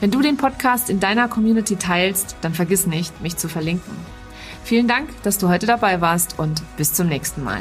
Wenn 0.00 0.10
du 0.10 0.20
den 0.20 0.36
Podcast 0.36 0.88
in 0.88 1.00
deiner 1.00 1.28
Community 1.28 1.76
teilst, 1.76 2.36
dann 2.42 2.54
vergiss 2.54 2.86
nicht, 2.86 3.20
mich 3.20 3.36
zu 3.36 3.48
verlinken. 3.48 3.94
Vielen 4.64 4.88
Dank, 4.88 5.08
dass 5.22 5.38
du 5.38 5.48
heute 5.48 5.66
dabei 5.66 6.00
warst 6.00 6.38
und 6.38 6.62
bis 6.76 6.92
zum 6.92 7.08
nächsten 7.08 7.42
Mal. 7.42 7.60